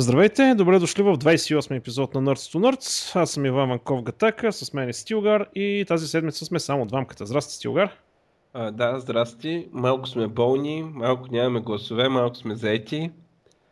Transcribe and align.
Здравейте, 0.00 0.54
добре 0.54 0.78
дошли 0.78 1.02
в 1.02 1.16
28 1.16 1.76
епизод 1.76 2.14
на 2.14 2.22
Nerds 2.22 2.56
to 2.56 2.58
Nerds. 2.58 3.16
Аз 3.20 3.30
съм 3.30 3.46
Иван 3.46 3.68
Ванков 3.68 4.02
Гатака, 4.02 4.52
с 4.52 4.72
мен 4.72 4.88
е 4.88 4.92
Стилгар 4.92 5.46
и 5.54 5.84
тази 5.88 6.08
седмица 6.08 6.44
сме 6.44 6.60
само 6.60 6.86
двамката. 6.86 7.26
Здрасти, 7.26 7.54
Стилгар. 7.54 7.90
А, 8.54 8.70
да, 8.70 9.00
здрасти. 9.00 9.68
Малко 9.72 10.08
сме 10.08 10.26
болни, 10.26 10.82
малко 10.82 11.26
нямаме 11.32 11.60
гласове, 11.60 12.08
малко 12.08 12.36
сме 12.36 12.54
заети. 12.54 13.10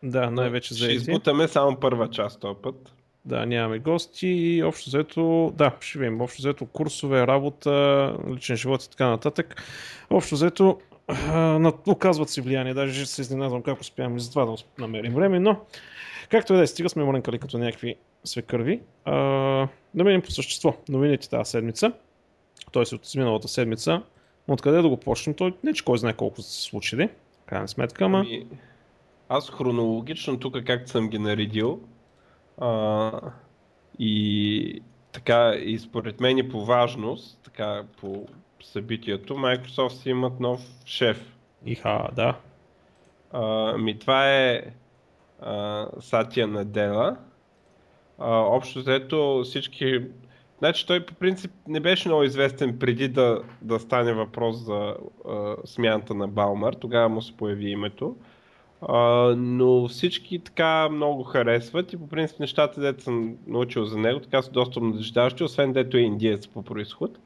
Да, 0.03 0.31
най-вече 0.31 0.75
заети. 0.75 0.95
Ще 0.95 1.11
избутаме 1.11 1.49
само 1.49 1.77
първа 1.77 2.11
част 2.11 2.41
този 2.41 2.59
път. 2.63 2.93
Да, 3.25 3.47
нямаме 3.47 3.79
гости 3.79 4.29
и 4.29 4.63
общо 4.63 4.91
взето, 4.91 5.53
да, 5.57 5.77
ще 5.81 5.99
видим, 5.99 6.21
общо 6.21 6.43
взето 6.43 6.67
курсове, 6.67 7.27
работа, 7.27 8.15
личен 8.35 8.57
живот 8.57 8.83
и 8.83 8.91
така 8.91 9.09
нататък. 9.09 9.63
Общо 10.11 10.35
взето, 10.35 10.79
оказват 11.87 12.31
си 12.31 12.41
влияние, 12.41 12.75
даже 12.75 13.07
се 13.07 13.23
изненадвам 13.23 13.63
как 13.63 13.81
успяваме 13.81 14.19
за 14.19 14.31
това 14.31 14.45
да 14.45 14.57
намерим 14.79 15.15
време, 15.15 15.41
но 15.41 15.61
Както 16.31 16.53
и 16.55 16.57
да 16.57 16.63
е, 16.63 16.67
стига 16.67 16.89
сме 16.89 17.05
мрънкали 17.05 17.39
като 17.39 17.59
някакви 17.59 17.97
свекърви. 18.25 18.81
А, 19.05 19.15
да 19.95 20.05
минем 20.05 20.23
по 20.23 20.31
същество. 20.31 20.75
Новините 20.89 21.29
тази 21.29 21.51
седмица. 21.51 21.93
Той 22.73 22.85
е 22.93 22.95
от 22.95 23.15
миналата 23.15 23.49
седмица. 23.49 24.03
Откъде 24.49 24.83
да 24.83 24.89
го 24.89 24.97
почнем? 24.97 25.35
Той 25.35 25.55
не 25.65 25.73
че 25.73 25.85
кой 25.85 25.99
знае 25.99 26.13
колко 26.13 26.43
са 26.43 26.51
се 26.51 26.63
случили. 26.63 27.09
Крайна 27.47 27.69
сметка, 27.69 28.05
ама... 28.05 28.19
Ами, 28.19 28.47
аз 29.29 29.51
хронологично 29.51 30.39
тук 30.39 30.65
както 30.67 30.91
съм 30.91 31.09
ги 31.09 31.19
наредил 31.19 31.81
а, 32.59 33.13
и 33.99 34.83
така 35.13 35.55
и 35.55 35.79
според 35.79 36.21
мен 36.21 36.39
и 36.39 36.49
по 36.49 36.65
важност, 36.65 37.39
така 37.45 37.85
по 38.01 38.27
събитието, 38.63 39.35
Microsoft 39.35 40.03
си 40.03 40.11
имат 40.11 40.41
нов 40.41 40.61
шеф. 40.87 41.37
Иха, 41.67 42.09
да. 42.13 42.39
А, 43.33 43.73
ми 43.79 43.99
това 43.99 44.33
е 44.33 44.63
Сатия 46.01 46.47
Надела. 46.47 47.17
А, 48.19 48.37
общо 48.39 48.79
взето 48.79 49.43
всички... 49.45 50.03
Значи 50.59 50.87
той 50.87 51.07
по 51.07 51.15
принцип 51.15 51.53
не 51.69 51.81
беше 51.81 52.09
много 52.09 52.23
известен 52.23 52.79
преди 52.79 53.09
да, 53.09 53.43
да 53.63 53.81
стане 53.81 54.13
въпрос 54.13 54.57
за 54.57 54.97
а, 55.29 55.57
смяната 55.65 56.15
на 56.15 56.29
Балмар. 56.29 56.73
Тогава 56.73 57.09
му 57.09 57.23
се 57.23 57.37
появи 57.37 57.71
името. 57.71 58.17
А, 58.83 59.35
но 59.37 59.89
всички 59.89 60.39
така 60.39 60.89
много 60.89 61.23
харесват 61.23 61.93
и 61.93 61.97
по 61.97 62.09
принцип 62.09 62.41
нещата, 62.41 62.81
дето 62.81 63.03
съм 63.03 63.37
научил 63.47 63.85
за 63.85 63.99
него, 63.99 64.21
така 64.21 64.43
са 64.43 64.51
доста 64.51 64.81
надеждаващи, 64.81 65.45
освен 65.45 65.73
дето 65.73 65.97
е 65.97 66.01
индиец 66.01 66.49
по 66.49 66.63
происход. 66.63 67.19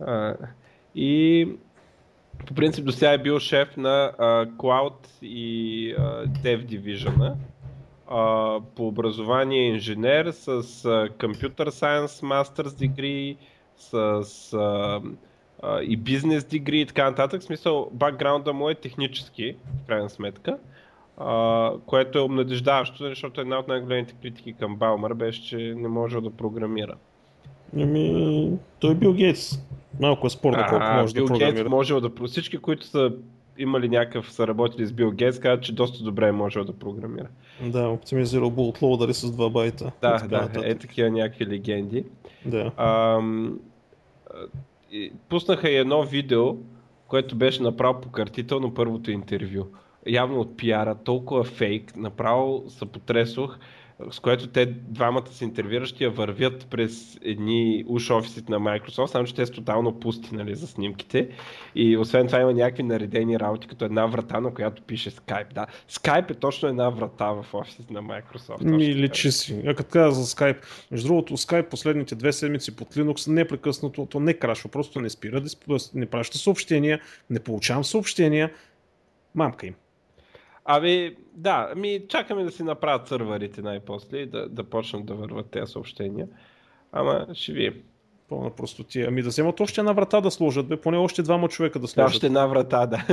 А, 0.00 0.34
и 0.94 1.48
по 2.46 2.54
принцип 2.54 2.84
до 2.84 2.92
сега 2.92 3.12
е 3.12 3.18
бил 3.18 3.38
шеф 3.38 3.76
на 3.76 4.12
uh, 4.18 4.50
Cloud 4.50 5.08
и 5.22 5.94
uh, 5.98 6.26
Dev 6.26 6.66
Division. 6.66 7.34
Uh, 8.10 8.62
по 8.76 8.88
образование 8.88 9.68
инженер 9.68 10.30
с 10.30 10.62
uh, 10.62 11.10
Computer 11.10 11.68
Science 11.68 12.06
Masters 12.06 12.88
Degree, 12.88 13.36
с 13.76 13.92
uh, 14.52 15.14
uh, 15.62 15.80
и 15.80 15.96
бизнес 15.96 16.44
дегри 16.44 16.80
и 16.80 16.86
така 16.86 17.04
нататък. 17.04 17.40
В 17.40 17.44
смисъл, 17.44 17.90
бакграунда 17.92 18.52
му 18.52 18.70
е 18.70 18.74
технически, 18.74 19.56
в 19.82 19.86
крайна 19.86 20.10
сметка. 20.10 20.58
Uh, 21.18 21.80
което 21.86 22.18
е 22.18 22.22
обнадеждаващо, 22.22 23.04
защото 23.04 23.40
една 23.40 23.58
от 23.58 23.68
най-големите 23.68 24.14
критики 24.22 24.52
към 24.52 24.76
Балмар 24.76 25.14
беше, 25.14 25.42
че 25.42 25.56
не 25.56 25.88
може 25.88 26.20
да 26.20 26.30
програмира. 26.30 26.94
Ами, 27.76 28.50
той 28.78 28.90
е 28.90 28.94
Бил 28.94 29.12
Гейтс. 29.12 29.58
Малко 30.00 30.26
е 30.26 30.30
спорно 30.30 30.64
колко 30.68 30.84
може 30.94 31.14
Бил 31.14 31.24
да 31.24 31.28
програмира. 31.28 31.54
Гейтс 31.54 31.70
може 31.70 31.94
да... 31.94 32.10
Всички, 32.26 32.58
които 32.58 32.86
са 32.86 33.12
имали 33.58 33.88
някакъв, 33.88 34.32
са 34.32 34.46
работили 34.46 34.86
с 34.86 34.92
Бил 34.92 35.10
Гейтс, 35.10 35.38
казват, 35.38 35.62
че 35.62 35.74
доста 35.74 36.04
добре 36.04 36.28
е 36.28 36.32
можел 36.32 36.64
да 36.64 36.72
програмира. 36.72 37.28
Да, 37.66 37.88
оптимизирал 37.88 38.72
дали 38.98 39.14
с 39.14 39.26
2 39.26 39.52
байта. 39.52 39.92
Да, 40.00 40.26
да, 40.28 40.68
е 40.68 40.74
такива 40.74 41.10
някакви 41.10 41.46
легенди. 41.46 42.04
Да. 42.46 42.72
Ам, 42.76 43.58
пуснаха 45.28 45.70
и 45.70 45.76
едно 45.76 46.02
видео, 46.02 46.56
което 47.08 47.36
беше 47.36 47.62
направо 47.62 48.00
покъртително 48.00 48.74
първото 48.74 49.10
интервю. 49.10 49.64
Явно 50.06 50.40
от 50.40 50.56
пиара, 50.56 50.94
толкова 50.94 51.44
фейк, 51.44 51.96
направо 51.96 52.64
се 52.68 52.86
потресох 52.86 53.58
с 54.10 54.20
което 54.20 54.46
те 54.46 54.66
двамата 54.66 55.26
с 55.30 55.40
интервюиращия 55.40 56.10
вървят 56.10 56.66
през 56.70 57.18
едни 57.22 57.84
уш 57.86 58.10
офисите 58.10 58.52
на 58.52 58.58
Microsoft, 58.58 59.06
само 59.06 59.24
че 59.24 59.34
те 59.34 59.46
са 59.46 59.52
тотално 59.52 60.00
пусти 60.00 60.34
нали, 60.34 60.54
за 60.54 60.66
снимките. 60.66 61.28
И 61.74 61.96
освен 61.96 62.26
това 62.26 62.40
има 62.40 62.52
някакви 62.52 62.82
наредени 62.82 63.40
работи, 63.40 63.66
като 63.66 63.84
една 63.84 64.06
врата, 64.06 64.40
на 64.40 64.54
която 64.54 64.82
пише 64.82 65.10
Skype. 65.10 65.54
Да, 65.54 65.66
Skype 65.90 66.30
е 66.30 66.34
точно 66.34 66.68
една 66.68 66.90
врата 66.90 67.32
в 67.32 67.46
офисите 67.52 67.92
на 67.92 68.02
Microsoft. 68.02 68.64
Ми 68.64 68.94
личи 68.94 69.32
си. 69.32 69.62
А 69.66 69.74
като 69.74 69.90
каза 69.90 70.22
за 70.22 70.26
Skype, 70.26 70.58
между 70.90 71.08
другото, 71.08 71.36
Skype 71.36 71.68
последните 71.68 72.14
две 72.14 72.32
седмици 72.32 72.76
под 72.76 72.94
Linux 72.94 73.32
непрекъснато, 73.32 74.06
то 74.06 74.20
не 74.20 74.34
крашва, 74.34 74.70
просто 74.70 75.00
не 75.00 75.10
спира, 75.10 75.42
не 75.94 76.06
праща 76.06 76.38
съобщения, 76.38 77.00
не 77.30 77.40
получавам 77.40 77.84
съобщения. 77.84 78.50
Мамка 79.34 79.66
им. 79.66 79.74
Ами, 80.64 81.16
да, 81.34 81.68
ами 81.72 82.02
чакаме 82.08 82.44
да 82.44 82.50
си 82.50 82.62
направят 82.62 83.08
сървърите 83.08 83.62
най-после 83.62 84.18
и 84.18 84.26
да, 84.26 84.48
да 84.48 84.64
почнат 84.64 85.06
да 85.06 85.14
върват 85.14 85.50
тези 85.50 85.72
съобщения. 85.72 86.28
Ама 86.92 87.26
ще 87.32 87.52
ви. 87.52 87.82
Пълна 88.28 88.50
простотия. 88.50 89.08
Ами 89.08 89.22
да 89.22 89.28
вземат 89.28 89.60
още 89.60 89.80
една 89.80 89.92
врата 89.92 90.20
да 90.20 90.30
сложат, 90.30 90.68
бе, 90.68 90.76
поне 90.76 90.96
още 90.96 91.22
двама 91.22 91.48
човека 91.48 91.78
да 91.78 91.88
сложат. 91.88 92.10
Да, 92.10 92.16
още 92.16 92.26
една 92.26 92.46
врата, 92.46 92.86
да. 92.86 93.04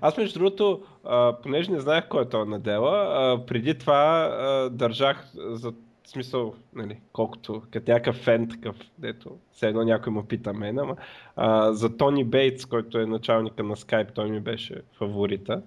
Аз 0.00 0.16
между 0.16 0.38
другото, 0.38 0.82
а, 1.04 1.36
понеже 1.42 1.72
не 1.72 1.80
знаех 1.80 2.08
кой 2.08 2.22
е 2.22 2.28
това 2.28 2.44
надела, 2.44 2.92
а, 2.92 3.46
преди 3.46 3.78
това 3.78 4.30
а, 4.40 4.70
държах 4.70 5.30
за 5.34 5.72
смисъл, 6.06 6.54
нали, 6.74 7.00
колкото, 7.12 7.62
като 7.70 7.92
някакъв 7.92 8.16
фен 8.16 8.48
такъв, 8.48 8.76
дето, 8.98 9.30
все 9.52 9.68
едно 9.68 9.82
някой 9.82 10.12
му 10.12 10.24
пита 10.24 10.52
мен, 10.52 10.78
ама 10.78 10.96
а, 11.36 11.72
за 11.72 11.96
Тони 11.96 12.24
Бейтс, 12.24 12.66
който 12.66 12.98
е 12.98 13.06
началника 13.06 13.62
на 13.62 13.76
Skype, 13.76 14.12
той 14.14 14.30
ми 14.30 14.40
беше 14.40 14.82
фаворита 14.98 15.62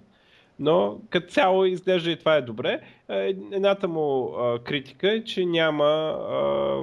но 0.60 0.98
като 1.10 1.32
цяло 1.32 1.64
изглежда 1.64 2.10
и 2.10 2.16
това 2.16 2.36
е 2.36 2.42
добре. 2.42 2.80
Едната 3.52 3.88
му 3.88 4.34
а, 4.38 4.58
критика 4.58 5.12
е, 5.12 5.24
че 5.24 5.46
няма, 5.46 5.84
а, 6.30 6.80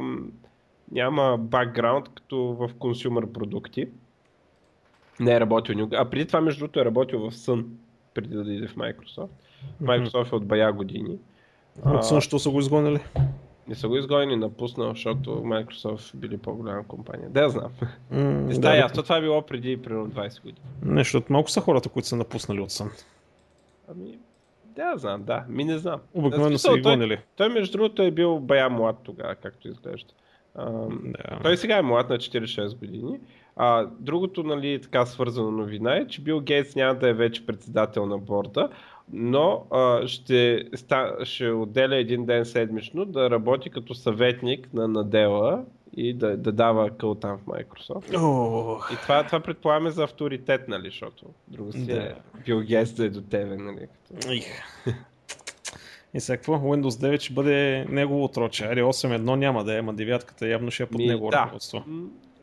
няма 0.91 1.37
бакграунд 1.37 2.09
като 2.09 2.37
в 2.37 2.69
консюмер 2.79 3.27
продукти. 3.33 3.87
Не 5.19 5.35
е 5.35 5.39
работил 5.39 5.75
никога. 5.75 5.97
А 5.97 6.05
преди 6.05 6.25
това, 6.25 6.41
между 6.41 6.59
другото, 6.59 6.79
е 6.79 6.85
работил 6.85 7.19
в 7.19 7.31
Sun, 7.31 7.65
преди 8.13 8.35
да 8.35 8.43
дойде 8.43 8.67
в 8.67 8.75
Microsoft. 8.75 9.27
Microsoft 9.83 10.31
е 10.31 10.35
от 10.35 10.45
бая 10.45 10.73
години. 10.73 11.17
От 11.85 12.03
Sun, 12.03 12.19
що 12.19 12.39
са 12.39 12.49
го 12.49 12.59
изгонили? 12.59 12.99
Не 13.67 13.75
са 13.75 13.87
го 13.87 13.97
изгонили, 13.97 14.35
напуснал, 14.35 14.89
защото 14.89 15.29
Microsoft 15.29 16.15
били 16.15 16.37
по-голяма 16.37 16.83
компания. 16.87 17.29
Да, 17.29 17.41
я 17.41 17.49
знам. 17.49 17.71
Mm, 18.13 18.17
не 18.17 18.53
става 18.53 18.75
да, 18.75 18.77
ясно. 18.77 19.03
Това 19.03 19.17
е 19.17 19.21
било 19.21 19.41
преди 19.41 19.81
примерно 19.81 20.09
20 20.09 20.41
години. 20.41 20.67
Нещо, 20.81 21.23
малко 21.29 21.49
са 21.49 21.61
хората, 21.61 21.89
които 21.89 22.07
са 22.07 22.15
напуснали 22.15 22.59
от 22.59 22.69
Sun. 22.69 22.89
Ами, 23.91 24.19
да, 24.75 24.97
знам, 24.97 25.23
да. 25.23 25.45
Ми 25.49 25.63
не 25.63 25.77
знам. 25.77 25.99
Обикновено 26.13 26.57
са 26.57 26.73
ги 26.73 26.81
гонили. 26.81 27.15
Той, 27.15 27.47
той, 27.47 27.49
между 27.49 27.77
другото, 27.77 28.01
е 28.01 28.11
бил 28.11 28.39
бая 28.39 28.69
млад 28.69 28.95
тогава, 29.03 29.35
както 29.35 29.67
изглежда. 29.67 30.13
А, 30.55 30.71
да. 30.89 31.39
Той 31.43 31.57
сега 31.57 31.77
е 31.77 31.81
млад 31.81 32.09
на 32.09 32.17
46 32.17 32.79
години. 32.79 33.19
А, 33.55 33.87
другото, 33.99 34.43
нали, 34.43 34.81
така 34.81 35.05
свързано 35.05 35.51
новина 35.51 35.95
е, 35.95 36.07
че 36.07 36.21
Бил 36.21 36.39
Гейтс 36.41 36.75
няма 36.75 36.95
да 36.95 37.09
е 37.09 37.13
вече 37.13 37.45
председател 37.45 38.05
на 38.05 38.17
борда, 38.17 38.69
но 39.13 39.65
а, 39.71 40.07
ще, 40.07 40.63
ста, 40.75 41.15
ще 41.23 41.49
отделя 41.49 41.95
един 41.95 42.25
ден 42.25 42.45
седмично 42.45 43.05
да 43.05 43.29
работи 43.29 43.69
като 43.69 43.93
съветник 43.93 44.73
на 44.73 44.87
Надела 44.87 45.65
и 45.97 46.13
да, 46.13 46.37
да 46.37 46.51
дава 46.51 46.89
къл 46.89 47.15
там 47.15 47.37
в 47.37 47.45
Microsoft. 47.45 48.13
Oh. 48.13 48.93
И 48.93 48.97
това, 49.01 49.23
това 49.23 49.39
предполагаме 49.39 49.89
за 49.89 50.03
авторитет, 50.03 50.67
нали, 50.67 50.89
защото 50.89 51.25
друго 51.47 51.71
си 51.71 51.85
да. 51.85 52.03
е 52.03 52.13
Бил 52.45 52.61
Гейтс 52.61 52.93
да 52.93 53.05
е 53.05 53.09
до 53.09 53.21
тебе, 53.21 53.55
нали. 53.55 53.87
Като... 54.09 54.31
И 56.13 56.19
сега 56.19 56.37
какво? 56.37 56.53
Windows 56.53 57.15
9 57.15 57.19
ще 57.19 57.33
бъде 57.33 57.85
негово 57.89 58.23
отроче. 58.23 58.65
Аре 58.65 58.81
8.1 58.81 59.35
няма 59.35 59.63
да 59.63 59.75
е, 59.75 59.79
ама 59.79 59.93
девятката 59.93 60.47
явно 60.47 60.71
ще 60.71 60.83
е 60.83 60.85
под 60.85 60.97
Ми, 60.97 61.07
негово 61.07 61.31
да. 61.31 61.37
ръководство. 61.37 61.83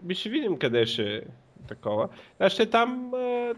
Би 0.03 0.15
ще 0.15 0.29
видим 0.29 0.59
къде 0.59 0.87
ще 0.87 1.17
е 1.17 1.21
такова. 1.69 2.09
Значи 2.37 2.55
ще 2.55 2.71
там 2.71 3.15
а, 3.15 3.55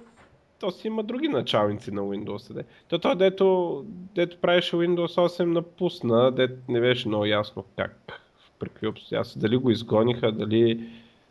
то 0.59 0.71
си 0.71 0.87
има 0.87 1.03
други 1.03 1.29
началници 1.29 1.91
на 1.91 2.01
Windows. 2.01 2.53
Де. 2.53 2.65
То, 2.89 2.99
то 2.99 3.15
дето, 3.15 3.85
дето 3.89 4.41
правеше 4.41 4.77
Windows 4.77 5.29
8 5.29 5.45
напусна, 5.45 6.33
дето 6.33 6.55
не 6.69 6.81
беше 6.81 7.09
много 7.09 7.25
ясно 7.25 7.65
как 7.77 8.26
при 8.59 8.69
какви 8.69 8.87
обстоятелства. 8.87 9.41
Дали 9.41 9.57
го 9.57 9.71
изгониха, 9.71 10.33
дали 10.33 10.89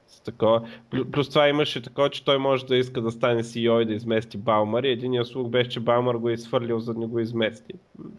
с 0.07 0.19
такова. 0.19 0.67
Плюс 1.11 1.29
това 1.29 1.49
имаше 1.49 1.81
такова, 1.81 2.09
че 2.09 2.25
той 2.25 2.37
може 2.37 2.65
да 2.65 2.75
иска 2.75 3.01
да 3.01 3.11
стане 3.11 3.43
CEO 3.43 3.81
и 3.81 3.85
да 3.85 3.93
измести 3.93 4.37
Балмар 4.37 4.83
и 4.83 4.89
единия 4.89 5.25
слух 5.25 5.47
беше, 5.47 5.69
че 5.69 5.79
Балмар 5.79 6.15
го 6.15 6.29
е 6.29 6.33
изхвърлил, 6.33 6.79
за 6.79 6.93
да 6.93 6.99
не 6.99 7.05
го 7.05 7.19
измести. 7.19 7.73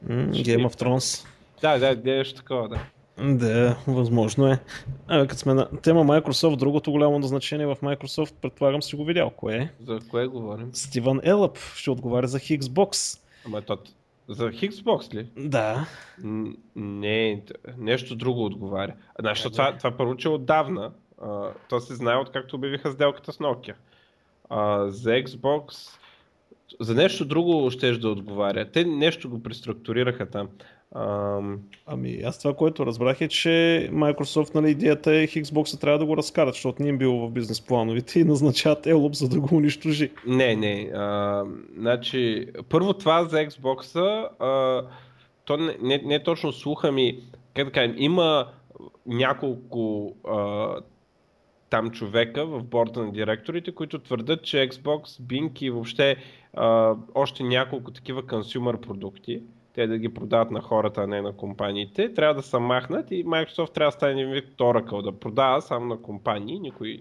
Mm, 0.09 0.31
Game 0.31 0.67
of 0.67 0.83
Thrones. 0.83 1.27
Да, 1.61 1.79
да, 1.79 2.11
нещо 2.11 2.37
такова, 2.37 2.69
да. 2.69 2.79
Да, 3.19 3.77
възможно 3.87 4.47
е. 4.47 4.59
А, 5.07 5.27
като 5.27 5.41
сме 5.41 5.55
на 5.55 5.69
тема 5.83 6.05
Microsoft, 6.05 6.57
другото 6.57 6.91
голямо 6.91 7.19
назначение 7.19 7.67
в 7.67 7.77
Microsoft, 7.83 8.35
предполагам 8.43 8.83
си 8.83 8.97
го 8.97 9.05
видял. 9.05 9.31
Кое 9.31 9.55
е? 9.55 9.71
За 9.81 10.01
кое 10.11 10.27
говорим? 10.27 10.71
Стивън 10.73 11.21
Елъп 11.23 11.59
ще 11.75 11.91
отговаря 11.91 12.27
за 12.27 12.39
Xbox. 12.39 13.21
Ама 13.47 13.63
то, 13.63 13.79
За 14.29 14.51
Xbox 14.51 15.15
ли? 15.15 15.27
Да. 15.37 15.87
Не, 16.77 17.43
нещо 17.79 18.17
друго 18.17 18.45
отговаря. 18.45 18.95
Значи, 19.21 19.43
това, 19.43 19.77
това 19.79 19.91
първо, 19.91 20.17
че 20.17 20.29
отдавна. 20.29 20.93
А, 21.23 21.51
то 21.69 21.81
се 21.81 21.95
знае 21.95 22.17
откакто 22.17 22.57
обявиха 22.57 22.93
сделката 22.93 23.33
с 23.33 23.39
Nokia. 23.39 23.75
А, 24.51 24.89
за 24.89 25.11
Xbox, 25.11 25.91
за 26.81 26.95
нещо 26.95 27.25
друго 27.25 27.71
ще 27.71 27.93
да 27.93 28.09
отговаря. 28.09 28.71
Те 28.71 28.85
нещо 28.85 29.31
го 29.31 29.43
преструктурираха 29.43 30.31
там. 30.31 30.49
Ам, 30.95 31.61
Ами 31.87 32.21
аз 32.25 32.39
това, 32.39 32.55
което 32.55 32.87
разбрах 32.87 33.21
е, 33.21 33.29
че 33.29 33.49
Microsoft, 33.93 34.55
нали, 34.55 34.71
идеята 34.71 35.15
е 35.15 35.27
Xbox 35.27 35.81
трябва 35.81 35.99
да 35.99 36.07
го 36.07 36.17
разкарат, 36.17 36.55
защото 36.55 36.83
не 36.83 36.89
им 36.89 36.99
било 36.99 37.27
в 37.27 37.31
бизнес 37.31 37.61
плановете 37.61 38.21
и 38.21 38.25
назначават 38.25 38.87
Елоп, 38.87 39.15
за 39.15 39.29
да 39.29 39.41
го 39.41 39.57
унищожи. 39.57 40.11
Не, 40.27 40.57
не. 40.57 40.91
А, 40.95 41.45
значи, 41.79 42.47
първо 42.69 42.95
това 42.95 43.25
за 43.25 43.37
Xbox, 43.37 43.97
а, 44.41 44.83
то 45.45 45.57
не, 45.57 45.77
не, 45.83 46.03
не 46.05 46.15
е 46.15 46.23
точно 46.23 46.53
слуха 46.53 46.93
ми, 46.93 47.21
как 47.55 47.65
да 47.65 47.73
кажем, 47.73 47.95
има 47.99 48.49
няколко 49.07 50.15
а, 50.29 50.69
там 51.71 51.91
човека 51.91 52.47
в 52.47 52.63
борда 52.63 53.05
на 53.05 53.13
директорите, 53.13 53.75
които 53.75 53.99
твърдят, 53.99 54.45
че 54.45 54.69
Xbox, 54.69 55.23
Bing 55.23 55.63
и 55.63 55.71
въобще 55.71 56.17
а, 56.55 56.95
още 57.15 57.43
няколко 57.43 57.91
такива 57.91 58.27
консюмер 58.27 58.77
продукти, 58.81 59.43
те 59.77 59.87
да 59.87 59.99
ги 59.99 60.15
продават 60.15 60.51
на 60.51 60.61
хората, 60.61 61.03
а 61.03 61.07
не 61.07 61.23
на 61.23 61.33
компаниите, 61.33 62.15
трябва 62.15 62.35
да 62.35 62.43
са 62.43 62.61
махнат 62.61 63.11
и 63.11 63.25
Microsoft 63.25 63.73
трябва 63.73 63.89
да 63.89 63.97
стане 63.97 64.27
вид 64.27 64.45
Oracle, 64.59 65.03
да 65.03 65.13
продава 65.13 65.63
само 65.63 65.87
на 65.87 66.03
компании, 66.03 66.61
никой 66.61 67.01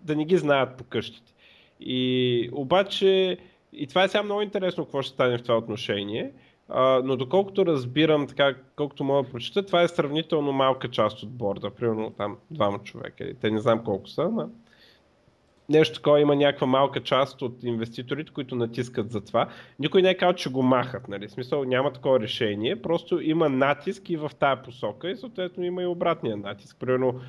да 0.00 0.16
не 0.16 0.24
ги 0.24 0.36
знаят 0.36 0.76
по 0.76 0.84
къщите. 0.84 1.32
И 1.80 2.50
обаче, 2.52 3.38
и 3.72 3.86
това 3.86 4.04
е 4.04 4.08
сега 4.08 4.22
много 4.22 4.42
интересно 4.42 4.84
какво 4.84 5.02
ще 5.02 5.14
стане 5.14 5.38
в 5.38 5.42
това 5.42 5.56
отношение, 5.56 6.32
а, 6.68 7.00
но 7.04 7.16
доколкото 7.16 7.66
разбирам, 7.66 8.26
така, 8.26 8.54
колкото 8.76 9.04
мога 9.04 9.22
да 9.22 9.30
прочета, 9.30 9.66
това 9.66 9.82
е 9.82 9.88
сравнително 9.88 10.52
малка 10.52 10.90
част 10.90 11.22
от 11.22 11.30
борда, 11.30 11.70
примерно 11.70 12.10
там 12.10 12.36
двама 12.50 12.78
човека, 12.78 13.34
те 13.40 13.50
не 13.50 13.60
знам 13.60 13.84
колко 13.84 14.08
са, 14.08 14.30
но 14.30 14.48
нещо 15.68 15.94
такова 15.94 16.20
има 16.20 16.36
някаква 16.36 16.66
малка 16.66 17.00
част 17.00 17.42
от 17.42 17.62
инвеститорите, 17.62 18.32
които 18.32 18.56
натискат 18.56 19.10
за 19.10 19.20
това. 19.20 19.48
Никой 19.78 20.02
не 20.02 20.10
е 20.10 20.16
казал, 20.16 20.32
че 20.32 20.50
го 20.50 20.62
махат, 20.62 21.08
нали? 21.08 21.28
В 21.28 21.30
смисъл 21.30 21.64
няма 21.64 21.92
такова 21.92 22.20
решение, 22.20 22.82
просто 22.82 23.20
има 23.20 23.48
натиск 23.48 24.10
и 24.10 24.16
в 24.16 24.30
тая 24.38 24.62
посока 24.62 25.10
и 25.10 25.16
съответно 25.16 25.64
има 25.64 25.82
и 25.82 25.86
обратния 25.86 26.36
натиск. 26.36 26.76
Примерно 26.80 27.20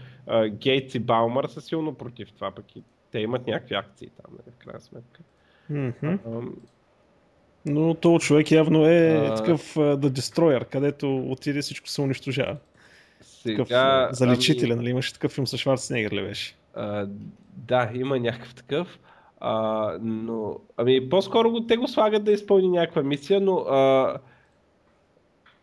Гейтс 0.48 0.96
и 0.96 1.00
Баумър 1.00 1.48
са 1.48 1.62
силно 1.62 1.94
против 1.94 2.32
това, 2.32 2.52
пък 2.52 2.76
и 2.76 2.84
те 3.12 3.20
имат 3.20 3.48
някакви 3.48 3.76
акции 3.76 4.10
там, 4.24 4.32
нали, 4.32 4.56
в 4.56 4.64
крайна 4.64 4.82
сметка. 4.82 5.22
Mm-hmm. 5.72 6.20
Ам, 6.26 6.56
Но 7.66 7.94
този 7.94 8.28
човек 8.28 8.52
явно 8.52 8.86
е 8.86 9.28
А. 9.30 9.36
такъв 9.36 9.76
uh, 9.76 9.96
The 9.96 10.10
Destroyer, 10.10 10.66
където 10.66 11.18
отиде 11.18 11.62
всичко 11.62 11.90
се 11.90 12.02
унищожава. 12.02 12.58
Такъв 13.44 13.68
Сега, 13.68 14.10
uh, 14.12 14.14
заличителен, 14.14 14.72
ами, 14.72 14.82
нали? 14.82 14.90
Имаше 14.90 15.14
такъв 15.14 15.32
филм 15.32 15.48
с 15.48 15.58
Шварценегър 15.58 16.12
ли 16.12 16.22
беше? 16.22 16.56
А, 16.76 17.08
да, 17.56 17.92
има 17.94 18.20
някакъв 18.20 18.56
такъв. 18.56 19.00
А, 19.40 19.98
но, 20.02 20.60
ами, 20.78 21.10
по-скоро 21.10 21.52
го, 21.52 21.68
те 21.68 21.78
го 21.78 21.88
слагат 21.88 22.24
да 22.24 22.32
изпълни 22.32 22.70
някаква 22.70 23.04
мисия, 23.04 23.42
но 23.42 23.58
а, 23.58 24.18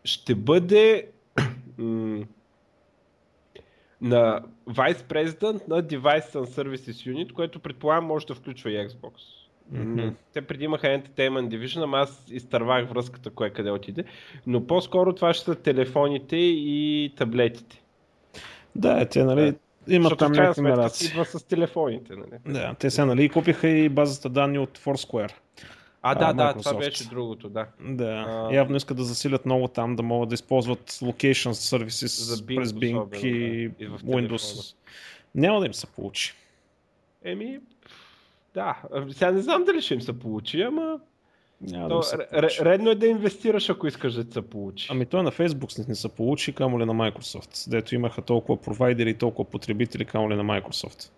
ще 0.03 0.35
бъде 0.35 1.07
м, 1.77 2.23
на 4.01 4.41
Vice 4.69 5.01
President 5.01 5.67
на 5.67 5.83
Device 5.83 6.31
and 6.31 6.45
Services 6.45 7.13
Unit, 7.13 7.33
което 7.33 7.59
предполагам 7.59 8.05
може 8.05 8.25
да 8.25 8.35
включва 8.35 8.71
и 8.71 8.89
Xbox. 8.89 9.13
Мгм. 9.71 10.09
Те 10.33 10.41
преди 10.41 10.63
имаха 10.63 10.87
Entertainment 10.87 11.47
Division, 11.47 11.83
ама 11.83 11.97
аз 11.97 12.25
изтървах 12.29 12.89
връзката 12.89 13.29
кое 13.29 13.49
къде 13.49 13.71
отиде. 13.71 14.03
Но 14.47 14.67
по-скоро 14.67 15.15
това 15.15 15.33
ще 15.33 15.45
са 15.45 15.55
телефоните 15.55 16.35
и 16.37 17.13
таблетите. 17.17 17.81
Да, 18.75 19.05
те, 19.05 19.23
нали, 19.23 19.53
Защото 19.87 20.15
там 20.15 20.31
някакви 20.31 20.61
мераци. 20.61 21.05
идва 21.05 21.25
с 21.25 21.43
телефоните. 21.43 22.13
Нали? 22.15 22.53
Да, 22.53 22.75
те 22.79 22.89
сега, 22.89 23.05
нали, 23.05 23.29
купиха 23.29 23.67
и 23.67 23.89
базата 23.89 24.29
данни 24.29 24.59
от 24.59 24.79
Foursquare. 24.79 25.31
А, 26.01 26.15
да, 26.15 26.25
А, 26.25 26.33
да, 26.33 26.53
това 26.61 26.73
беше 26.77 27.09
другото, 27.09 27.49
да. 27.49 27.65
Да, 27.81 28.25
А. 28.27 28.53
явно 28.55 28.75
искат 28.75 28.97
да 28.97 29.03
засилят 29.03 29.45
много 29.45 29.67
там, 29.67 29.95
да 29.95 30.03
могат 30.03 30.29
да 30.29 30.33
използват 30.33 30.91
location 30.91 31.51
services 31.51 32.23
За 32.23 32.35
Bing 32.35 32.55
през 32.55 32.71
Bing 32.71 32.99
особено, 32.99 33.25
и, 33.27 33.69
да, 33.69 33.83
и 33.83 33.87
в 33.87 33.99
Windows. 33.99 34.75
Няма 35.35 35.59
да 35.59 35.65
им 35.65 35.73
се 35.73 35.87
получи. 35.87 36.33
Еми, 37.25 37.59
да. 38.53 38.81
Сега 39.11 39.31
не 39.31 39.41
знам 39.41 39.63
дали 39.63 39.81
ще 39.81 39.93
им 39.93 40.01
се 40.01 40.19
получи, 40.19 40.61
ама 40.61 40.99
Няма 41.61 41.83
да 41.83 41.89
то, 41.89 41.95
им 41.95 42.03
се 42.03 42.17
получи. 42.17 42.35
ре- 42.57 42.65
редно 42.65 42.89
е 42.89 42.95
да 42.95 43.07
инвестираш, 43.07 43.69
ако 43.69 43.87
искаш 43.87 44.13
да 44.13 44.33
се 44.33 44.41
получи. 44.41 44.87
Ами 44.91 45.05
той 45.05 45.23
на 45.23 45.31
Facebook 45.31 45.79
не, 45.79 45.85
не 45.87 45.95
се 45.95 46.09
получи, 46.09 46.53
камо 46.53 46.79
ли 46.79 46.85
на 46.85 46.93
Microsoft, 46.93 47.69
дето 47.69 47.95
имаха 47.95 48.21
толкова 48.21 48.57
провайдери 48.57 49.09
и 49.09 49.13
толкова 49.13 49.49
потребители, 49.49 50.05
камо 50.05 50.29
ли 50.29 50.35
на 50.35 50.43
Microsoft. 50.43 51.09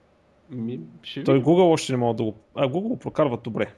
Ми, 0.50 0.80
ще 1.04 1.24
Той. 1.24 1.42
Google 1.42 1.64
още 1.64 1.94
не 1.94 1.98
могат 1.98 2.18
да 2.18 2.24
го... 2.24 2.34
А, 2.56 2.68
Google 2.68 2.82
го 2.82 2.98
прокарват 2.98 3.42
добре. 3.44 3.74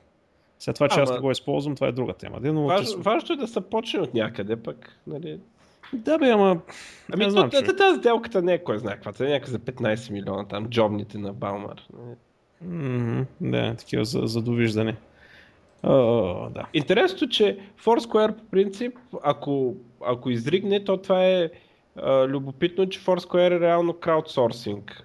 След 0.60 0.76
това, 0.76 0.90
че 0.90 1.00
аз 1.00 1.10
Ама- 1.10 1.16
не 1.16 1.22
го 1.22 1.32
използвам, 1.32 1.76
това 1.76 1.88
е 1.88 1.92
друга 1.92 2.14
тема. 2.14 2.40
Де, 2.40 2.52
но 2.52 2.64
Важно, 2.64 2.96
те- 2.96 3.02
важно 3.02 3.34
е 3.34 3.38
да 3.38 3.48
се 3.48 3.62
почне 3.62 4.00
от 4.00 4.14
някъде 4.14 4.56
пък. 4.56 5.00
Нали? 5.08 5.40
Да 5.94 6.18
бе, 6.18 6.30
ама... 6.30 6.62
Ами 7.14 7.20
не 7.20 7.26
то, 7.26 7.32
знам, 7.32 7.50
та- 7.50 7.60
човек. 7.60 7.78
тази 7.78 8.00
сделката 8.00 8.42
не 8.42 8.54
е 8.54 8.64
кой 8.64 8.80
знае 8.80 8.94
каква. 8.94 9.12
Това 9.14 9.26
е 9.26 9.30
някъде 9.30 9.52
за 9.52 9.60
15 9.60 10.12
милиона 10.12 10.46
там, 10.46 10.70
джобните 10.70 11.18
на 11.18 11.34
Балмар. 11.34 11.82
нали? 11.94 12.16
М, 12.64 13.26
Да, 13.42 13.76
такива 13.76 14.06
за, 14.06 14.22
за 14.24 14.42
довиждане. 14.42 14.96
Да. 15.84 16.68
Интересното, 16.74 17.28
че 17.28 17.60
Foursquare 17.84 18.38
по 18.38 18.46
принцип, 18.46 18.98
ако, 19.24 19.76
ако 20.06 20.30
изригне, 20.30 20.84
то 20.84 20.98
това 20.98 21.26
е 21.26 21.50
а, 21.96 22.28
любопитно, 22.28 22.90
че 22.90 23.00
Foursquare 23.00 23.56
е 23.56 23.60
реално 23.60 23.94
краудсорсинг 23.94 25.04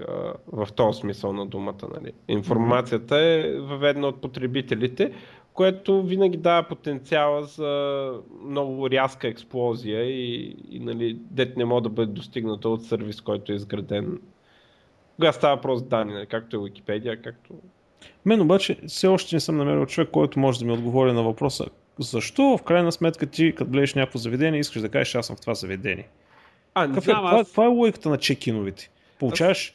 в 0.53 0.69
този 0.77 1.01
смисъл 1.01 1.33
на 1.33 1.47
думата. 1.47 1.89
Нали. 1.95 2.13
Информацията 2.29 3.17
е 3.17 3.59
въведена 3.61 4.09
от 4.09 4.21
потребителите, 4.21 5.13
което 5.53 6.03
винаги 6.03 6.37
дава 6.37 6.69
потенциала 6.69 7.43
за 7.45 8.13
много 8.45 8.91
рязка 8.91 9.29
експлозия 9.29 10.03
и, 10.03 10.57
и 10.71 10.81
нали, 10.81 11.19
дет 11.31 11.57
не 11.57 11.65
може 11.65 11.83
да 11.83 11.89
бъде 11.89 12.13
достигната 12.13 12.69
от 12.69 12.85
сервис, 12.85 13.21
който 13.21 13.53
е 13.53 13.55
изграден. 13.55 14.21
Кога 15.17 15.33
става 15.33 15.57
въпрос 15.57 15.79
за 15.79 15.87
данни, 15.87 16.13
нали, 16.13 16.27
както 16.27 16.57
е 16.57 16.59
Wikipedia, 16.59 17.23
както 17.23 17.55
Мен 18.25 18.41
обаче 18.41 18.77
все 18.87 19.07
още 19.07 19.37
не 19.37 19.41
съм 19.41 19.57
намерил 19.57 19.87
човек, 19.87 20.11
който 20.13 20.39
може 20.39 20.59
да 20.59 20.65
ми 20.65 20.73
отговори 20.73 21.13
на 21.13 21.23
въпроса 21.23 21.67
защо 21.99 22.57
в 22.59 22.63
крайна 22.63 22.93
сметка 22.93 23.27
ти, 23.27 23.55
като 23.55 23.71
гледаш 23.71 23.95
някакво 23.95 24.19
заведение, 24.19 24.61
искаш 24.61 24.83
да 24.83 24.89
кажеш, 24.89 25.15
аз 25.15 25.27
съм 25.27 25.37
в 25.37 25.41
това 25.41 25.55
заведение. 25.55 26.09
А, 26.75 26.87
не 26.87 26.89
Какъв 26.89 27.05
е, 27.05 27.11
знам, 27.11 27.25
каква, 27.25 27.41
аз... 27.41 27.47
каква 27.47 27.65
е 27.65 27.69
логиката 27.69 28.09
на 28.09 28.19
чекиновите? 28.19 28.91
Получаваш 29.19 29.75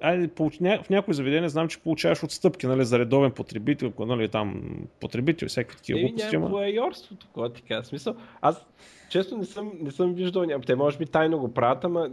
Айде, 0.00 0.28
получ... 0.28 0.56
в 0.60 0.90
някои 0.90 1.14
заведения 1.14 1.48
знам, 1.48 1.68
че 1.68 1.80
получаваш 1.80 2.22
отстъпки 2.22 2.66
нали, 2.66 2.84
за 2.84 2.98
редовен 2.98 3.30
потребител, 3.30 3.92
нали, 3.98 4.28
там 4.28 4.62
потребител 5.00 5.48
всякакви 5.48 5.76
такива 5.76 5.98
Еми, 5.98 6.08
глупости. 6.08 6.36
няма 6.36 6.46
ама- 6.46 6.56
воайорство, 6.56 7.14
такова 7.14 7.52
ти 7.52 7.62
казва. 7.62 7.84
Смисъл, 7.84 8.14
аз 8.42 8.66
често 9.10 9.38
не 9.38 9.44
съм, 9.44 9.72
не 9.80 9.90
съм 9.90 10.14
виждал, 10.14 10.46
те 10.66 10.74
може 10.74 10.98
би 10.98 11.06
тайно 11.06 11.38
го 11.38 11.54
правят, 11.54 11.84
ама 11.84 12.10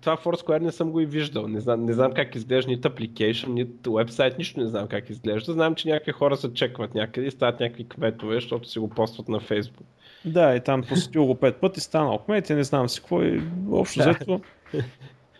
това 0.00 0.16
Foursquare 0.16 0.60
не 0.60 0.72
съм 0.72 0.90
го 0.90 1.00
и 1.00 1.06
виждал. 1.06 1.48
Не 1.48 1.60
знам, 1.60 1.84
не 1.84 1.92
знам 1.92 2.12
как 2.12 2.34
изглежда 2.34 2.70
нито 2.70 2.88
application, 2.88 3.48
нито 3.48 3.90
website, 3.90 4.38
нищо 4.38 4.60
не 4.60 4.66
знам 4.66 4.88
как 4.88 5.10
изглежда. 5.10 5.52
Знам, 5.52 5.74
че 5.74 5.88
някакви 5.88 6.12
хора 6.12 6.36
се 6.36 6.52
чекват 6.52 6.94
някъде 6.94 7.26
и 7.26 7.30
стават 7.30 7.60
някакви 7.60 7.88
кметове, 7.88 8.34
защото 8.34 8.68
си 8.68 8.78
го 8.78 8.88
постват 8.88 9.28
на 9.28 9.40
Facebook. 9.40 9.84
Да, 10.24 10.56
и 10.56 10.60
там 10.60 10.82
посетил 10.82 11.26
го 11.26 11.34
пет 11.34 11.56
пъти, 11.56 11.80
станал 11.80 12.18
кмет 12.18 12.50
и 12.50 12.54
не 12.54 12.64
знам 12.64 12.88
си 12.88 13.00
какво 13.00 13.22
и 13.22 13.42
общо 13.70 13.98
Да. 13.98 14.10
взето. 14.10 14.40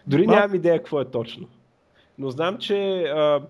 Дори 0.06 0.26
Мал- 0.26 0.34
нямам 0.36 0.54
идея 0.54 0.78
какво 0.78 1.00
е 1.00 1.10
точно. 1.10 1.48
Но 2.18 2.30
знам, 2.30 2.58
че 2.58 3.02
а, 3.02 3.42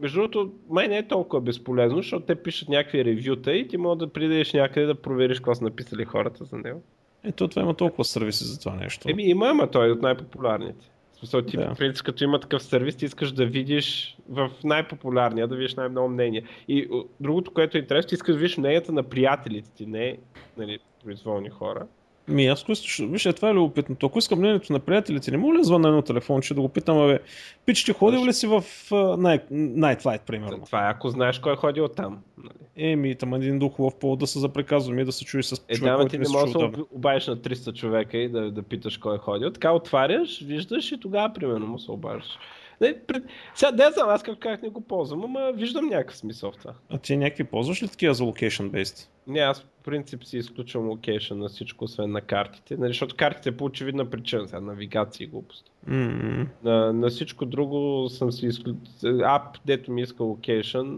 между 0.00 0.20
другото, 0.20 0.52
май 0.70 0.88
не 0.88 0.98
е 0.98 1.08
толкова 1.08 1.40
безполезно, 1.40 1.96
защото 1.96 2.26
те 2.26 2.34
пишат 2.34 2.68
някакви 2.68 3.04
ревюта 3.04 3.52
и 3.52 3.68
ти 3.68 3.76
може 3.76 3.98
да 3.98 4.12
придеш 4.12 4.52
някъде 4.52 4.86
да 4.86 4.94
провериш 4.94 5.38
какво 5.38 5.54
са 5.54 5.64
написали 5.64 6.04
хората 6.04 6.44
за 6.44 6.56
него. 6.56 6.82
Ето 7.24 7.48
това 7.48 7.62
има 7.62 7.74
толкова 7.74 8.04
сервиси 8.04 8.44
за 8.44 8.60
това 8.60 8.74
нещо. 8.76 9.08
Еми 9.10 9.22
има, 9.22 9.48
ама 9.48 9.70
той 9.70 9.88
е 9.88 9.92
от 9.92 10.02
най-популярните. 10.02 10.90
В 11.12 11.16
смисъл, 11.18 11.42
ти 11.42 11.56
Да. 11.56 11.74
принцип, 11.78 12.04
като 12.04 12.24
има 12.24 12.40
такъв 12.40 12.62
сервис, 12.62 12.96
ти 12.96 13.04
искаш 13.04 13.32
да 13.32 13.46
видиш 13.46 14.16
в 14.28 14.50
най-популярния, 14.64 15.48
да 15.48 15.56
видиш 15.56 15.74
най-много 15.74 16.08
мнение. 16.08 16.42
И 16.68 16.88
другото, 17.20 17.50
което 17.50 17.76
е 17.76 17.80
интересно, 17.80 18.08
ти 18.08 18.14
искаш 18.14 18.34
да 18.34 18.38
видиш 18.38 18.56
мненията 18.58 18.92
на 18.92 19.02
приятелите 19.02 19.70
ти, 19.70 19.86
не 19.86 20.18
нали, 20.56 20.78
произволни 21.04 21.50
хора. 21.50 21.86
Ми, 22.28 22.46
аз 22.46 22.64
искам, 22.68 23.10
виж, 23.10 23.26
е, 23.26 23.32
това 23.32 23.50
е 23.50 23.54
любопитното. 23.54 24.06
Ако 24.06 24.18
искам 24.18 24.38
мнението 24.38 24.72
на 24.72 24.80
приятелите, 24.80 25.30
не 25.30 25.36
мога 25.36 25.54
ли 25.54 25.58
да 25.58 25.64
звънна 25.64 25.88
едно 25.88 26.02
телефонче 26.02 26.54
да 26.54 26.60
го 26.60 26.68
питам, 26.68 26.98
абе, 26.98 27.18
пич, 27.66 27.84
ти 27.84 27.92
ходил 27.92 28.26
ли 28.26 28.32
си 28.32 28.46
в 28.46 28.62
uh, 28.90 29.40
Night, 29.52 30.02
Flight, 30.02 30.20
примерно? 30.20 30.64
Това 30.66 30.86
е 30.88 30.90
ако 30.90 31.08
знаеш 31.08 31.38
кой 31.38 31.52
е 31.52 31.56
ходил 31.56 31.88
там. 31.88 32.22
Нали. 32.38 32.54
Еми, 32.76 33.14
там 33.14 33.34
един 33.34 33.58
дух 33.58 33.72
хубав 33.72 33.94
повод 33.98 34.18
да 34.18 34.26
се 34.26 34.38
запреказвам 34.38 34.98
и 34.98 35.04
да 35.04 35.12
се 35.12 35.24
чуи 35.24 35.42
с 35.42 35.64
Е, 35.68 35.74
човек, 35.74 35.92
ма 35.92 35.96
който 35.96 36.10
ти 36.10 36.18
не 36.18 36.22
не 36.22 36.30
чул 36.30 36.44
да 36.44 36.76
се 36.76 36.82
обадиш 36.92 37.26
на 37.26 37.36
300 37.36 37.74
човека 37.74 38.18
и 38.18 38.28
да, 38.28 38.50
да 38.50 38.62
питаш 38.62 38.96
кой 38.96 39.14
е 39.14 39.18
ходил. 39.18 39.50
Така 39.50 39.72
отваряш, 39.72 40.42
виждаш 40.42 40.92
и 40.92 41.00
тогава 41.00 41.34
примерно 41.34 41.66
му 41.66 41.78
се 41.78 41.90
обаждаш. 41.90 42.38
Не, 42.80 42.98
пред... 43.06 43.24
Сега 43.54 43.70
не 43.70 43.90
знам, 43.90 44.08
аз 44.08 44.22
как, 44.22 44.38
как 44.38 44.62
не 44.62 44.68
го 44.68 44.80
ползвам, 44.80 45.24
ама 45.24 45.52
виждам 45.54 45.86
някакъв 45.86 46.16
смисъл 46.16 46.52
в 46.52 46.56
това. 46.56 46.72
А 46.90 46.98
ти 46.98 47.16
някакви 47.16 47.44
ползваш 47.44 47.82
ли 47.82 47.88
такива 47.88 48.14
за 48.14 48.24
location 48.24 48.70
based? 48.70 49.08
Не, 49.26 49.40
аз 49.40 49.60
по 49.60 49.82
принцип 49.84 50.24
си 50.24 50.38
изключвам 50.38 50.88
локейшн 50.88 51.38
на 51.38 51.48
всичко, 51.48 51.84
освен 51.84 52.10
на 52.10 52.20
картите, 52.20 52.76
нали, 52.76 52.90
защото 52.90 53.16
картите 53.16 53.56
по 53.56 53.64
очевидна 53.64 54.10
причина, 54.10 54.48
сега 54.48 54.60
навигация 54.60 55.24
и 55.24 55.28
глупости. 55.28 55.70
Mm-hmm. 55.88 56.46
На, 56.64 56.92
на 56.92 57.08
всичко 57.08 57.46
друго 57.46 58.08
съм 58.08 58.32
си 58.32 58.46
изключил. 58.46 58.80
Ап, 59.22 59.58
дето 59.66 59.92
ми 59.92 60.02
иска 60.02 60.24
локейшн, 60.24 60.96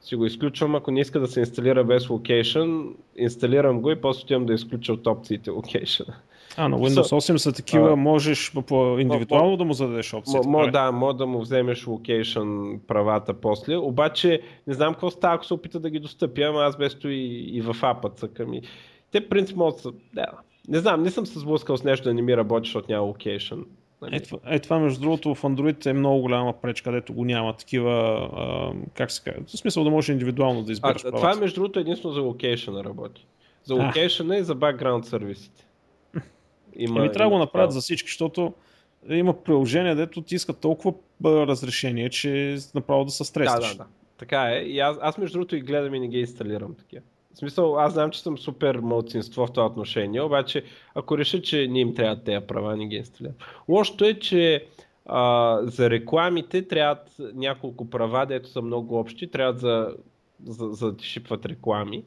си 0.00 0.16
го 0.16 0.26
изключвам, 0.26 0.74
ако 0.74 0.90
не 0.90 1.00
иска 1.00 1.20
да 1.20 1.26
се 1.26 1.40
инсталира 1.40 1.84
без 1.84 2.08
локейшн, 2.08 2.80
инсталирам 3.16 3.80
го 3.80 3.90
и 3.90 4.00
после 4.00 4.22
отивам 4.22 4.46
да 4.46 4.54
изключа 4.54 4.92
от 4.92 5.06
опциите 5.06 5.50
локейшн. 5.50 6.02
А, 6.56 6.68
на 6.68 6.78
Windows 6.78 7.32
8 7.32 7.36
са 7.36 7.52
такива, 7.52 7.92
а, 7.92 7.96
можеш 7.96 8.52
по 8.66 8.98
индивидуално 8.98 9.50
мо, 9.50 9.56
да 9.56 9.64
му 9.64 9.72
зададеш 9.72 10.14
опция. 10.14 10.40
Мо, 10.46 10.70
да, 10.70 10.92
може 10.92 11.16
да 11.16 11.26
му 11.26 11.40
вземеш 11.40 11.86
локейшн 11.86 12.74
правата 12.86 13.34
после, 13.34 13.76
обаче 13.76 14.40
не 14.66 14.74
знам 14.74 14.92
какво 14.92 15.10
става, 15.10 15.34
ако 15.34 15.44
се 15.44 15.54
опита 15.54 15.80
да 15.80 15.90
ги 15.90 15.98
достъпя, 15.98 16.42
ама 16.42 16.62
аз 16.62 16.76
без 16.76 16.96
и, 17.04 17.50
и 17.52 17.60
в 17.60 17.76
апа 17.82 18.08
цъкам. 18.08 18.54
И... 18.54 18.62
Те 19.10 19.28
принцип 19.28 19.56
могат 19.56 19.82
да 19.82 19.92
да, 20.14 20.26
не 20.68 20.78
знам, 20.78 21.02
не 21.02 21.10
съм 21.10 21.26
се 21.26 21.38
сблъскал 21.38 21.76
с 21.76 21.84
нещо 21.84 22.04
да 22.04 22.14
не 22.14 22.22
ми 22.22 22.36
работи, 22.36 22.66
защото 22.68 22.92
няма 22.92 23.06
локейшн. 23.06 23.58
Нали? 24.02 24.16
Е, 24.16 24.20
това, 24.20 24.38
е, 24.46 24.58
това, 24.58 24.78
между 24.78 25.00
другото, 25.00 25.34
в 25.34 25.42
Android 25.42 25.86
е 25.86 25.92
много 25.92 26.20
голяма 26.20 26.52
пречка, 26.52 26.90
където 26.90 27.12
го 27.12 27.24
няма 27.24 27.56
такива, 27.56 27.92
а, 28.36 28.72
как 28.94 29.10
се 29.10 29.22
казва, 29.22 29.42
в 29.46 29.50
смисъл 29.50 29.84
да 29.84 29.90
можеш 29.90 30.08
индивидуално 30.08 30.62
да 30.62 30.72
избереш 30.72 31.04
а, 31.04 31.10
Това 31.10 31.32
е 31.32 31.36
между 31.36 31.60
другото 31.60 31.78
единствено 31.78 32.14
за 32.14 32.20
локейшна 32.20 32.84
работи. 32.84 33.26
За 33.64 33.74
локейшна 33.74 34.36
и 34.36 34.42
за 34.42 34.54
бакграунд 34.54 35.06
сервисите. 35.06 35.63
Има, 36.76 37.00
Еми, 37.00 37.12
трябва 37.12 37.30
да 37.30 37.36
го 37.36 37.38
направят 37.38 37.72
за 37.72 37.80
всички, 37.80 38.08
защото 38.08 38.52
има 39.08 39.42
приложения, 39.42 39.96
дето 39.96 40.22
ти 40.22 40.34
искат 40.34 40.60
толкова 40.60 40.94
разрешение, 41.24 42.10
че 42.10 42.58
направо 42.74 43.04
да 43.04 43.10
се 43.10 43.24
стресваш. 43.24 43.68
Да, 43.68 43.72
да, 43.72 43.78
да. 43.78 43.86
Така 44.18 44.50
е. 44.50 44.58
И 44.58 44.80
аз, 44.80 44.96
аз 45.00 45.18
между 45.18 45.38
другото 45.38 45.56
и 45.56 45.60
гледам 45.60 45.94
и 45.94 46.00
не 46.00 46.08
ги 46.08 46.20
инсталирам 46.20 46.74
такива. 46.74 47.02
В 47.34 47.38
смисъл, 47.38 47.78
аз 47.78 47.92
знам, 47.92 48.10
че 48.10 48.22
съм 48.22 48.38
супер 48.38 48.76
мълцинство 48.76 49.46
в 49.46 49.52
това 49.52 49.66
отношение, 49.66 50.22
обаче 50.22 50.64
ако 50.94 51.18
реша, 51.18 51.42
че 51.42 51.68
не 51.68 51.80
им 51.80 51.94
трябва 51.94 52.22
тези 52.22 52.46
права, 52.46 52.76
не 52.76 52.86
ги 52.86 52.96
инсталирам. 52.96 53.34
Лошото 53.68 54.04
е, 54.04 54.14
че 54.14 54.66
а, 55.06 55.58
за 55.62 55.90
рекламите 55.90 56.68
трябват 56.68 57.08
няколко 57.34 57.90
права, 57.90 58.26
дето 58.26 58.48
са 58.48 58.62
много 58.62 58.98
общи, 58.98 59.30
трябва 59.30 59.58
за, 59.58 59.96
за, 60.46 60.68
за 60.68 60.86
да 60.86 60.96
ти 60.96 61.06
шипват 61.06 61.46
реклами. 61.46 62.04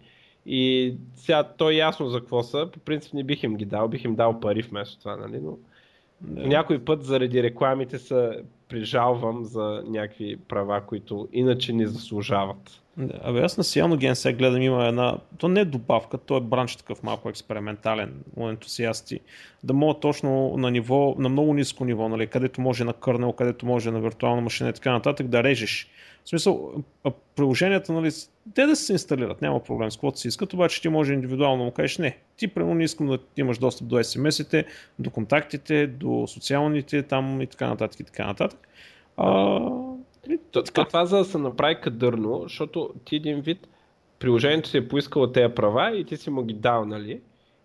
И 0.48 0.94
сега 1.16 1.44
то 1.44 1.70
е 1.70 1.74
ясно 1.74 2.10
за 2.10 2.20
какво 2.20 2.44
са. 2.44 2.70
По 2.74 2.80
принцип 2.80 3.14
не 3.14 3.24
бих 3.24 3.44
им 3.44 3.56
ги 3.56 3.66
дал, 3.66 3.88
бих 3.88 4.04
им 4.04 4.16
дал 4.16 4.40
пари 4.40 4.62
вместо 4.62 5.00
това, 5.00 5.16
нали? 5.16 5.40
Но 5.44 5.58
да. 6.22 6.48
някой 6.48 6.80
път 6.80 7.04
заради 7.04 7.44
рекламите 7.44 8.00
се 8.00 8.44
прижалвам 8.70 9.44
за 9.44 9.84
някакви 9.88 10.38
права, 10.38 10.82
които 10.82 11.28
иначе 11.34 11.74
не 11.74 11.88
заслужават. 11.88 12.82
Да, 12.98 13.14
абе 13.24 13.42
аз 13.42 13.58
на 13.58 13.64
Cyanogen 13.64 14.14
сега 14.14 14.38
гледам 14.38 14.62
има 14.62 14.86
една, 14.86 15.18
то 15.38 15.48
не 15.48 15.60
е 15.60 15.66
добавка, 15.66 16.18
то 16.18 16.38
е 16.38 16.42
бранч 16.42 16.76
такъв 16.76 17.04
малко 17.04 17.30
експериментален 17.30 18.14
у 18.36 18.50
ентусиасти, 18.50 19.20
да 19.64 19.74
могат 19.74 20.02
точно 20.02 20.58
на 20.58 20.72
ниво, 20.72 21.16
на 21.18 21.30
много 21.30 21.54
ниско 21.54 21.86
ниво, 21.86 22.10
нали, 22.10 22.28
където 22.28 22.62
може 22.62 22.84
на 22.84 22.94
кърнел, 22.94 23.34
където 23.34 23.66
може 23.66 23.92
на 23.92 24.00
виртуална 24.00 24.42
машина 24.42 24.70
и 24.70 24.74
така 24.74 24.92
нататък 24.92 25.28
да 25.28 25.44
режеш. 25.44 25.88
В 26.28 26.30
смисъл, 26.30 26.74
приложенията, 27.36 27.94
нали, 27.94 28.12
те 28.56 28.66
да 28.66 28.76
се 28.76 28.94
инсталират, 28.94 29.42
няма 29.42 29.64
проблем 29.64 29.92
с 29.92 29.96
каквото 29.96 30.20
си 30.20 30.28
искат, 30.28 30.54
обаче 30.54 30.82
ти 30.82 30.90
може 30.90 31.14
индивидуално 31.14 31.64
му 31.64 31.72
кажеш 31.72 31.98
не. 31.98 32.18
Ти 32.38 32.48
примерно 32.48 32.76
не 32.76 32.84
искам 32.84 33.08
да 33.08 33.20
имаш 33.38 33.58
достъп 33.58 33.88
до 33.88 34.00
SMS-ите, 34.00 34.66
до 35.00 35.10
контактите, 35.10 35.88
до 35.88 36.28
социалните 36.28 37.04
там 37.04 37.42
и 37.42 37.48
така 37.48 37.68
нататък 37.68 38.00
и 38.00 38.04
така 38.04 38.28
нататък. 38.28 38.68
А, 39.18 39.26
то, 40.52 40.64
то, 40.64 40.86
това 40.86 41.06
за 41.06 41.18
да 41.18 41.26
се 41.26 41.38
направи 41.38 41.82
кадърно, 41.82 42.40
защото 42.44 42.94
ти 43.06 43.16
един 43.16 43.42
вид 43.42 43.68
приложението 44.20 44.70
си 44.70 44.78
е 44.78 44.88
поискало 44.88 45.28
тези 45.28 45.54
права 45.54 45.98
и 45.98 46.06
ти 46.06 46.18
си 46.18 46.30
му 46.30 46.44
ги 46.44 46.54
дал, 46.54 46.86
нали? 46.86 47.22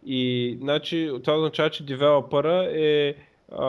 И 0.07 0.59
значи, 0.61 1.11
това 1.25 1.37
означава, 1.37 1.71
че 1.71 1.87
девелопъра 1.87 2.71
е 2.75 3.15
а, 3.53 3.65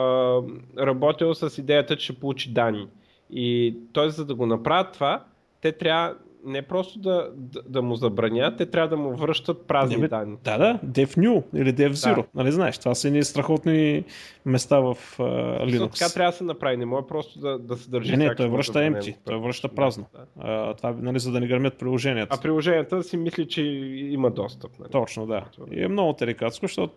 работил 0.78 1.34
с 1.34 1.58
идеята, 1.58 1.96
че 1.96 2.04
ще 2.04 2.20
получи 2.20 2.52
данни. 2.52 2.88
И 3.30 3.76
т.е. 3.94 4.10
за 4.10 4.24
да 4.24 4.34
го 4.34 4.46
направят 4.46 4.92
това, 4.92 5.24
те 5.60 5.72
трябва 5.72 6.14
не 6.46 6.62
просто 6.62 6.98
да, 6.98 7.30
да, 7.34 7.62
да 7.62 7.82
му 7.82 7.96
забранят, 7.96 8.56
те 8.56 8.66
трябва 8.66 8.88
да 8.88 8.96
му 8.96 9.16
връщат 9.16 9.66
празни 9.66 9.96
не, 9.96 10.08
данни. 10.08 10.36
Да, 10.44 10.58
да, 10.58 10.78
DevNew 10.86 11.42
или 11.54 11.74
DevZero. 11.74 12.16
Да. 12.16 12.24
Нали 12.34 12.52
знаеш, 12.52 12.78
това 12.78 12.94
са 12.94 13.08
едни 13.08 13.24
страхотни 13.24 14.04
места 14.44 14.78
в 14.78 14.94
uh, 14.94 15.64
Linux. 15.64 15.98
Така 15.98 16.12
трябва 16.14 16.30
да 16.30 16.36
се 16.36 16.44
направи, 16.44 16.76
не 16.76 16.86
може 16.86 17.06
просто 17.06 17.38
да, 17.38 17.58
да 17.58 17.76
се 17.76 17.90
държи. 17.90 18.16
Не, 18.16 18.28
не, 18.28 18.34
той 18.34 18.48
връща 18.48 18.78
empty, 18.78 19.16
той 19.24 19.38
връща 19.38 19.68
празно. 19.68 20.06
Да. 20.12 20.46
Uh, 20.46 20.76
това 20.76 20.94
нали, 21.00 21.18
за 21.18 21.32
да 21.32 21.40
не 21.40 21.46
гърмят 21.46 21.78
приложенията. 21.78 22.36
А 22.38 22.42
приложенията 22.42 23.02
си 23.02 23.16
мисли, 23.16 23.48
че 23.48 23.62
има 23.62 24.30
достъп. 24.30 24.70
Нали? 24.78 24.90
Точно, 24.90 25.26
да. 25.26 25.44
И 25.72 25.82
е 25.82 25.88
много 25.88 26.12
терикатско, 26.12 26.66
защото 26.66 26.94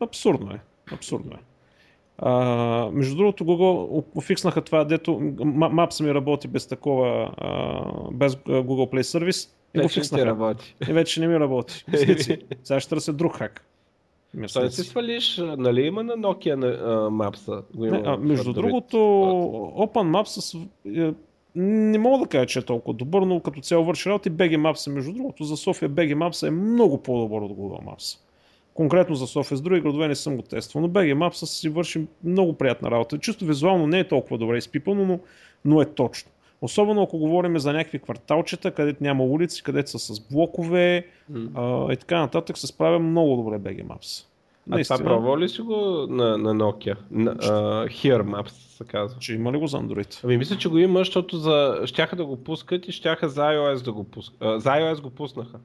абсурдно 0.00 0.52
е. 0.52 0.60
Абсурдно 0.92 1.32
е. 1.32 1.38
А, 2.18 2.90
между 2.92 3.16
другото, 3.16 3.44
Google 3.44 4.22
фикснаха 4.22 4.62
това, 4.62 4.84
дето 4.84 5.10
Maps 5.10 6.04
ми 6.04 6.14
работи 6.14 6.48
без 6.48 6.66
такова, 6.66 7.34
а, 7.36 8.10
без 8.12 8.34
Google 8.34 8.92
Play 8.92 9.00
Service. 9.00 9.50
И 9.74 9.78
вече 9.78 9.82
го 9.82 9.88
фикснаха. 9.88 10.24
Не 10.24 10.30
работи. 10.30 10.74
И 10.88 10.92
вече 10.92 11.20
не 11.20 11.28
ми 11.28 11.40
работи. 11.40 11.84
Сега 12.64 12.80
ще 12.80 12.88
търся 12.88 13.12
друг 13.12 13.36
хак. 13.36 13.64
Той 14.52 14.62
не 14.62 14.70
си 14.70 14.82
свалиш, 14.82 15.42
нали 15.58 15.82
има 15.82 16.02
на 16.02 16.12
Nokia 16.12 16.54
на 16.54 16.66
uh, 16.66 17.08
Maps? 17.08 17.62
Не, 17.74 18.02
а, 18.04 18.16
между 18.16 18.52
другото, 18.52 18.96
Open 19.76 20.10
Maps 20.10 20.66
е, 20.86 21.14
не 21.54 21.98
мога 21.98 22.18
да 22.18 22.26
кажа, 22.26 22.46
че 22.46 22.58
е 22.58 22.62
толкова 22.62 22.94
добър, 22.94 23.22
но 23.22 23.40
като 23.40 23.60
цяло 23.60 23.84
върши 23.84 24.08
работа 24.08 24.28
и 24.28 24.32
BG 24.32 24.56
Maps, 24.56 24.92
между 24.92 25.12
другото, 25.12 25.44
за 25.44 25.56
София 25.56 25.90
BG 25.90 26.14
Maps 26.14 26.48
е 26.48 26.50
много 26.50 27.02
по-добър 27.02 27.40
от 27.40 27.52
Google 27.52 27.84
Maps. 27.84 28.18
Конкретно 28.78 29.14
за 29.14 29.26
София 29.26 29.56
с 29.56 29.60
други 29.60 29.80
градове 29.80 30.08
не 30.08 30.14
съм 30.14 30.36
го 30.36 30.42
тествал, 30.42 30.82
но 30.82 30.88
BG 30.88 31.14
Maps 31.14 31.44
си 31.44 31.68
върши 31.68 32.06
много 32.24 32.52
приятна 32.52 32.90
работа. 32.90 33.18
Чисто 33.18 33.44
визуално 33.44 33.86
не 33.86 33.98
е 33.98 34.08
толкова 34.08 34.38
добре 34.38 34.58
изпипано, 34.58 35.04
но, 35.06 35.18
но 35.64 35.82
е 35.82 35.84
точно. 35.84 36.30
Особено 36.60 37.02
ако 37.02 37.18
говорим 37.18 37.58
за 37.58 37.72
някакви 37.72 37.98
кварталчета, 37.98 38.70
където 38.70 39.02
няма 39.02 39.24
улици, 39.24 39.62
където 39.62 39.90
са 39.90 39.98
с 39.98 40.20
блокове 40.20 41.06
mm. 41.32 41.48
а, 41.88 41.92
и 41.92 41.96
така 41.96 42.20
нататък, 42.20 42.58
се 42.58 42.66
справя 42.66 42.98
много 42.98 43.36
добре 43.36 43.58
BG 43.58 43.84
Maps. 43.84 44.24
А 44.70 44.74
Наистина. 44.74 44.98
това 44.98 45.10
пробва 45.10 45.38
ли 45.38 45.48
си 45.48 45.60
го 45.60 46.06
на, 46.10 46.38
на 46.38 46.54
Nokia? 46.54 46.96
На, 47.10 47.36
uh, 47.36 47.88
Here 47.88 48.22
Maps 48.22 48.48
се 48.48 48.84
казва. 48.84 49.20
Че 49.20 49.34
има 49.34 49.52
ли 49.52 49.58
го 49.58 49.66
за 49.66 49.78
Android? 49.78 50.20
Ами 50.24 50.36
мисля, 50.36 50.56
че 50.56 50.68
го 50.68 50.78
има, 50.78 50.98
защото 50.98 51.36
за... 51.36 51.80
щяха 51.84 52.16
да 52.16 52.24
го 52.24 52.36
пускат 52.36 52.88
и 52.88 52.92
щяха 52.92 53.28
за 53.28 53.40
iOS 53.40 53.84
да 53.84 53.92
го 53.92 54.04
пускат. 54.04 54.40
Uh, 54.40 54.56
за 54.56 54.70
iOS 54.70 55.00
го 55.00 55.10
пуснаха. 55.10 55.58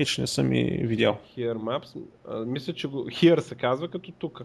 Хич 0.00 0.18
не 0.18 0.26
съм 0.26 0.52
и 0.52 0.64
видял. 0.64 1.18
Here 1.36 1.54
Maps. 1.54 2.02
А, 2.28 2.44
мисля, 2.44 2.72
че 2.72 2.88
го... 2.88 3.04
Here 3.04 3.40
се 3.40 3.54
казва 3.54 3.88
като 3.88 4.12
тук. 4.12 4.42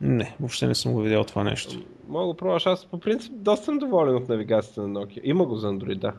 Не, 0.00 0.36
въобще 0.40 0.66
не 0.66 0.74
съм 0.74 0.92
го 0.92 1.00
видял 1.00 1.24
това 1.24 1.44
нещо. 1.44 1.82
Мога 2.08 2.26
да 2.26 2.36
пробваш. 2.36 2.66
Аз 2.66 2.86
по 2.86 3.00
принцип 3.00 3.32
доста 3.36 3.64
съм 3.64 3.78
доволен 3.78 4.16
от 4.16 4.28
навигацията 4.28 4.88
на 4.88 5.00
Nokia. 5.00 5.20
Има 5.24 5.46
го 5.46 5.56
за 5.56 5.68
Android, 5.68 5.98
да. 5.98 6.12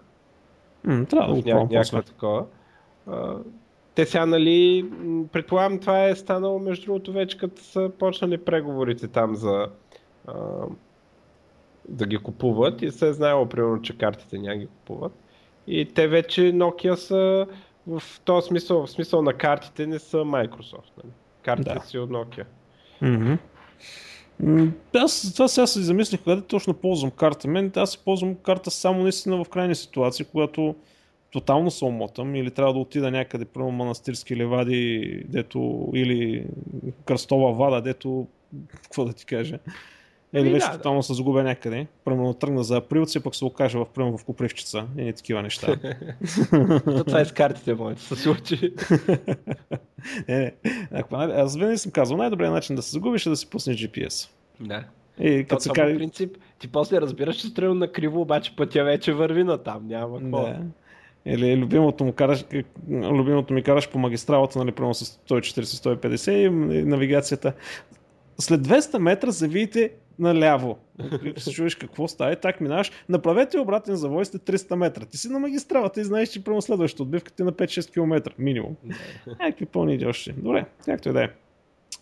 М, 0.83 1.05
трябва 1.05 1.27
да 1.27 1.41
го 1.41 1.43
пробвам 1.43 1.69
после. 1.69 2.01
такова. 2.01 2.45
А, 3.07 3.35
те 3.95 4.05
сега, 4.05 4.25
нали, 4.25 4.85
предполагам 5.31 5.79
това 5.79 6.05
е 6.05 6.15
станало 6.15 6.59
между 6.59 6.85
другото 6.85 7.13
вече 7.13 7.37
като 7.37 7.63
са 7.63 7.91
почнали 7.99 8.37
преговорите 8.37 9.07
там 9.07 9.35
за 9.35 9.67
а, 10.27 10.33
да 11.89 12.05
ги 12.05 12.17
купуват 12.17 12.81
и 12.81 12.91
се 12.91 13.07
е 13.07 13.13
знаело 13.13 13.45
примерно, 13.45 13.81
че 13.81 13.97
картите 13.97 14.37
няма 14.37 14.55
ги 14.55 14.67
купуват. 14.67 15.13
И 15.67 15.85
те 15.85 16.07
вече 16.07 16.41
Nokia 16.41 16.93
са 16.93 17.47
в 17.87 18.03
този 18.25 18.47
смисъл, 18.47 18.85
в 18.85 18.91
смисъл 18.91 19.21
на 19.21 19.33
картите 19.33 19.87
не 19.87 19.99
са 19.99 20.17
Microsoft. 20.17 20.91
Нали? 20.97 21.13
Картите 21.41 21.73
да. 21.73 21.79
си 21.79 21.97
от 21.97 22.09
Nokia. 22.09 22.45
Mm-hmm. 23.01 23.37
Аз 24.95 25.33
това 25.33 25.47
сега 25.47 25.67
се 25.67 25.81
замислих 25.81 26.23
къде 26.23 26.41
точно 26.41 26.73
ползвам 26.73 27.11
карта. 27.11 27.47
Мен 27.47 27.71
аз 27.75 27.97
ползвам 27.97 28.35
карта 28.35 28.71
само 28.71 29.03
наистина 29.03 29.43
в 29.43 29.49
крайни 29.49 29.75
ситуации, 29.75 30.25
когато 30.31 30.75
тотално 31.31 31.71
се 31.71 31.85
омотам 31.85 32.35
или 32.35 32.51
трябва 32.51 32.73
да 32.73 32.79
отида 32.79 33.11
някъде, 33.11 33.45
прямо 33.45 33.71
манастирски 33.71 34.35
левади, 34.35 35.23
дето, 35.27 35.89
или 35.95 36.45
кръстова 37.05 37.53
вада, 37.53 37.81
дето, 37.81 38.27
какво 38.83 39.05
да 39.05 39.13
ти 39.13 39.25
кажа, 39.25 39.59
или 40.33 40.41
ами 40.41 40.49
вече 40.49 40.65
да, 40.65 40.71
тотално 40.71 40.99
да. 40.99 41.03
се 41.03 41.13
загубя 41.13 41.43
някъде. 41.43 41.87
Примерно 42.05 42.33
тръгна 42.33 42.63
за 42.63 42.77
априлци, 42.77 43.19
пък 43.19 43.35
се 43.35 43.45
окаже 43.45 43.77
в, 43.77 43.85
примерно 43.93 44.17
в 44.17 44.25
Копривчица. 44.25 44.87
И 44.97 45.03
не 45.03 45.13
такива 45.13 45.41
неща. 45.41 45.75
То 46.85 47.03
това 47.03 47.19
е 47.19 47.25
с 47.25 47.31
картите 47.31 47.73
моите, 47.73 48.01
се 48.01 48.15
случи. 48.15 48.73
не, 50.27 50.53
не. 50.91 51.03
Аз 51.11 51.55
винаги 51.55 51.77
съм 51.77 51.91
казал, 51.91 52.17
най-добрият 52.17 52.53
начин 52.53 52.75
да 52.75 52.81
се 52.81 52.91
загубиш 52.91 53.25
е 53.25 53.29
да 53.29 53.35
си 53.35 53.49
пуснеш 53.49 53.77
GPS. 53.77 54.29
Да. 54.59 54.83
И 55.19 55.45
като 55.49 55.63
се 55.63 55.69
каже... 55.69 55.95
принцип, 55.95 56.37
ти 56.59 56.67
после 56.67 57.01
разбираш, 57.01 57.35
че 57.35 57.47
стрелно 57.47 57.75
на 57.75 57.91
криво, 57.91 58.21
обаче 58.21 58.55
пътя 58.55 58.83
вече 58.83 59.13
върви 59.13 59.43
на 59.43 59.57
там, 59.57 59.87
няма 59.87 60.19
какво. 60.19 60.41
Да. 60.41 60.59
Или 61.25 61.57
любимото, 61.57 62.03
му 62.03 62.13
караш, 62.13 62.45
любимото 62.89 63.53
ми 63.53 63.63
караш 63.63 63.89
по 63.89 63.99
магистралата, 63.99 64.59
нали, 64.59 64.71
примерно 64.71 64.93
с 64.93 65.05
140-150 65.05 66.31
и 66.31 66.83
навигацията 66.83 67.53
След 68.39 68.61
200 68.61 68.97
метра 68.97 69.31
завийте 69.31 69.91
наляво. 70.19 70.77
се 71.37 71.51
чуеш 71.51 71.75
какво 71.75 72.07
става, 72.07 72.35
так 72.35 72.61
минаваш, 72.61 72.91
направете 73.09 73.59
обратен 73.59 73.95
завой 73.95 74.25
сте 74.25 74.39
300 74.39 74.75
метра. 74.75 75.05
Ти 75.05 75.17
си 75.17 75.29
на 75.29 75.39
магистралата 75.39 76.01
и 76.01 76.03
знаеш, 76.03 76.29
че 76.29 76.43
прямо 76.43 76.61
следващата 76.61 77.03
отбивка 77.03 77.31
ти 77.31 77.41
е 77.41 77.45
на 77.45 77.51
5-6 77.51 77.93
км 77.93 78.31
минимум. 78.37 78.75
Някакви 79.27 79.65
пълни 79.65 79.93
идиощи. 79.93 80.33
Добре, 80.37 80.65
както 80.85 81.09
и 81.09 81.13
да 81.13 81.23
е. 81.23 81.29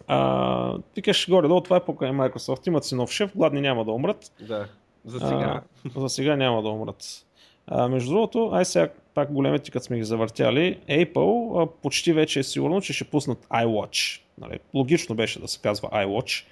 А, 0.07 0.77
ти 0.93 1.01
кажеш 1.01 1.29
горе-долу, 1.29 1.61
това 1.61 1.77
е 1.77 1.85
покрай 1.85 2.11
Microsoft. 2.11 2.67
Имат 2.67 2.85
си 2.85 2.95
нов 2.95 3.11
шеф, 3.11 3.31
гладни 3.35 3.61
няма 3.61 3.85
да 3.85 3.91
умрат. 3.91 4.31
Да, 4.47 4.67
за 5.05 5.19
сега. 5.19 5.61
А, 5.95 5.99
за 5.99 6.09
сега 6.09 6.35
няма 6.35 6.61
да 6.61 6.69
умрат. 6.69 7.25
А, 7.67 7.87
между 7.87 8.11
другото, 8.11 8.49
ай 8.53 8.65
сега 8.65 8.89
пак 9.13 9.33
големите, 9.33 9.71
като 9.71 9.85
сме 9.85 9.97
ги 9.97 10.03
завъртяли, 10.03 10.79
Apple 10.89 11.63
а, 11.63 11.67
почти 11.81 12.13
вече 12.13 12.39
е 12.39 12.43
сигурно, 12.43 12.81
че 12.81 12.93
ще 12.93 13.03
пуснат 13.03 13.45
iWatch. 13.45 14.21
Нали, 14.37 14.59
логично 14.73 15.15
беше 15.15 15.39
да 15.39 15.47
се 15.47 15.61
казва 15.61 15.89
iWatch. 15.89 16.45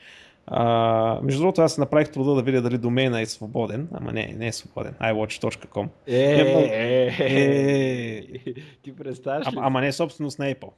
А, 0.48 1.20
между 1.24 1.42
другото, 1.42 1.62
аз 1.62 1.78
направих 1.78 2.12
труда 2.12 2.36
да 2.36 2.42
видя 2.42 2.62
дали 2.62 2.78
домейна 2.78 3.22
е 3.22 3.25
свободен, 3.25 3.90
ама 3.94 4.12
не, 4.12 4.34
не 4.38 4.48
е 4.48 4.52
свободен. 4.52 4.94
iWatch.com. 4.94 5.88
Е, 6.08 6.14
е, 6.14 7.14
е, 7.20 8.54
ти 8.82 8.96
представяш 8.96 9.48
ли? 9.48 9.58
Ама 9.58 9.82
не 9.82 9.88
е 9.88 9.92
собственост 9.92 10.40
на 10.40 10.46
Apple. 10.46 10.72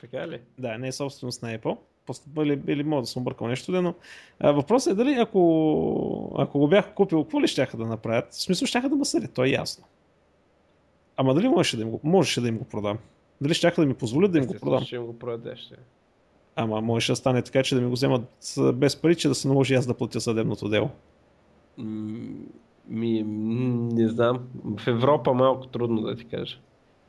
Така 0.00 0.28
ли? 0.28 0.40
Да, 0.58 0.78
не 0.78 0.88
е 0.88 0.92
собственост 0.92 1.42
на 1.42 1.58
Apple. 1.58 1.76
Или, 2.38 2.62
или 2.68 2.82
мога 2.82 3.02
да 3.02 3.06
съм 3.06 3.22
объркал 3.22 3.48
нещо, 3.48 3.82
но 3.82 3.94
а, 4.40 4.52
въпросът 4.52 4.92
е 4.92 4.96
дали 4.96 5.16
ако, 5.20 6.34
ако 6.38 6.58
го 6.58 6.68
бях 6.68 6.94
купил, 6.94 7.24
какво 7.24 7.40
ли 7.40 7.48
ще 7.48 7.68
да 7.74 7.86
направят? 7.86 8.32
В 8.32 8.42
смисъл 8.42 8.66
ще 8.66 8.80
да 8.80 8.96
ме 8.96 9.04
съдят, 9.04 9.34
то 9.34 9.44
е 9.44 9.48
ясно. 9.48 9.84
Ама 11.16 11.34
дали 11.34 11.48
можеше 11.48 11.76
да 11.76 11.82
им 11.82 11.90
го, 11.90 12.00
можеше 12.04 12.40
да 12.40 12.48
им 12.48 12.58
го 12.58 12.64
продам? 12.64 12.98
Дали 13.40 13.54
ще 13.54 13.70
да 13.70 13.86
ми 13.86 13.94
позволят 13.94 14.32
да 14.32 14.38
им 14.38 14.46
го 14.46 14.54
продам? 14.54 14.84
Ще 14.84 14.96
им 14.96 15.06
го 15.06 15.18
продадеш. 15.18 15.72
Ама 16.56 16.80
можеше 16.80 17.12
да 17.12 17.16
стане 17.16 17.42
така, 17.42 17.62
че 17.62 17.74
да 17.74 17.80
ми 17.80 17.86
го 17.86 17.92
вземат 17.92 18.22
без 18.74 18.96
пари, 18.96 19.16
че 19.16 19.28
да 19.28 19.34
се 19.34 19.48
наложи 19.48 19.74
аз 19.74 19.86
да 19.86 19.94
платя 19.94 20.20
съдебното 20.20 20.68
дело. 20.68 20.90
Ми, 22.88 23.22
не 23.92 24.08
знам. 24.08 24.38
В 24.78 24.86
Европа 24.86 25.34
малко 25.34 25.66
трудно 25.66 26.00
да 26.02 26.16
ти 26.16 26.24
кажа. 26.24 26.56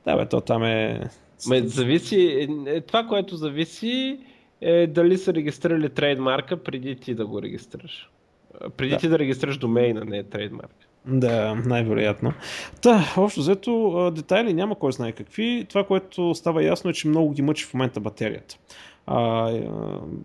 Да, 0.05 0.17
бе, 0.17 0.29
то 0.29 0.41
там 0.41 0.63
е... 0.63 1.09
Ме, 1.47 1.67
зависи, 1.67 2.49
е, 2.65 2.81
това, 2.81 3.07
което 3.07 3.35
зависи 3.35 4.19
е 4.61 4.87
дали 4.87 5.17
са 5.17 5.33
регистрирали 5.33 5.89
трейдмарка 5.89 6.63
преди 6.63 6.95
ти 6.95 7.15
да 7.15 7.25
го 7.25 7.41
регистрираш. 7.41 8.09
Преди 8.77 8.91
да. 8.91 8.97
ти 8.97 9.07
да 9.07 9.19
регистрираш 9.19 9.57
домейна, 9.57 10.05
не 10.05 10.17
е 10.17 10.23
трейдмарк. 10.23 10.75
Да, 11.05 11.55
най-вероятно. 11.65 12.33
Та, 12.81 13.13
общо 13.17 13.39
взето, 13.39 14.11
детайли 14.15 14.53
няма 14.53 14.75
кой 14.75 14.91
знае 14.91 15.11
какви. 15.11 15.65
Това, 15.69 15.83
което 15.83 16.35
става 16.35 16.63
ясно 16.63 16.89
е, 16.89 16.93
че 16.93 17.07
много 17.07 17.31
ги 17.31 17.41
мъчи 17.41 17.65
в 17.65 17.73
момента 17.73 17.99
батерията. 17.99 18.55
А, 19.05 19.19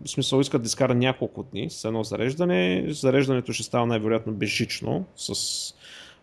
в 0.05 0.09
смисъл 0.09 0.39
искат 0.39 0.61
да 0.61 0.65
изкара 0.65 0.95
няколко 0.95 1.43
дни 1.43 1.69
с 1.69 1.85
едно 1.85 2.03
зареждане. 2.03 2.85
Зареждането 2.87 3.53
ще 3.53 3.63
става 3.63 3.85
най-вероятно 3.85 4.33
безжично 4.33 5.05
с 5.15 5.33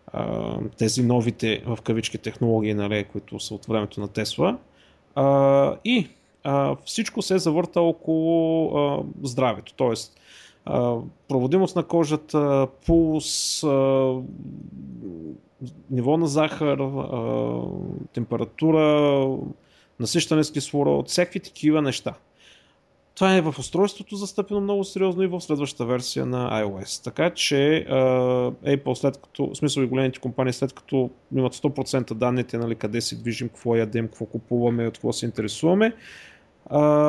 а, 0.07 0.57
тези 0.77 1.03
новите 1.03 1.63
в 1.65 1.77
кавички 1.83 2.17
технологии, 2.17 2.73
нали, 2.73 3.03
които 3.03 3.39
са 3.39 3.55
от 3.55 3.65
времето 3.65 3.99
на 3.99 4.07
Тесла. 4.07 4.57
А, 5.15 5.75
и 5.85 6.07
а, 6.43 6.75
всичко 6.85 7.21
се 7.21 7.37
завърта 7.37 7.81
около 7.81 8.77
а, 8.77 9.03
здравето, 9.23 9.73
т.е. 9.73 9.93
проводимост 11.27 11.75
на 11.75 11.83
кожата, 11.83 12.67
пулс, 12.85 13.63
а, 13.63 14.13
ниво 15.89 16.17
на 16.17 16.27
захар, 16.27 16.79
а, 16.79 17.61
температура, 18.13 19.27
насищане 19.99 20.43
с 20.43 20.51
кислород, 20.51 21.09
всякакви 21.09 21.39
такива 21.39 21.81
неща. 21.81 22.13
Това 23.15 23.35
е 23.35 23.41
в 23.41 23.55
устройството 23.59 24.15
застъпено 24.15 24.61
много 24.61 24.83
сериозно 24.83 25.23
и 25.23 25.27
в 25.27 25.41
следващата 25.41 25.85
версия 25.85 26.25
на 26.25 26.63
iOS. 26.63 27.03
Така 27.03 27.29
че 27.29 27.85
Apple 28.65 28.93
след 28.93 29.17
като, 29.17 29.47
в 29.47 29.55
смисъл 29.55 29.81
и 29.81 29.87
големите 29.87 30.19
компании 30.19 30.53
след 30.53 30.73
като 30.73 31.09
имат 31.35 31.55
100% 31.55 32.13
данните, 32.13 32.57
нали, 32.57 32.75
къде 32.75 33.01
си 33.01 33.21
движим, 33.21 33.49
какво 33.49 33.75
ядем, 33.75 34.07
какво 34.07 34.25
купуваме, 34.25 34.87
от 34.87 34.93
какво 34.93 35.13
се 35.13 35.25
интересуваме, 35.25 35.93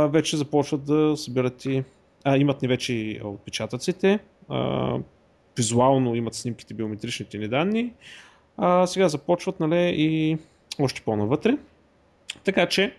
вече 0.08 0.36
започват 0.36 0.84
да 0.84 1.16
събират 1.16 1.64
и 1.64 1.84
а, 2.24 2.36
имат 2.36 2.62
ни 2.62 2.68
вече 2.68 2.94
и 2.94 3.20
отпечатъците, 3.24 4.18
визуално 5.56 6.14
имат 6.14 6.34
снимките, 6.34 6.74
биометричните 6.74 7.38
ни 7.38 7.48
данни, 7.48 7.92
а 8.56 8.86
сега 8.86 9.08
започват 9.08 9.60
нали, 9.60 9.94
и 9.96 10.38
още 10.80 11.00
по-навътре. 11.00 11.58
Така 12.44 12.66
че 12.66 12.94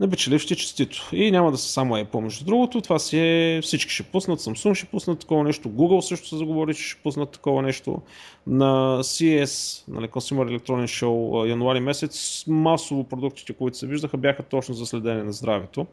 на 0.00 0.10
печеливши 0.10 0.56
честито. 0.56 1.08
И 1.12 1.30
няма 1.30 1.50
да 1.50 1.58
са 1.58 1.68
само 1.68 1.94
Apple, 1.94 2.20
между 2.20 2.44
другото. 2.44 2.80
Това 2.80 2.98
си 2.98 3.18
е, 3.18 3.60
всички 3.62 3.94
ще 3.94 4.02
пуснат, 4.02 4.40
Samsung 4.40 4.74
ще 4.74 4.86
пуснат 4.86 5.18
такова 5.18 5.44
нещо, 5.44 5.68
Google 5.68 6.00
също 6.00 6.28
се 6.28 6.36
заговори, 6.36 6.74
че 6.74 6.82
ще 6.82 7.02
пуснат 7.02 7.30
такова 7.30 7.62
нещо. 7.62 8.02
На 8.46 8.98
CES, 9.02 9.84
нали, 9.88 10.06
Consumer 10.06 10.58
Electronics 10.58 11.04
Show, 11.04 11.48
януари 11.48 11.80
месец, 11.80 12.44
масово 12.46 13.04
продуктите, 13.04 13.52
които 13.52 13.78
се 13.78 13.86
виждаха, 13.86 14.16
бяха 14.16 14.42
точно 14.42 14.74
за 14.74 14.86
следение 14.86 15.22
на 15.22 15.32
здравето 15.32 15.86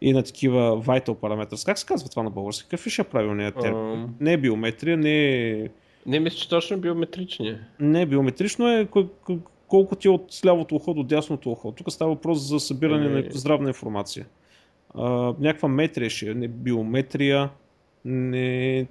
и 0.00 0.12
на 0.12 0.22
такива 0.22 0.82
vital 0.82 1.14
параметри. 1.14 1.56
Как 1.66 1.78
се 1.78 1.86
казва 1.86 2.08
това 2.08 2.22
на 2.22 2.30
български? 2.30 2.68
Какъв 2.68 2.92
ще 2.92 3.02
е 3.02 3.04
правилният 3.04 3.54
термин? 3.60 3.82
Um... 3.82 4.06
Не 4.20 4.32
е 4.32 4.36
биометрия, 4.36 4.96
не 4.96 5.38
е... 5.50 5.68
Не 6.06 6.20
мисля, 6.20 6.36
че 6.36 6.48
точно 6.48 6.76
е 6.76 6.80
биометричния. 6.80 7.60
Не, 7.80 8.06
биометрично 8.06 8.68
е 8.68 8.88
колко 9.70 9.96
ти 9.96 10.08
е 10.08 10.10
от 10.10 10.40
лявото 10.46 10.74
ухо 10.74 10.94
до 10.94 11.02
дясното 11.02 11.50
ухо. 11.50 11.72
Тук 11.72 11.92
става 11.92 12.14
въпрос 12.14 12.38
за 12.38 12.60
събиране 12.60 13.08
на 13.08 13.24
здравна 13.30 13.68
информация. 13.68 14.26
А, 14.94 15.34
някаква 15.40 15.68
метрия 15.68 16.10
ще 16.10 16.30
е, 16.30 16.34
не 16.34 16.48
биометрия, 16.48 17.50
не, 18.04 18.86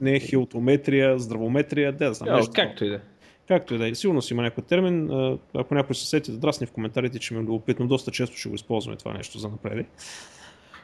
не 0.00 0.14
е 0.14 0.20
хилтометрия, 0.20 1.18
здравометрия, 1.18 1.92
да, 1.92 2.14
знам. 2.14 2.36
нещо 2.36 2.52
както 2.54 2.84
и 2.84 2.88
да. 2.88 2.94
Е. 2.94 3.00
Както 3.48 3.74
и 3.74 3.78
да 3.78 3.88
е. 3.88 3.94
Сигурно 3.94 4.22
си 4.22 4.34
има 4.34 4.42
някой 4.42 4.64
термин. 4.64 5.10
Ако 5.54 5.74
някой 5.74 5.94
се 5.94 6.06
сети 6.06 6.30
да 6.32 6.38
драсне 6.38 6.66
в 6.66 6.72
коментарите, 6.72 7.18
че 7.18 7.34
ми 7.34 7.40
е 7.40 7.42
любопитно, 7.42 7.86
доста 7.86 8.10
често 8.10 8.36
ще 8.36 8.48
го 8.48 8.54
използваме 8.54 8.96
това 8.96 9.12
нещо 9.12 9.38
за 9.38 9.48
напреди. 9.48 9.86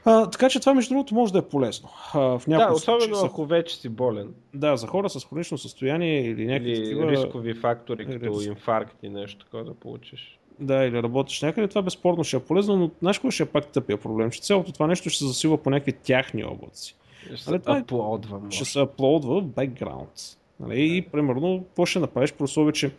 А, 0.08 0.30
така 0.30 0.48
че 0.48 0.60
това 0.60 0.74
между 0.74 0.94
другото 0.94 1.14
може 1.14 1.32
да 1.32 1.38
е 1.38 1.42
полезно. 1.42 1.88
А, 2.14 2.20
в 2.20 2.42
да, 2.48 2.72
особено 2.72 3.14
случаи, 3.14 3.28
ако 3.30 3.46
вече 3.46 3.76
си 3.76 3.88
болен. 3.88 4.34
Да, 4.54 4.76
за 4.76 4.86
хора 4.86 5.10
с 5.10 5.24
хронично 5.24 5.58
състояние 5.58 6.20
или 6.20 6.46
някакви 6.46 6.70
или 6.70 6.82
такива... 6.82 7.10
рискови 7.10 7.54
фактори, 7.54 8.06
като 8.06 8.38
риск. 8.38 8.46
инфаркт 8.46 8.96
и 9.02 9.08
нещо 9.08 9.44
такова 9.44 9.64
да 9.64 9.74
получиш. 9.74 10.38
Да, 10.60 10.84
или 10.84 11.02
работиш 11.02 11.42
някъде, 11.42 11.68
това 11.68 11.82
безспорно 11.82 12.24
ще 12.24 12.36
е 12.36 12.40
полезно, 12.40 12.76
но 12.76 12.90
знаеш 13.00 13.18
какво 13.18 13.30
ще 13.30 13.42
е 13.42 13.46
пак 13.46 13.66
тъпия 13.66 13.98
проблем? 13.98 14.30
Че 14.30 14.40
цялото 14.40 14.72
това 14.72 14.86
нещо 14.86 15.10
ще 15.10 15.18
се 15.18 15.26
засилва 15.26 15.62
по 15.62 15.70
някакви 15.70 15.92
тяхни 15.92 16.44
облаци. 16.44 16.96
Ще 17.26 17.36
се 17.36 17.50
нали, 17.50 17.62
аплодва. 17.66 18.40
Ще 18.50 18.64
се 18.64 18.80
аплодва 18.80 19.40
в 19.40 19.44
бекграунд. 19.44 20.10
Нали? 20.60 20.96
И 20.96 21.02
примерно, 21.02 21.64
какво 21.68 21.86
ще 21.86 21.98
направиш, 21.98 22.32
при 22.32 22.44
условие, 22.44 22.72
че 22.72 22.90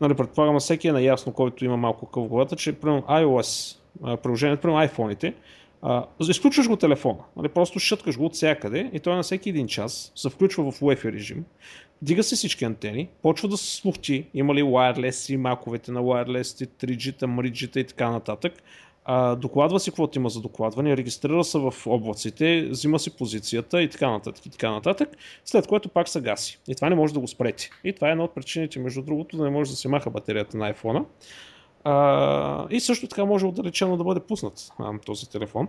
нали, 0.00 0.14
предполагам, 0.14 0.58
всеки 0.58 0.88
е 0.88 0.92
наясно, 0.92 1.32
който 1.32 1.64
има 1.64 1.76
малко 1.76 2.06
къв 2.06 2.28
главата, 2.28 2.56
че 2.56 2.72
примерно 2.72 3.02
iOS, 3.02 3.78
приложението, 4.22 4.62
примерно 4.62 4.88
iPhone-ите, 4.88 5.34
а, 5.82 6.04
изключваш 6.28 6.68
го 6.68 6.76
телефона, 6.76 7.18
нали, 7.36 7.48
просто 7.48 7.78
шъткаш 7.78 8.18
го 8.18 8.24
от 8.24 8.34
всякъде 8.34 8.90
и 8.92 9.00
той 9.00 9.16
на 9.16 9.22
всеки 9.22 9.48
един 9.48 9.66
час 9.66 10.12
се 10.14 10.30
включва 10.30 10.72
в 10.72 10.80
Wi-Fi 10.80 11.12
режим, 11.12 11.44
дига 12.02 12.22
се 12.22 12.36
всички 12.36 12.64
антени, 12.64 13.08
почва 13.22 13.48
да 13.48 13.56
се 13.56 13.76
слухти, 13.76 14.26
има 14.34 14.54
ли 14.54 14.62
wireless 14.62 15.34
и 15.34 15.36
маковете 15.36 15.92
на 15.92 16.00
wireless, 16.00 16.68
3G-та, 16.80 17.26
мриджита 17.26 17.80
и 17.80 17.84
така 17.84 18.10
нататък. 18.10 18.52
А, 19.10 19.36
докладва 19.36 19.80
си 19.80 19.90
каквото 19.90 20.18
има 20.18 20.28
за 20.28 20.40
докладване, 20.40 20.96
регистрира 20.96 21.44
се 21.44 21.58
в 21.58 21.74
облаците, 21.86 22.66
взима 22.70 22.98
си 22.98 23.16
позицията 23.16 23.82
и 23.82 23.88
така 23.88 24.10
нататък 24.10 24.46
и 24.46 24.50
така 24.50 24.70
нататък, 24.70 25.08
след 25.44 25.66
което 25.66 25.88
пак 25.88 26.08
се 26.08 26.20
гаси. 26.20 26.58
И 26.68 26.74
това 26.74 26.88
не 26.88 26.96
може 26.96 27.14
да 27.14 27.20
го 27.20 27.28
спрети. 27.28 27.70
И 27.84 27.92
това 27.92 28.08
е 28.08 28.10
една 28.10 28.24
от 28.24 28.34
причините, 28.34 28.78
между 28.78 29.02
другото, 29.02 29.36
да 29.36 29.44
не 29.44 29.50
може 29.50 29.70
да 29.70 29.76
се 29.76 29.88
маха 29.88 30.10
батерията 30.10 30.56
на 30.56 30.74
iPhone. 30.74 31.04
А, 31.90 32.66
и 32.70 32.80
също 32.80 33.08
така 33.08 33.24
може 33.24 33.46
отдалечено 33.46 33.96
да 33.96 34.04
бъде 34.04 34.20
пуснат 34.20 34.68
а, 34.78 34.98
този 34.98 35.30
телефон. 35.30 35.68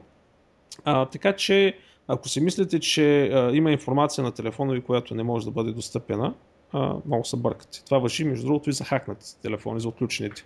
А, 0.86 1.06
така 1.06 1.36
че, 1.36 1.78
ако 2.08 2.30
си 2.30 2.42
мислите, 2.42 2.80
че 2.80 3.28
а, 3.28 3.52
има 3.56 3.72
информация 3.72 4.24
на 4.24 4.32
телефона 4.32 4.74
ви, 4.74 4.82
която 4.82 5.16
не 5.16 5.24
може 5.24 5.46
да 5.46 5.52
бъде 5.52 5.72
достъпена, 5.72 6.34
а, 6.74 6.96
много 7.06 7.26
се 7.26 7.38
бъркате. 7.38 7.86
Това 7.86 8.00
въжи, 8.00 8.24
между 8.24 8.46
другото, 8.46 8.70
и 8.70 8.74
за 8.74 8.84
хакнатите 8.84 9.42
телефони, 9.42 9.80
за 9.80 9.88
отключените. 9.88 10.46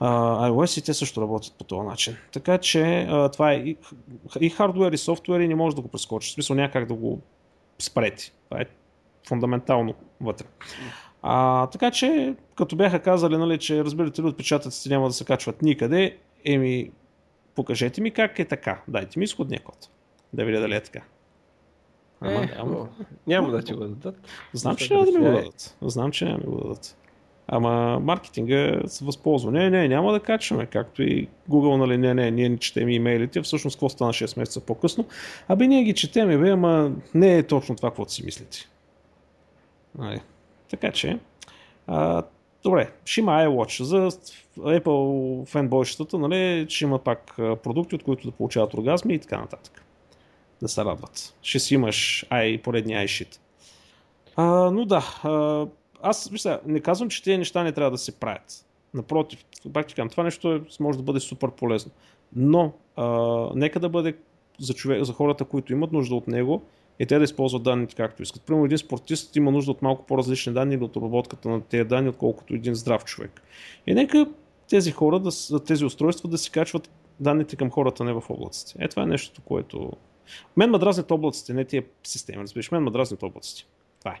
Uh, 0.00 0.50
iOS 0.50 0.80
и 0.80 0.84
те 0.84 0.94
също 0.94 1.20
работят 1.20 1.54
по 1.58 1.64
този 1.64 1.86
начин. 1.86 2.16
Така 2.32 2.58
че 2.58 2.78
uh, 2.78 3.32
това 3.32 3.52
е 3.52 3.56
и, 3.56 3.76
и 4.40 4.50
хардвер, 4.50 4.92
и 4.92 4.98
софтуер 4.98 5.40
и 5.40 5.48
не 5.48 5.54
може 5.54 5.76
да 5.76 5.82
го 5.82 5.88
прескочи. 5.88 6.30
В 6.30 6.32
смисъл 6.32 6.56
някак 6.56 6.86
да 6.86 6.94
го 6.94 7.20
спрете. 7.78 8.32
Това 8.48 8.60
е 8.60 8.64
фундаментално 9.28 9.94
вътре. 10.20 10.46
А, 11.28 11.66
така 11.66 11.90
че, 11.90 12.34
като 12.54 12.76
бяха 12.76 12.98
казали, 13.00 13.36
нали, 13.36 13.58
че 13.58 13.84
разбирате 13.84 14.22
ли, 14.22 14.26
отпечатъците 14.26 14.88
няма 14.88 15.06
да 15.06 15.12
се 15.12 15.24
качват 15.24 15.62
никъде, 15.62 16.16
еми, 16.44 16.90
покажете 17.54 18.00
ми 18.00 18.10
как 18.10 18.38
е 18.38 18.44
така. 18.44 18.82
Дайте 18.88 19.18
ми 19.18 19.24
изходния 19.24 19.60
код. 19.60 19.88
Да 20.32 20.44
видя 20.44 20.60
дали 20.60 20.74
е 20.74 20.80
така. 20.80 21.00
Ама, 22.20 22.32
е, 22.32 22.46
няма. 22.46 22.88
няма 23.26 23.50
да 23.50 23.62
ти 23.62 23.72
го 23.72 23.80
дадат. 23.80 24.28
Знам, 24.52 24.76
че 24.76 24.94
няма 24.94 25.06
да 25.06 25.12
ми 25.12 25.18
го 25.18 25.24
дадат. 25.24 25.76
Знам, 25.82 26.10
че 26.10 26.24
няма 26.24 26.38
да 26.38 26.46
ми 26.46 26.52
го 26.52 26.60
дадат. 26.62 26.96
Ама 27.48 28.00
маркетинга 28.02 28.80
се 28.86 29.04
възползва. 29.04 29.52
Не, 29.52 29.70
не, 29.70 29.88
няма 29.88 30.12
да 30.12 30.20
качваме, 30.20 30.66
както 30.66 31.02
и 31.02 31.28
Google, 31.50 31.76
нали, 31.76 31.98
не, 31.98 32.14
не, 32.14 32.30
ние 32.30 32.48
не 32.48 32.58
четем 32.58 32.88
имейлите, 32.88 33.42
всъщност 33.42 33.76
какво 33.76 33.88
стана 33.88 34.12
6 34.12 34.38
месеца 34.38 34.60
по-късно. 34.60 35.04
Абе, 35.48 35.66
ние 35.66 35.84
ги 35.84 35.94
четем, 35.94 36.40
бе, 36.40 36.50
ама 36.50 36.92
не 37.14 37.38
е 37.38 37.42
точно 37.42 37.76
това, 37.76 37.90
което 37.90 38.12
си 38.12 38.24
мислите. 38.24 38.58
Нали. 39.98 40.20
Така 40.70 40.92
че, 40.92 41.18
а, 41.86 42.22
добре, 42.62 42.92
ще 43.04 43.20
има 43.20 43.32
iWatch. 43.32 43.82
За 43.82 44.10
Apple 44.58 45.46
фенбойщата, 45.46 46.18
нали, 46.18 46.66
ще 46.68 46.84
има 46.84 46.98
пак 46.98 47.34
продукти, 47.36 47.94
от 47.94 48.02
които 48.02 48.30
да 48.30 48.36
получават 48.36 48.74
оргазми 48.74 49.14
и 49.14 49.18
така 49.18 49.38
нататък. 49.38 49.84
Да 50.62 50.68
се 50.68 50.84
радват. 50.84 51.34
Ще 51.42 51.58
си 51.58 51.74
имаш 51.74 52.26
i, 52.30 52.62
поредния 52.62 53.06
iShit. 53.06 53.38
А, 54.36 54.44
но 54.70 54.84
да, 54.84 55.20
а, 55.22 55.66
аз 56.02 56.30
мисля, 56.30 56.60
не 56.66 56.80
казвам, 56.80 57.08
че 57.08 57.22
тези 57.22 57.38
неща 57.38 57.62
не 57.62 57.72
трябва 57.72 57.90
да 57.90 57.98
се 57.98 58.20
правят. 58.20 58.64
Напротив, 58.94 59.44
пак 59.72 59.86
това 60.10 60.22
нещо 60.22 60.52
е, 60.52 60.60
може 60.80 60.98
да 60.98 61.04
бъде 61.04 61.20
супер 61.20 61.50
полезно. 61.50 61.92
Но 62.36 62.72
а, 62.96 63.06
нека 63.54 63.80
да 63.80 63.88
бъде 63.88 64.16
за, 64.58 64.74
човек, 64.74 65.04
за 65.04 65.12
хората, 65.12 65.44
които 65.44 65.72
имат 65.72 65.92
нужда 65.92 66.14
от 66.14 66.28
него 66.28 66.62
и 66.98 67.06
те 67.06 67.18
да 67.18 67.24
използват 67.24 67.62
данните 67.62 67.94
както 67.94 68.22
искат. 68.22 68.42
Примерно 68.42 68.64
един 68.64 68.78
спортист 68.78 69.36
има 69.36 69.50
нужда 69.50 69.70
от 69.70 69.82
малко 69.82 70.06
по-различни 70.06 70.52
данни 70.52 70.74
или 70.74 70.84
от 70.84 70.96
обработката 70.96 71.48
на 71.48 71.60
тези 71.60 71.84
данни, 71.84 72.08
отколкото 72.08 72.54
един 72.54 72.74
здрав 72.74 73.04
човек. 73.04 73.42
И 73.86 73.94
нека 73.94 74.26
тези 74.68 74.92
хора, 74.92 75.20
да, 75.20 75.60
тези 75.64 75.84
устройства 75.84 76.28
да 76.28 76.38
си 76.38 76.50
качват 76.50 76.90
данните 77.20 77.56
към 77.56 77.70
хората, 77.70 78.04
не 78.04 78.12
в 78.12 78.22
облаците. 78.30 78.84
Е, 78.84 78.88
това 78.88 79.02
е 79.02 79.06
нещо, 79.06 79.42
което... 79.44 79.92
Мен 80.56 80.70
ме 80.70 80.78
дразнят 80.78 81.10
облаците, 81.10 81.54
не 81.54 81.64
тия 81.64 81.84
системи, 82.04 82.42
разбираш. 82.42 82.70
Мен 82.70 82.82
ме 82.82 82.90
дразнят 82.90 83.22
облаците. 83.22 83.66
Това 83.98 84.10
е. 84.10 84.20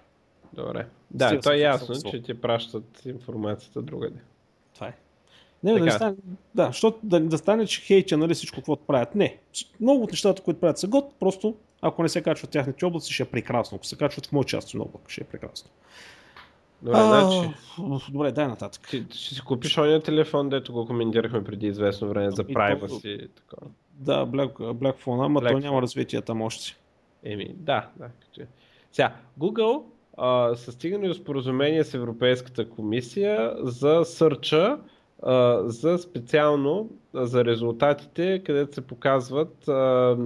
Добре. 0.52 0.86
Да, 1.10 1.28
Стига 1.28 1.42
то 1.42 1.52
е 1.52 1.56
ясно, 1.56 1.94
че 2.10 2.22
ти 2.22 2.40
пращат 2.40 3.02
информацията 3.06 3.82
другаде. 3.82 4.18
Това 4.74 4.86
е. 4.86 4.96
Не, 5.62 5.72
да, 5.72 5.80
не 5.80 5.90
стане, 5.90 6.16
да, 6.54 6.66
защото 6.66 6.98
да, 7.02 7.20
да 7.20 7.38
стане, 7.38 7.66
че 7.66 7.80
хейча 7.80 8.16
нали, 8.16 8.34
всичко, 8.34 8.62
което 8.62 8.82
правят. 8.86 9.14
Не. 9.14 9.38
Много 9.80 10.02
от 10.02 10.10
нещата, 10.10 10.42
които 10.42 10.60
правят 10.60 10.78
са 10.78 10.88
год, 10.88 11.14
просто 11.20 11.54
ако 11.82 12.02
не 12.02 12.08
се 12.08 12.22
качват 12.22 12.50
тяхните 12.50 12.84
облаци, 12.84 13.12
ще 13.12 13.22
е 13.22 13.26
прекрасно. 13.26 13.76
Ако 13.76 13.86
се 13.86 13.96
качват 13.96 14.26
в 14.26 14.32
моя 14.32 14.44
част 14.44 14.74
на 14.74 14.82
облак, 14.82 15.02
ще 15.08 15.20
е 15.20 15.24
прекрасно. 15.24 15.70
Добре, 16.82 16.98
а, 16.98 17.04
значи... 17.04 17.54
Добре, 18.12 18.32
дай 18.32 18.48
нататък. 18.48 18.88
Ти, 18.90 19.06
ще 19.10 19.34
си 19.34 19.40
купиш 19.40 19.78
ония 19.78 20.02
телефон, 20.02 20.48
дето 20.48 20.72
го 20.72 20.86
коментирахме 20.86 21.44
преди 21.44 21.66
известно 21.66 22.08
време 22.08 22.30
за 22.30 22.44
privacy 22.44 23.08
и 23.08 23.28
такова. 23.28 23.70
Да, 23.92 24.26
Black, 24.26 24.52
Black 24.52 25.04
Phone, 25.04 25.24
ама 25.24 25.40
Black 25.40 25.50
той 25.50 25.60
няма 25.60 25.82
развитие 25.82 26.22
там 26.22 26.42
още. 26.42 26.76
Еми, 27.24 27.54
да, 27.54 27.88
да. 27.96 28.08
Сега, 28.92 29.14
Google 29.38 29.82
а, 30.16 30.54
са 30.54 30.72
стигнали 30.72 31.08
до 31.08 31.14
споразумение 31.14 31.84
с 31.84 31.94
Европейската 31.94 32.68
комисия 32.68 33.54
за 33.62 34.02
сърча, 34.04 34.78
за 35.64 35.98
специално 35.98 36.90
за 37.14 37.44
резултатите, 37.44 38.42
където 38.46 38.74
се 38.74 38.86
показват 38.86 39.68
а, 39.68 40.16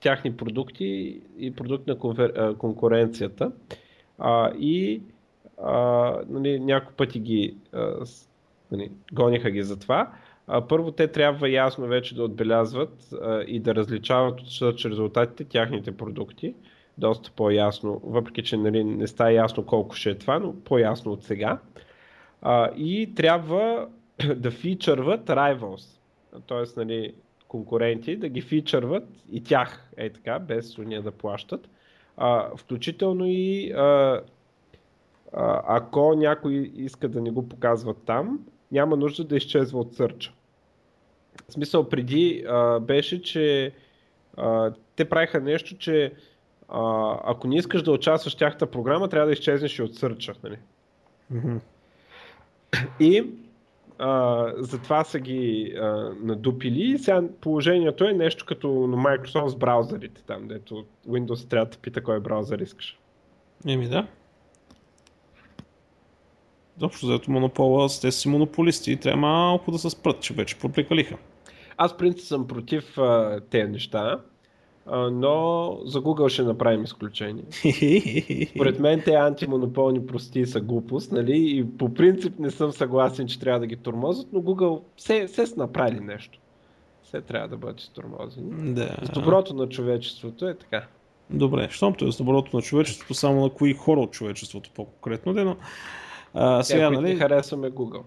тяхни 0.00 0.36
продукти 0.36 1.20
и 1.38 1.50
продукт 1.54 1.86
на 1.86 1.98
конфер... 1.98 2.56
конкуренцията. 2.58 3.52
А, 4.18 4.52
и 4.58 5.02
а, 5.62 6.14
нали, 6.28 6.60
няколко 6.60 6.96
пъти 6.96 7.20
ги 7.20 7.56
а, 7.72 8.04
нали, 8.72 8.90
гониха 9.12 9.50
ги 9.50 9.62
за 9.62 9.78
това. 9.78 10.12
А, 10.46 10.60
първо 10.68 10.90
те 10.90 11.08
трябва 11.08 11.50
ясно 11.50 11.86
вече 11.86 12.14
да 12.14 12.24
отбелязват 12.24 13.08
а, 13.22 13.42
и 13.42 13.60
да 13.60 13.74
различават 13.74 14.40
от 14.40 14.84
резултатите 14.84 15.44
тяхните 15.44 15.96
продукти 15.96 16.54
доста 17.00 17.30
по-ясно, 17.30 18.00
въпреки 18.04 18.42
че 18.42 18.56
нали, 18.56 18.84
не 18.84 19.06
става 19.06 19.32
ясно 19.32 19.66
колко 19.66 19.94
ще 19.94 20.10
е 20.10 20.14
това, 20.18 20.38
но 20.38 20.54
по-ясно 20.60 21.12
от 21.12 21.24
сега. 21.24 21.58
А, 22.42 22.70
и 22.76 23.14
трябва 23.14 23.88
да 24.36 24.50
фичърват 24.50 25.26
rivals, 25.26 26.00
т.е. 26.48 26.80
Нали, 26.80 27.14
конкуренти, 27.50 28.16
да 28.16 28.28
ги 28.28 28.40
фичърват 28.40 29.04
и 29.32 29.44
тях, 29.44 29.90
е 29.96 30.10
така, 30.10 30.38
без 30.38 30.78
уния 30.78 31.02
да 31.02 31.10
плащат. 31.10 31.68
А, 32.16 32.56
включително 32.56 33.24
и 33.26 33.72
а, 33.72 34.20
а, 35.32 35.62
ако 35.66 36.14
някой 36.14 36.72
иска 36.74 37.08
да 37.08 37.20
не 37.20 37.30
го 37.30 37.48
показват 37.48 37.96
там, 38.06 38.40
няма 38.72 38.96
нужда 38.96 39.24
да 39.24 39.36
изчезва 39.36 39.80
от 39.80 39.94
сърча. 39.94 40.32
В 41.48 41.52
смисъл 41.52 41.88
преди 41.88 42.44
а, 42.48 42.80
беше, 42.80 43.22
че 43.22 43.72
а, 44.36 44.72
те 44.96 45.04
правиха 45.04 45.40
нещо, 45.40 45.76
че 45.78 46.12
а, 46.68 47.16
ако 47.24 47.48
не 47.48 47.56
искаш 47.56 47.82
да 47.82 47.92
участваш 47.92 48.34
в 48.34 48.38
тяхната 48.38 48.66
програма, 48.66 49.08
трябва 49.08 49.26
да 49.26 49.32
изчезнеш 49.32 49.78
и 49.78 49.82
от 49.82 49.94
сърча. 49.94 50.34
Нали? 50.44 50.58
Mm-hmm. 51.32 51.60
И 53.00 53.26
а, 54.02 54.52
затова 54.58 55.04
са 55.04 55.18
ги 55.18 55.74
а, 55.80 56.12
надупили 56.22 56.98
сега 56.98 57.22
положението 57.40 58.04
е 58.04 58.12
нещо 58.12 58.44
като 58.46 58.68
на 58.68 58.96
Microsoft 58.96 59.46
с 59.46 59.56
браузърите, 59.56 60.22
там, 60.22 60.48
дето 60.48 60.84
Windows 61.08 61.48
трябва 61.48 61.66
да 61.66 61.78
пита 61.78 62.02
кой 62.02 62.20
браузър 62.20 62.58
искаш. 62.58 62.98
Еми 63.66 63.88
да. 63.88 64.06
Общо 66.82 67.06
заето 67.06 67.30
монопола, 67.30 67.88
те 68.00 68.12
си 68.12 68.28
монополисти 68.28 68.92
и 68.92 68.96
трябва 68.96 69.20
малко 69.20 69.70
да 69.70 69.78
се 69.78 69.90
спрат, 69.90 70.20
че 70.20 70.34
вече 70.34 70.58
проплекалиха. 70.58 71.16
Аз 71.76 71.96
принцип 71.96 72.26
съм 72.26 72.48
против 72.48 72.98
а, 72.98 73.40
тези 73.50 73.72
неща, 73.72 74.20
но 74.86 75.78
за 75.84 76.00
Google 76.00 76.28
ще 76.28 76.42
направим 76.42 76.84
изключение. 76.84 77.44
Според 78.54 78.80
мен 78.80 79.02
те 79.04 79.14
антимонополни 79.14 80.06
прости 80.06 80.46
са 80.46 80.60
глупост, 80.60 81.12
нали? 81.12 81.58
И 81.58 81.78
по 81.78 81.94
принцип 81.94 82.38
не 82.38 82.50
съм 82.50 82.72
съгласен, 82.72 83.28
че 83.28 83.40
трябва 83.40 83.60
да 83.60 83.66
ги 83.66 83.76
тормозят, 83.76 84.26
но 84.32 84.40
Google 84.40 84.82
се, 84.96 85.28
се 85.28 85.46
са 85.46 85.56
направили 85.56 86.00
нещо. 86.00 86.38
Все 87.02 87.20
трябва 87.20 87.48
да 87.48 87.56
бъдат 87.56 87.90
тормозени. 87.94 88.74
Да. 88.74 88.96
С 89.02 89.10
доброто 89.10 89.54
на 89.54 89.68
човечеството 89.68 90.48
е 90.48 90.54
така. 90.54 90.86
Добре, 91.30 91.68
щом 91.70 91.94
то 91.94 92.08
е 92.08 92.12
с 92.12 92.16
доброто 92.16 92.56
на 92.56 92.62
човечеството, 92.62 93.14
само 93.14 93.40
на 93.40 93.50
кои 93.50 93.74
хора 93.74 94.00
от 94.00 94.10
човечеството 94.10 94.70
по-конкретно, 94.74 95.32
но 95.32 95.56
а, 96.34 96.62
сега, 96.62 96.90
нали... 96.90 97.16
харесваме 97.16 97.70
Google. 97.70 98.02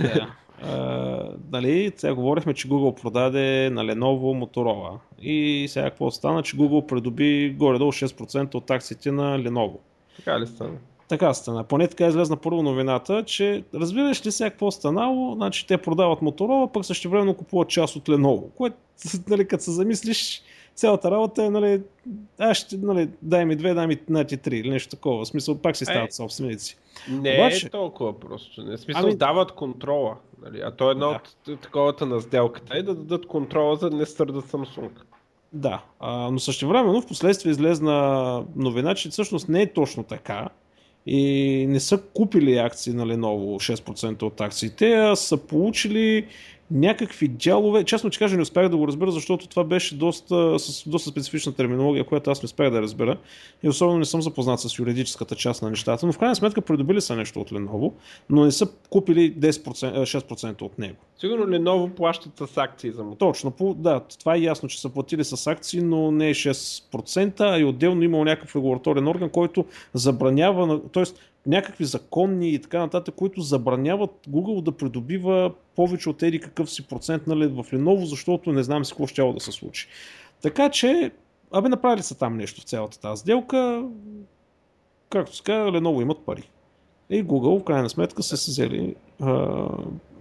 Да. 0.00 0.34
Uh, 0.64 1.34
нали, 1.52 1.92
сега 1.96 2.14
говорихме, 2.14 2.54
че 2.54 2.68
Google 2.68 3.02
продаде 3.02 3.70
на 3.70 3.84
Lenovo 3.84 4.44
Motorola. 4.44 4.98
И 5.22 5.66
сега 5.68 5.90
какво 5.90 6.10
стана, 6.10 6.42
че 6.42 6.56
Google 6.56 6.86
придоби 6.86 7.54
горе-долу 7.58 7.92
6% 7.92 8.54
от 8.54 8.70
акциите 8.70 9.12
на 9.12 9.38
Lenovo. 9.38 9.76
Така 10.16 10.40
ли 10.40 10.46
стана? 10.46 10.76
Така 11.08 11.34
стана. 11.34 11.64
Поне 11.64 11.88
така 11.88 12.06
излезна 12.06 12.36
първо 12.36 12.62
новината, 12.62 13.24
че 13.24 13.64
разбираш 13.74 14.26
ли 14.26 14.32
сега 14.32 14.50
какво 14.50 14.70
станало, 14.70 15.34
значи 15.34 15.66
те 15.66 15.78
продават 15.78 16.20
Motorola, 16.20 16.72
пък 16.72 16.84
също 16.84 17.10
времено 17.10 17.34
купуват 17.34 17.68
част 17.68 17.96
от 17.96 18.08
Lenovo, 18.08 18.50
което, 18.54 18.76
нали, 19.28 19.48
като 19.48 19.64
се 19.64 19.70
замислиш, 19.70 20.42
цялата 20.74 21.10
работа 21.10 21.44
е, 21.44 21.50
нали, 21.50 21.82
аз 22.38 22.56
ще, 22.56 22.76
нали, 22.76 23.08
дай 23.22 23.44
ми 23.44 23.56
две, 23.56 23.74
дай 23.74 23.86
ми 23.86 23.98
на 24.08 24.24
ти 24.24 24.36
три 24.36 24.58
или 24.58 24.70
нещо 24.70 24.90
такова. 24.90 25.24
В 25.24 25.28
смисъл, 25.28 25.58
пак 25.58 25.76
си 25.76 25.84
стават 25.84 26.12
собственици. 26.12 26.76
Не 27.08 27.34
Обаче... 27.34 27.66
е 27.66 27.70
толкова 27.70 28.20
просто. 28.20 28.64
Не, 28.64 28.76
в 28.76 28.80
смисъл, 28.80 29.02
ами... 29.04 29.16
дават 29.16 29.52
контрола. 29.52 30.16
Нали? 30.44 30.60
А 30.64 30.70
то 30.70 30.88
е 30.88 30.90
едно 30.90 31.08
да. 31.08 31.52
от 31.52 31.60
таковата 31.60 32.06
на 32.06 32.20
сделката 32.20 32.78
е 32.78 32.82
да 32.82 32.94
дадат 32.94 33.26
контрола, 33.26 33.76
за 33.76 33.90
да 33.90 33.96
не 33.96 34.06
стърдат 34.06 34.44
Samsung. 34.44 34.90
Да, 35.52 35.84
а, 36.00 36.30
но 36.30 36.38
също 36.38 36.68
времено 36.68 37.00
в 37.00 37.06
последствие 37.06 37.50
излезна 37.50 38.44
новина, 38.56 38.94
че 38.94 39.08
всъщност 39.08 39.48
не 39.48 39.62
е 39.62 39.72
точно 39.72 40.02
така 40.02 40.48
и 41.06 41.66
не 41.68 41.80
са 41.80 42.02
купили 42.14 42.56
акции 42.56 42.92
на 42.92 43.06
Lenovo 43.06 43.74
6% 43.74 44.22
от 44.22 44.40
акциите, 44.40 44.92
а 44.94 45.16
са 45.16 45.36
получили 45.36 46.26
някакви 46.70 47.28
дялове. 47.28 47.84
Честно 47.84 48.10
че 48.10 48.18
кажа, 48.18 48.36
не 48.36 48.42
успях 48.42 48.68
да 48.68 48.76
го 48.76 48.88
разбера, 48.88 49.10
защото 49.10 49.48
това 49.48 49.64
беше 49.64 49.94
доста, 49.94 50.58
с 50.58 50.88
доста 50.88 51.10
специфична 51.10 51.52
терминология, 51.52 52.04
която 52.04 52.30
аз 52.30 52.42
не 52.42 52.46
успях 52.46 52.70
да 52.70 52.82
разбера. 52.82 53.16
И 53.62 53.68
особено 53.68 53.98
не 53.98 54.04
съм 54.04 54.22
запознат 54.22 54.60
с 54.60 54.78
юридическата 54.78 55.36
част 55.36 55.62
на 55.62 55.70
нещата. 55.70 56.06
Но 56.06 56.12
в 56.12 56.18
крайна 56.18 56.36
сметка 56.36 56.60
придобили 56.60 57.00
са 57.00 57.16
нещо 57.16 57.40
от 57.40 57.50
Lenovo, 57.50 57.92
но 58.30 58.44
не 58.44 58.52
са 58.52 58.68
купили 58.90 59.34
10%, 59.34 60.02
6% 60.02 60.62
от 60.62 60.78
него. 60.78 60.96
Сигурно 61.18 61.46
Lenovo 61.46 61.94
плащат 61.94 62.32
с 62.38 62.56
акции 62.56 62.90
за 62.90 63.04
мотор. 63.04 63.26
Точно, 63.26 63.74
да, 63.76 64.00
това 64.18 64.34
е 64.34 64.40
ясно, 64.40 64.68
че 64.68 64.80
са 64.80 64.88
платили 64.88 65.24
с 65.24 65.46
акции, 65.46 65.80
но 65.82 66.10
не 66.10 66.28
е 66.28 66.34
6%, 66.34 67.40
а 67.40 67.58
и 67.58 67.64
отделно 67.64 68.02
имал 68.02 68.24
някакъв 68.24 68.56
регулаторен 68.56 69.08
орган, 69.08 69.30
който 69.30 69.64
забранява, 69.94 70.80
т.е 70.92 71.04
някакви 71.46 71.84
законни 71.84 72.50
и 72.50 72.58
така 72.58 72.78
нататък, 72.78 73.14
които 73.14 73.40
забраняват 73.40 74.10
Google 74.28 74.62
да 74.62 74.72
придобива 74.72 75.52
повече 75.76 76.08
от 76.08 76.22
еди 76.22 76.40
какъв 76.40 76.70
си 76.70 76.86
процент 76.86 77.26
нали, 77.26 77.46
в 77.46 77.64
Lenovo, 77.72 78.04
защото 78.04 78.52
не 78.52 78.62
знам 78.62 78.84
си 78.84 78.92
какво 78.92 79.06
ще 79.06 79.32
да 79.32 79.40
се 79.40 79.52
случи. 79.52 79.88
Така 80.42 80.70
че, 80.70 81.10
абе 81.52 81.68
направили 81.68 82.02
са 82.02 82.18
там 82.18 82.36
нещо 82.36 82.60
в 82.60 82.64
цялата 82.64 83.00
тази 83.00 83.20
сделка. 83.20 83.88
Както 85.10 85.36
се 85.36 85.42
казва, 85.42 85.72
Lenovo 85.72 86.02
имат 86.02 86.24
пари. 86.26 86.50
И 87.10 87.24
Google 87.24 87.60
в 87.60 87.64
крайна 87.64 87.90
сметка 87.90 88.22
са 88.22 88.36
се 88.36 88.50
взели 88.50 88.94
а, 89.20 89.68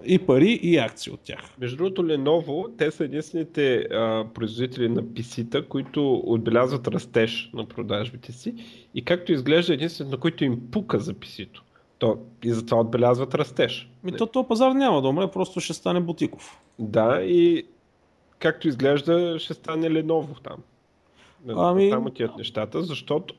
и 0.05 0.19
пари, 0.19 0.59
и 0.63 0.77
акции 0.77 1.11
от 1.11 1.19
тях. 1.19 1.39
Между 1.59 1.77
другото, 1.77 2.03
Lenovo, 2.03 2.77
те 2.77 2.91
са 2.91 3.03
единствените 3.03 3.75
а, 3.75 4.25
производители 4.33 4.89
на 4.89 5.03
PC-та, 5.03 5.65
които 5.65 6.21
отбелязват 6.25 6.87
растеж 6.87 7.49
на 7.53 7.65
продажбите 7.65 8.31
си 8.31 8.55
и 8.93 9.05
както 9.05 9.31
изглежда 9.31 9.73
единствените, 9.73 10.15
на 10.15 10.19
които 10.19 10.43
им 10.43 10.71
пука 10.71 10.99
за 10.99 11.13
PC-то. 11.13 11.63
То, 11.97 12.17
и 12.43 12.51
затова 12.51 12.81
отбелязват 12.81 13.35
растеж. 13.35 13.89
Ми 14.03 14.11
то, 14.11 14.25
то 14.25 14.47
пазар 14.47 14.71
няма 14.71 15.01
да 15.01 15.07
умре, 15.07 15.31
просто 15.31 15.59
ще 15.59 15.73
стане 15.73 15.99
бутиков. 15.99 16.59
Да, 16.79 17.21
и 17.21 17.67
както 18.39 18.67
изглежда, 18.67 19.39
ще 19.39 19.53
стане 19.53 19.91
Леново 19.91 20.35
там. 20.43 20.57
Ами... 21.49 21.89
Там 21.89 22.05
отият 22.05 22.37
нещата, 22.37 22.81
защото... 22.81 23.35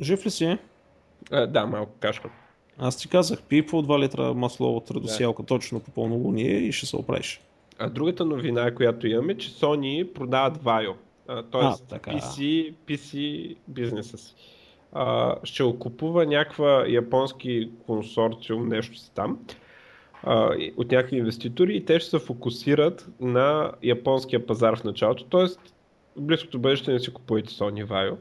Жив 0.00 0.26
ли 0.26 0.30
си? 0.30 0.58
А, 1.30 1.46
да, 1.46 1.66
малко 1.66 1.92
кашка. 2.00 2.30
Аз 2.78 2.96
ти 2.96 3.08
казах, 3.08 3.42
пи 3.42 3.66
по 3.66 3.82
2 3.82 3.98
литра 3.98 4.34
масло 4.34 4.76
от 4.76 4.90
радосиалка 4.90 5.42
да. 5.42 5.46
точно 5.46 5.80
по 5.80 5.90
пълнолуние 5.90 6.50
и 6.50 6.72
ще 6.72 6.86
се 6.86 6.96
оправиш. 6.96 7.40
А 7.78 7.88
другата 7.90 8.24
новина, 8.24 8.74
която 8.74 9.06
имаме, 9.06 9.36
че 9.36 9.50
Sony 9.50 10.12
продават 10.12 10.58
Vaio. 10.58 10.94
Т.е. 11.26 11.98
PC, 11.98 12.74
PC 12.86 13.56
бизнеса 13.68 14.18
си. 14.18 14.34
А, 14.92 15.36
ще 15.44 15.62
окупува 15.62 16.26
някаква 16.26 16.84
японски 16.88 17.70
консорциум, 17.86 18.68
нещо 18.68 18.98
си 18.98 19.12
там, 19.14 19.38
а, 20.22 20.50
от 20.76 20.90
някакви 20.90 21.16
инвеститори 21.16 21.76
и 21.76 21.84
те 21.84 22.00
ще 22.00 22.10
се 22.10 22.18
фокусират 22.18 23.08
на 23.20 23.72
японския 23.82 24.46
пазар 24.46 24.76
в 24.76 24.84
началото. 24.84 25.24
Тоест, 25.24 25.60
в 26.16 26.22
близкото 26.22 26.58
бъдеще 26.58 26.92
не 26.92 26.98
си 27.00 27.12
купувайте 27.12 27.52
Sony 27.52 27.86
Vaio. 27.86 28.16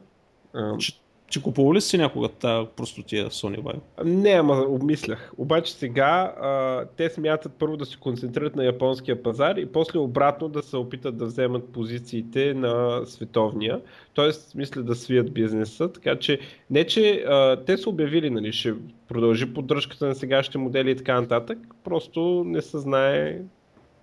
Че 0.80 0.93
купувал 1.42 1.74
ли 1.74 1.82
си 1.82 1.98
някога 1.98 2.30
тази 2.30 2.68
простотия 2.76 3.30
Sony 3.30 3.60
Vaio? 3.60 3.80
Не, 4.04 4.30
ама 4.30 4.66
обмислях. 4.68 5.32
Обаче 5.38 5.74
сега 5.74 6.34
а, 6.42 6.86
те 6.98 7.10
смятат 7.10 7.52
първо 7.60 7.78
да 7.78 7.86
се 7.86 7.98
концентрират 7.98 8.56
на 8.56 8.66
японския 8.66 9.24
пазар 9.24 9.56
и 9.56 9.66
после 9.66 10.00
обратно 10.00 10.50
да 10.50 10.63
се 10.63 10.78
опитат 10.78 11.18
да 11.18 11.26
вземат 11.26 11.70
позициите 11.74 12.54
на 12.54 13.02
световния. 13.06 13.82
Тоест, 14.13 14.56
мисля 14.56 14.84
да 14.84 14.96
свият 14.96 15.34
бизнеса. 15.34 15.92
Така 15.92 16.16
че, 16.16 16.40
не 16.70 16.84
че 16.84 17.24
а, 17.28 17.63
те 17.66 17.78
са 17.78 17.90
обявили, 17.90 18.30
нали, 18.30 18.54
ще 18.54 18.74
продължи 19.08 19.54
поддръжката 19.54 20.08
на 20.08 20.16
сегашните 20.16 20.58
модели 20.58 20.92
и 20.92 20.96
така 20.96 21.22
нататък. 21.22 21.58
Просто 21.84 22.44
не 22.46 22.62
се 22.62 22.78
знае 22.78 23.42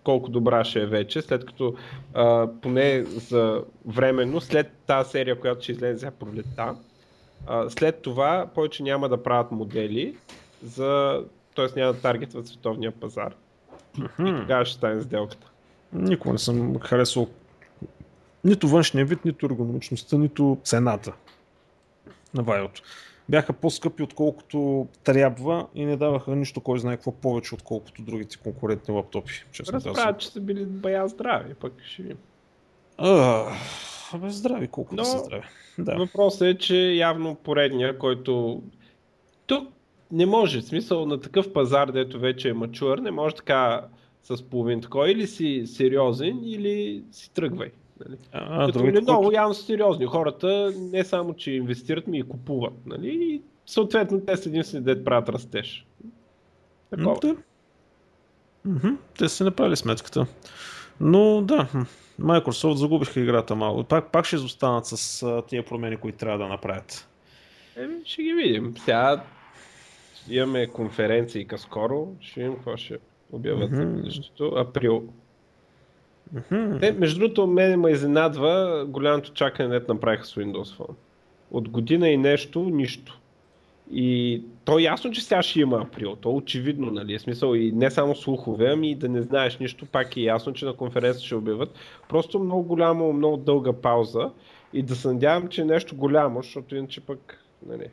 колко 0.05 0.31
добра 0.31 0.65
ще 0.65 0.83
е 0.83 0.87
вече, 0.87 1.23
след 1.23 1.45
като 1.45 1.75
а, 2.15 2.49
поне 2.63 3.05
за 3.05 3.63
временно, 3.87 4.41
след 4.41 4.73
тази 4.87 5.11
серия, 5.11 5.41
която 5.41 5.63
ще 5.63 5.73
излезе 5.73 6.11
пролетта, 6.11 6.75
а, 7.47 7.71
след 7.71 8.03
това 8.03 8.47
повече 8.55 8.83
няма 8.83 9.09
да 9.09 9.23
правят 9.23 9.53
модели, 9.53 10.17
за... 10.63 11.23
т.е. 11.57 11.67
няма 11.81 11.93
да 11.93 12.01
таргетват 12.01 12.47
световния 12.47 12.93
пазар. 12.93 13.35
Mm-hmm. 13.99 14.37
И 14.37 14.41
тогава 14.41 14.65
ще 14.65 14.77
стане 14.77 15.03
сделката. 15.03 15.51
Никога 15.93 16.33
не 16.33 16.39
съм 16.39 16.81
харесал 16.81 17.29
нито 18.45 18.69
външния 18.69 19.05
вид, 19.05 19.25
нито 19.25 19.47
ергономичността, 19.47 20.19
нито 20.19 20.59
цената 20.65 21.13
на 22.35 22.43
Вайото. 22.43 22.83
Бяха 23.29 23.53
по-скъпи 23.53 24.03
отколкото 24.03 24.89
трябва 25.05 25.67
и 25.75 25.85
не 25.85 25.97
даваха 25.97 26.37
нищо, 26.37 26.61
кой 26.61 26.79
знае 26.79 26.97
какво 26.97 27.13
повече, 27.13 27.55
отколкото 27.55 28.03
другите 28.03 28.37
конкурентни 28.37 28.95
лаптопи. 28.95 29.45
Разправят, 29.69 30.19
че 30.19 30.29
са 30.29 30.41
били 30.41 30.67
бая 30.67 31.09
здрави, 31.09 31.55
пък 31.55 31.73
ще 31.83 32.03
ви. 32.03 32.17
Абе, 34.15 34.31
здрави, 34.31 34.69
колко 34.69 34.97
да 34.97 35.05
са 35.05 35.19
здрави. 35.19 35.45
Да. 35.79 35.97
Въпросът 35.97 36.43
е, 36.43 36.59
че 36.59 36.77
явно 36.77 37.35
поредния, 37.35 37.99
който 37.99 38.63
тук 39.47 39.69
не 40.13 40.27
може, 40.27 40.61
в 40.61 40.65
смисъл 40.65 41.07
на 41.07 41.21
такъв 41.21 41.53
пазар, 41.53 41.91
дето 41.91 42.19
вече 42.19 42.49
е 42.49 42.53
мачуър, 42.53 42.99
не 42.99 43.11
може 43.11 43.35
така 43.35 43.87
с 44.23 44.43
половин 44.43 44.81
такова, 44.81 45.11
или 45.11 45.27
си 45.27 45.63
сериозен, 45.67 46.41
или 46.45 47.05
си 47.11 47.31
тръгвай. 47.35 47.71
Нали? 48.07 48.19
А, 48.33 48.67
Като 48.67 48.79
другите, 48.79 49.01
много 49.01 49.23
които... 49.23 49.37
явно 49.37 49.55
са 49.55 49.63
сериозни. 49.63 50.07
Хората 50.07 50.73
не 50.77 51.05
само, 51.05 51.35
че 51.35 51.53
инвестират, 51.53 52.07
ми 52.07 52.19
и 52.19 52.23
купуват. 52.23 52.75
Нали? 52.87 53.09
И 53.09 53.43
съответно 53.67 54.21
те 54.21 54.37
са 54.37 54.49
единствени 54.49 54.85
дет 54.85 55.05
правят 55.05 55.29
растеж. 55.29 55.87
Такова. 56.91 57.35
Да. 58.65 58.97
Те 59.19 59.29
са 59.29 59.45
направили 59.45 59.77
сметката. 59.77 60.27
Но 61.01 61.43
да, 61.43 61.69
Microsoft 62.21 62.75
загубиха 62.75 63.21
играта 63.21 63.55
малко. 63.55 63.85
Пак, 63.85 64.13
пак 64.13 64.27
ще 64.27 64.37
изостанат 64.37 64.87
с 64.87 65.23
а, 65.23 65.43
тия 65.43 65.65
промени, 65.65 65.97
които 65.97 66.19
трябва 66.19 66.39
да 66.39 66.49
направят. 66.49 67.09
Еми, 67.77 67.95
ще 68.05 68.23
ги 68.23 68.33
видим. 68.33 68.75
Сега 68.79 69.25
имаме 70.29 70.67
конференции 70.67 71.47
скоро. 71.57 72.09
Ще 72.21 72.41
видим 72.41 72.55
какво 72.55 72.77
ще 72.77 72.99
обявят 73.33 73.71
mm-hmm. 73.71 73.77
за 73.77 73.87
бъдещето. 73.87 74.45
Април. 74.45 75.05
Mm-hmm. 76.35 76.81
Те, 76.81 76.93
между 76.93 77.21
другото, 77.21 77.47
мен 77.47 77.81
ме 77.81 77.91
изненадва 77.91 78.85
голямото 78.89 79.33
чакане, 79.33 79.69
дет 79.69 79.89
направиха 79.89 80.25
с 80.25 80.35
Windows 80.35 80.79
Phone. 80.79 80.95
От 81.51 81.69
година 81.69 82.09
и 82.09 82.17
нещо, 82.17 82.61
нищо. 82.61 83.21
И 83.93 84.43
то 84.65 84.79
е 84.79 84.83
ясно, 84.83 85.11
че 85.11 85.25
сега 85.25 85.43
ще 85.43 85.61
има 85.61 85.81
април. 85.83 86.17
То 86.17 86.31
е 86.31 86.35
очевидно, 86.35 86.91
нали? 86.91 87.15
Е 87.15 87.19
смисъл 87.19 87.55
и 87.55 87.73
не 87.73 87.91
само 87.91 88.15
слухове, 88.15 88.71
ами 88.73 88.91
и 88.91 88.95
да 88.95 89.09
не 89.09 89.23
знаеш 89.23 89.59
нищо, 89.59 89.87
пак 89.87 90.17
е 90.17 90.21
ясно, 90.21 90.53
че 90.53 90.65
на 90.65 90.73
конференция 90.73 91.27
ще 91.27 91.35
обявят. 91.35 91.75
Просто 92.09 92.39
много 92.39 92.63
голямо, 92.63 93.13
много 93.13 93.37
дълга 93.37 93.73
пауза 93.73 94.31
и 94.73 94.83
да 94.83 94.97
се 94.97 95.09
надявам, 95.09 95.49
че 95.49 95.63
е 95.63 95.65
нещо 95.65 95.97
голямо, 95.97 96.43
защото 96.43 96.77
иначе 96.77 97.01
пък, 97.01 97.45
нали? 97.67 97.87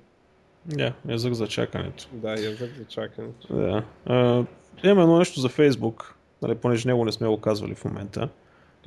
Да, 0.66 0.76
yeah, 0.76 0.94
язък 1.10 1.34
за 1.34 1.48
чакането. 1.48 2.08
Да, 2.14 2.32
язък 2.32 2.72
за 2.78 2.86
чакането. 2.86 3.56
Да. 3.56 3.84
Yeah. 4.08 4.46
имаме 4.84 5.02
едно 5.02 5.18
нещо 5.18 5.40
за 5.40 5.50
Фейсбук, 5.50 6.16
нали, 6.42 6.56
понеже 6.56 6.88
него 6.88 7.06
не 7.06 7.12
сме 7.12 7.28
го 7.28 7.38
казвали 7.38 7.76
в 7.76 7.86
момента. 7.86 8.30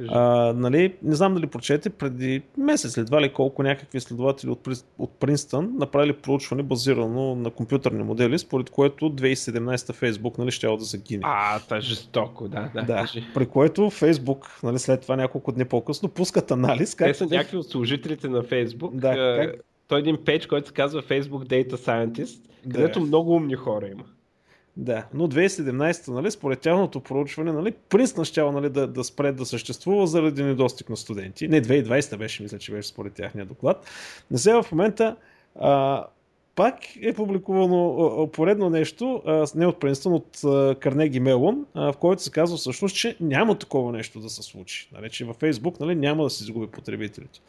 А, 0.08 0.52
нали, 0.52 0.94
не 1.02 1.14
знам 1.14 1.34
дали 1.34 1.46
прочете, 1.46 1.90
преди 1.90 2.42
месец 2.58 2.96
едва 2.96 3.22
ли 3.22 3.32
колко 3.32 3.62
някакви 3.62 3.98
изследователи 3.98 4.50
от, 4.50 4.68
от 4.98 5.10
Принстън 5.20 5.72
направили 5.78 6.12
проучване 6.12 6.62
базирано 6.62 7.34
на 7.34 7.50
компютърни 7.50 8.02
модели, 8.02 8.38
според 8.38 8.70
което 8.70 9.04
2017 9.10 9.92
Фейсбук 9.92 10.38
нали, 10.38 10.50
ще 10.50 10.66
да 10.66 10.84
загине. 10.84 11.22
А, 11.24 11.60
та 11.60 11.80
жестоко, 11.80 12.48
да. 12.48 12.70
да, 12.74 12.82
да 12.82 13.06
при 13.34 13.46
което 13.46 13.90
Фейсбук, 13.90 14.60
нали, 14.62 14.78
след 14.78 15.00
това 15.00 15.16
няколко 15.16 15.52
дни 15.52 15.64
по-късно, 15.64 16.08
пускат 16.08 16.50
анализ. 16.50 16.94
Как 16.94 17.08
Те 17.08 17.14
са 17.14 17.26
някакви 17.26 17.56
от 17.56 17.70
служителите 17.70 18.28
на 18.28 18.42
Фейсбук. 18.42 18.94
Да, 18.94 19.14
как... 19.14 19.64
Той 19.88 19.98
е 19.98 20.00
един 20.00 20.24
пейдж, 20.24 20.46
който 20.46 20.68
се 20.68 20.74
казва 20.74 21.02
Facebook 21.02 21.46
Data 21.46 21.72
Scientist, 21.72 22.40
където 22.72 23.00
да. 23.00 23.06
много 23.06 23.34
умни 23.34 23.54
хора 23.54 23.88
има. 23.88 24.04
Да, 24.76 25.06
но 25.14 25.28
2017, 25.28 26.08
нали, 26.08 26.30
според 26.30 26.60
тяхното 26.60 27.00
проучване, 27.00 27.52
нали, 27.52 27.72
Принстън 27.88 28.24
щял 28.24 28.52
нали, 28.52 28.70
да, 28.70 28.86
да 28.86 29.04
спре 29.04 29.32
да 29.32 29.46
съществува 29.46 30.06
заради 30.06 30.42
недостиг 30.42 30.88
на 30.88 30.96
студенти. 30.96 31.48
Не, 31.48 31.62
2020 31.62 32.16
беше, 32.16 32.42
мисля, 32.42 32.58
че 32.58 32.72
беше 32.72 32.88
според 32.88 33.12
тяхния 33.12 33.46
доклад. 33.46 33.86
Не 34.30 34.38
сега 34.38 34.62
в 34.62 34.72
момента 34.72 35.16
а, 35.60 36.04
пак 36.54 36.74
е 37.02 37.12
публикувано 37.12 38.28
поредно 38.32 38.70
нещо, 38.70 39.22
не 39.54 39.66
от 39.66 39.80
Принстън, 39.80 40.12
от 40.12 40.40
Карнеги 40.80 41.20
Мелон, 41.20 41.66
в 41.74 41.94
който 42.00 42.22
се 42.22 42.30
казва 42.30 42.56
всъщност, 42.56 42.96
че 42.96 43.16
няма 43.20 43.58
такова 43.58 43.92
нещо 43.92 44.20
да 44.20 44.28
се 44.28 44.42
случи. 44.42 44.88
Нали, 44.92 45.10
че 45.10 45.24
във 45.24 45.36
Фейсбук 45.36 45.80
нали, 45.80 45.94
няма 45.94 46.24
да 46.24 46.30
се 46.30 46.44
изгуби 46.44 46.66
потребителите. 46.66 47.40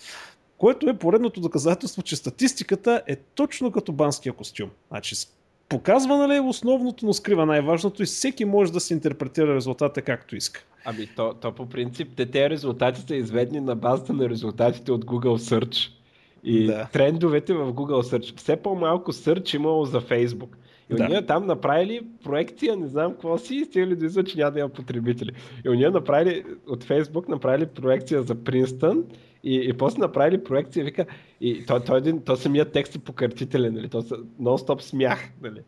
Което 0.58 0.90
е 0.90 0.98
поредното 0.98 1.42
доказателство, 1.42 2.02
че 2.02 2.16
статистиката 2.16 3.02
е 3.08 3.16
точно 3.16 3.72
като 3.72 3.92
банския 3.92 4.34
костюм. 4.34 4.70
Значи 4.88 5.16
показва 5.70 6.18
нали, 6.18 6.40
основното, 6.40 7.06
но 7.06 7.14
скрива 7.14 7.46
най-важното 7.46 8.04
и 8.04 8.06
всеки 8.06 8.46
може 8.46 8.74
да 8.74 8.80
се 8.80 8.94
интерпретира 8.94 9.56
резултата 9.56 10.02
както 10.02 10.36
иска. 10.36 10.66
Ами 10.86 11.08
то, 11.16 11.34
то 11.34 11.52
по 11.52 11.66
принцип, 11.66 12.08
те 12.16 12.26
тези 12.26 12.50
резултати 12.50 13.02
са 13.02 13.16
изведени 13.16 13.60
на 13.60 13.76
базата 13.76 14.14
на 14.14 14.30
резултатите 14.30 14.92
от 14.92 15.06
Google 15.06 15.60
Search. 15.60 15.92
И 16.44 16.66
да. 16.66 16.88
трендовете 16.94 17.54
в 17.54 17.74
Google 17.74 18.16
Search. 18.16 18.38
Все 18.38 18.56
по-малко 18.56 19.14
Search 19.14 19.56
имало 19.56 19.86
за 19.86 20.02
Facebook. 20.02 20.50
И 20.90 20.96
да. 20.96 21.08
ние 21.08 21.26
там 21.26 21.46
направили 21.46 22.02
проекция, 22.24 22.78
не 22.78 22.88
знам 22.88 23.12
какво 23.12 23.38
си, 23.38 23.56
и 23.56 23.66
стигали 23.66 23.96
до 23.96 24.24
че 24.24 24.38
няма 24.38 24.52
да 24.52 24.60
има 24.60 24.70
потребители. 24.70 25.32
И 25.66 25.70
ние 25.70 25.90
направили 25.90 26.44
от 26.68 26.84
Facebook 26.84 27.30
направили 27.30 27.66
проекция 27.66 28.24
за 28.24 28.36
Принстън 28.36 29.04
и, 29.44 29.56
и 29.56 29.74
после 29.74 30.00
направили 30.00 30.44
проекция, 30.44 30.86
вика, 30.86 31.06
и 31.42 31.66
то, 31.66 31.80
то, 31.80 31.96
един, 31.96 32.22
то 32.22 32.36
самият 32.36 32.72
текст 32.72 32.96
е 32.96 33.00
покъртителен, 33.00 33.74
нали? 33.74 33.90
то 33.90 34.02
са 34.02 34.16
нон-стоп 34.42 34.82
смях. 34.82 35.30
Нали? 35.42 35.60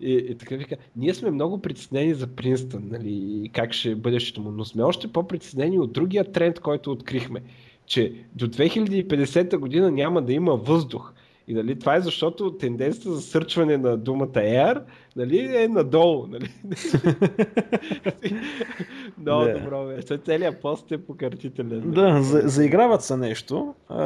И, 0.00 0.12
и 0.12 0.34
така 0.34 0.56
вика, 0.56 0.76
ние 0.96 1.14
сме 1.14 1.30
много 1.30 1.62
притеснени 1.62 2.14
за 2.14 2.26
Принстън 2.26 2.88
нали? 2.88 3.10
и 3.10 3.50
как 3.52 3.72
ще 3.72 3.94
бъдещето 3.94 4.40
му, 4.40 4.50
но 4.50 4.64
сме 4.64 4.82
още 4.82 5.08
по-притеснени 5.08 5.78
от 5.78 5.92
другия 5.92 6.32
тренд, 6.32 6.60
който 6.60 6.92
открихме, 6.92 7.42
че 7.86 8.12
до 8.34 8.48
2050 8.48 9.56
година 9.56 9.90
няма 9.90 10.22
да 10.22 10.32
има 10.32 10.56
въздух. 10.56 11.12
И 11.48 11.54
нали, 11.54 11.78
това 11.78 11.96
е 11.96 12.00
защото 12.00 12.52
тенденцията 12.52 13.12
за 13.12 13.22
сърчване 13.22 13.76
на 13.76 13.96
думата 13.96 14.28
Air 14.28 14.82
нали, 15.16 15.56
е 15.56 15.68
надолу, 15.68 16.26
нали? 16.26 16.50
Много 19.18 19.44
да. 19.44 19.58
добро 19.58 19.86
беше. 19.86 20.18
Целият 20.18 20.60
пост 20.62 20.92
е 20.92 20.98
покъртителен. 20.98 21.90
Да, 21.90 22.22
за, 22.22 22.42
заиграват 22.44 23.02
се 23.02 23.16
нещо, 23.16 23.74
а, 23.88 24.04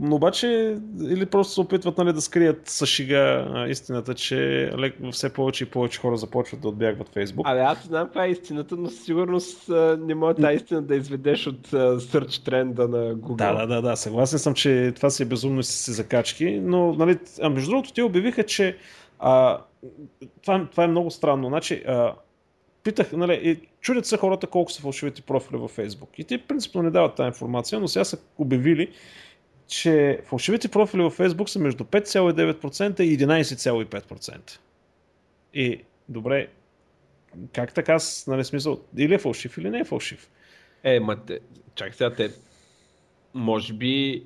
но 0.00 0.16
обаче 0.16 0.78
или 1.02 1.26
просто 1.26 1.52
се 1.52 1.60
опитват 1.60 1.98
нали, 1.98 2.12
да 2.12 2.20
скрият 2.20 2.68
с 2.68 2.86
шига 2.86 3.46
а, 3.54 3.68
истината, 3.68 4.14
че 4.14 4.70
лек, 4.78 4.94
все 5.12 5.32
повече 5.32 5.64
и 5.64 5.66
повече 5.66 6.00
хора 6.00 6.16
започват 6.16 6.60
да 6.60 6.68
отбягват 6.68 7.08
Фейсбук. 7.08 7.48
Абе, 7.48 7.60
аз 7.60 7.86
знам 7.86 8.04
каква 8.04 8.24
е 8.24 8.30
истината, 8.30 8.76
но 8.76 8.88
със 8.88 9.04
сигурност 9.04 9.68
а, 9.68 9.98
не 10.00 10.14
може 10.14 10.36
тази 10.36 10.56
истина 10.56 10.82
да 10.82 10.96
изведеш 10.96 11.46
от 11.46 11.72
а, 11.72 11.76
search 12.00 12.44
тренда 12.44 12.88
на 12.88 13.14
Google. 13.14 13.36
Да, 13.36 13.54
да, 13.54 13.66
да, 13.66 13.82
да, 13.82 13.96
съгласен 13.96 14.38
съм, 14.38 14.54
че 14.54 14.92
това 14.96 15.10
си 15.10 15.22
е 15.22 15.26
безумно 15.26 15.62
си 15.62 15.92
закачки, 15.92 16.60
но 16.62 16.92
нали, 16.92 17.18
а 17.42 17.50
между 17.50 17.70
другото 17.70 17.92
те 17.92 18.02
обявиха, 18.02 18.42
че 18.42 18.76
а, 19.20 19.60
това, 20.42 20.68
това 20.70 20.84
е 20.84 20.88
много 20.88 21.10
странно. 21.10 21.48
Значи, 21.48 21.74
а, 21.74 22.14
питах, 22.82 23.12
нали, 23.12 23.60
чудят 23.80 24.06
се 24.06 24.16
хората 24.16 24.46
колко 24.46 24.72
са 24.72 24.82
фалшивите 24.82 25.22
профили 25.22 25.58
във 25.58 25.76
Facebook. 25.76 26.08
И 26.18 26.24
те 26.24 26.38
принципно 26.38 26.82
не 26.82 26.90
дават 26.90 27.14
тази 27.14 27.26
информация, 27.26 27.80
но 27.80 27.88
сега 27.88 28.04
са 28.04 28.18
обявили, 28.38 28.92
че 29.66 30.20
фалшивите 30.24 30.68
профили 30.68 31.02
във 31.02 31.18
Facebook 31.18 31.46
са 31.46 31.58
между 31.58 31.84
5,9% 31.84 33.00
и 33.00 33.18
11,5%. 33.18 34.58
И 35.54 35.82
добре, 36.08 36.48
как 37.52 37.74
така, 37.74 37.98
нали 38.26 38.44
смисъл, 38.44 38.80
или 38.96 39.14
е 39.14 39.18
фалшив, 39.18 39.58
или 39.58 39.70
не 39.70 39.78
е 39.78 39.84
фалшив? 39.84 40.30
Е, 40.84 41.00
ма 41.00 41.24
те, 41.24 41.38
чак 41.74 41.94
сега 41.94 42.14
те, 42.14 42.30
може 43.34 43.72
би 43.72 44.24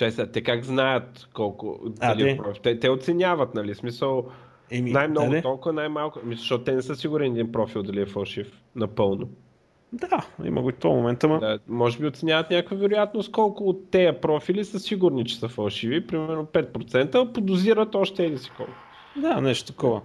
Чай 0.00 0.10
сега, 0.10 0.32
те 0.32 0.42
как 0.42 0.64
знаят 0.64 1.28
колко 1.34 1.80
а, 2.00 2.14
дали 2.14 2.30
е? 2.30 2.38
Те, 2.62 2.78
те 2.78 2.90
оценяват, 2.90 3.54
нали? 3.54 3.74
Смисъл, 3.74 4.26
Еми, 4.70 4.90
най-много 4.90 5.30
дали? 5.30 5.42
толкова, 5.42 5.72
най-малко. 5.72 6.20
Мисля, 6.24 6.40
защото 6.40 6.64
те 6.64 6.74
не 6.74 6.82
са 6.82 6.96
сигурни 6.96 7.26
един 7.26 7.52
профил 7.52 7.82
дали 7.82 8.00
е 8.00 8.06
фалшив. 8.06 8.52
Напълно. 8.76 9.28
Да, 9.92 10.26
има 10.44 10.62
го 10.62 10.70
и 10.70 10.72
това 10.72 10.94
момента, 10.94 11.28
ма. 11.28 11.38
Да, 11.38 11.58
може 11.68 11.98
би 11.98 12.06
оценяват 12.06 12.50
някаква 12.50 12.76
вероятност 12.76 13.32
колко 13.32 13.64
от 13.68 13.90
тези 13.90 14.18
профили 14.20 14.64
са 14.64 14.80
сигурни, 14.80 15.24
че 15.24 15.38
са 15.38 15.48
фалшиви. 15.48 16.06
Примерно 16.06 16.46
5%, 16.46 17.32
подозират 17.32 17.94
още 17.94 18.24
един 18.24 18.38
си 18.38 18.50
колко. 18.56 18.72
Да, 19.16 19.40
нещо 19.40 19.72
такова. 19.72 20.00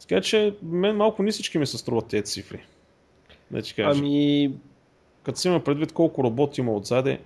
Така 0.00 0.20
че 0.20 0.54
мен 0.62 0.96
малко 0.96 1.22
не 1.22 1.30
всички 1.30 1.58
ми 1.58 1.66
се 1.66 1.78
струват 1.78 2.08
тези 2.08 2.24
цифри. 2.24 2.62
Не 3.50 3.62
че 3.62 3.74
кажа. 3.74 3.98
Ами... 3.98 4.54
Като 5.22 5.38
си 5.38 5.48
има 5.48 5.60
предвид 5.60 5.92
колко 5.92 6.24
работи 6.24 6.60
има 6.60 6.72
отзаде. 6.72 7.20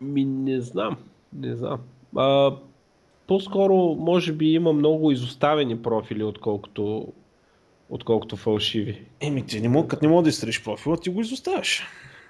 Ми 0.00 0.24
не 0.24 0.60
знам. 0.60 0.96
Не 1.40 1.56
знам. 1.56 1.80
А, 2.16 2.56
по-скоро, 3.26 3.74
може 3.98 4.32
би 4.32 4.52
има 4.52 4.72
много 4.72 5.10
изоставени 5.10 5.82
профили, 5.82 6.24
отколкото, 6.24 7.12
отколкото 7.90 8.36
фалшиви. 8.36 9.02
Еми, 9.20 9.46
ти 9.46 9.60
не 9.60 9.68
мога, 9.68 9.88
като 9.88 10.04
не 10.04 10.10
мога 10.10 10.22
да 10.22 10.28
изтриш 10.28 10.64
профила, 10.64 10.96
ти 10.96 11.10
го 11.10 11.20
изоставяш. 11.20 11.82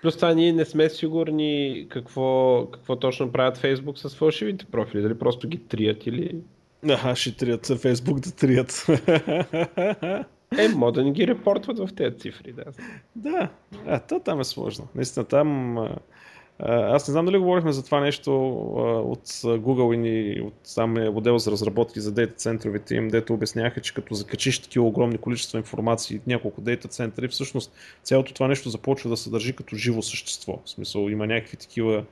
Плюс 0.02 0.16
това 0.16 0.34
ние 0.34 0.52
не 0.52 0.64
сме 0.64 0.88
сигурни 0.88 1.86
какво, 1.88 2.66
какво 2.72 2.96
точно 2.96 3.32
правят 3.32 3.56
Фейсбук 3.56 3.98
с 3.98 4.16
фалшивите 4.16 4.64
профили. 4.64 5.02
Дали 5.02 5.18
просто 5.18 5.48
ги 5.48 5.58
трият 5.58 6.06
или... 6.06 6.36
Аха, 6.88 7.16
ще 7.16 7.36
трият 7.36 7.66
за 7.66 7.76
Фейсбук 7.76 8.20
да 8.20 8.32
трият. 8.32 8.86
Е, 10.58 10.68
могат 10.68 10.94
да 10.94 11.04
ни 11.04 11.12
ги 11.12 11.26
репортват 11.26 11.78
в 11.78 11.88
тези 11.96 12.18
цифри, 12.18 12.52
да. 12.52 12.64
Да, 13.16 13.48
а, 13.86 14.00
то 14.00 14.20
там 14.20 14.40
е 14.40 14.44
сложно. 14.44 14.88
Наистина, 14.94 15.24
там 15.24 15.78
аз 16.58 17.08
не 17.08 17.12
знам 17.12 17.24
дали 17.24 17.38
говорихме 17.38 17.72
за 17.72 17.84
това 17.84 18.00
нещо 18.00 18.50
от 19.10 19.26
Google 19.26 20.06
и 20.06 20.40
от 20.40 20.54
там 20.74 20.96
е 20.96 21.10
модел 21.10 21.38
за 21.38 21.50
разработки 21.50 22.00
за 22.00 22.12
дейта 22.12 22.34
центровете 22.34 22.94
им, 22.94 23.08
дето 23.08 23.34
обясняха, 23.34 23.80
че 23.80 23.94
като 23.94 24.14
закачиш 24.14 24.58
такива 24.58 24.86
огромни 24.86 25.18
количества 25.18 25.58
информации 25.58 26.18
в 26.18 26.26
няколко 26.26 26.60
дейта 26.60 26.88
центри, 26.88 27.28
всъщност 27.28 27.72
цялото 28.02 28.34
това 28.34 28.48
нещо 28.48 28.68
започва 28.68 29.10
да 29.10 29.16
се 29.16 29.30
държи 29.30 29.52
като 29.52 29.76
живо 29.76 30.02
същество. 30.02 30.58
В 30.64 30.70
смисъл 30.70 31.08
има 31.08 31.26
някакви 31.26 31.56
такива 31.56 32.04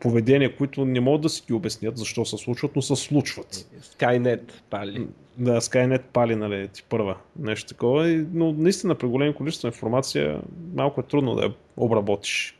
поведения, 0.00 0.56
които 0.56 0.84
не 0.84 1.00
могат 1.00 1.20
да 1.20 1.28
си 1.28 1.42
ги 1.46 1.52
обяснят 1.52 1.96
защо 1.96 2.24
се 2.24 2.36
случват, 2.36 2.76
но 2.76 2.82
се 2.82 2.96
случват. 2.96 3.52
Skynet 3.82 4.52
пали. 4.70 5.06
Да, 5.38 5.60
Skynet 5.60 6.02
пали, 6.12 6.36
нали, 6.36 6.68
ти 6.68 6.82
първа. 6.88 7.16
Нещо 7.38 7.68
такова. 7.68 8.24
Но 8.32 8.52
наистина 8.52 8.94
при 8.94 9.06
големи 9.06 9.34
количества 9.34 9.68
информация 9.68 10.40
малко 10.74 11.00
е 11.00 11.04
трудно 11.04 11.34
да 11.34 11.44
я 11.44 11.52
обработиш. 11.76 12.58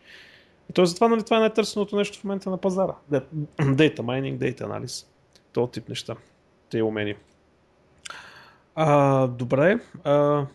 И 0.71 0.73
то 0.73 0.87
затова 0.87 1.09
нали, 1.09 1.23
това 1.23 1.37
е 1.37 1.41
най-търсеното 1.41 1.97
нещо 1.97 2.19
в 2.19 2.25
момента 2.25 2.51
на 2.51 2.59
пазара. 2.59 2.95
Data 3.59 4.01
mining, 4.01 4.39
data 4.39 4.65
анализ. 4.65 5.07
Това 5.53 5.71
тип 5.71 5.89
неща. 5.89 6.15
Те 6.71 6.83
умения. 6.83 7.17
А, 8.75 9.27
добре. 9.27 9.79
А, 10.05 10.47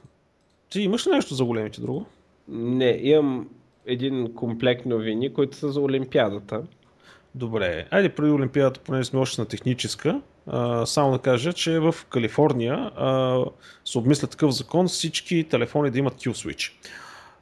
ти 0.70 0.82
имаш 0.82 1.08
ли 1.08 1.12
нещо 1.12 1.36
за 1.36 1.46
големите 1.46 1.82
друго? 1.82 2.06
Не, 2.48 3.00
имам 3.02 3.50
един 3.86 4.34
комплект 4.36 4.86
новини, 4.86 5.34
които 5.34 5.58
са 5.58 5.72
за 5.72 5.82
Олимпиадата. 5.82 6.64
Добре. 7.36 7.88
Айде 7.92 8.10
преди 8.10 8.32
Олимпиадата, 8.32 8.80
понеже 8.80 9.10
сме 9.10 9.20
още 9.20 9.42
на 9.42 9.48
техническа, 9.48 10.22
а, 10.48 10.86
само 10.86 11.12
да 11.12 11.20
кажа, 11.20 11.54
че 11.54 11.80
в 11.80 11.96
Калифорния 12.10 12.76
а, 12.76 13.44
се 13.86 13.98
обмисля 13.98 14.28
такъв 14.28 14.52
закон 14.52 14.88
всички 14.88 15.48
телефони 15.50 15.92
да 15.92 16.00
имат 16.00 16.14
Q 16.14 16.30
switch. 16.30 16.72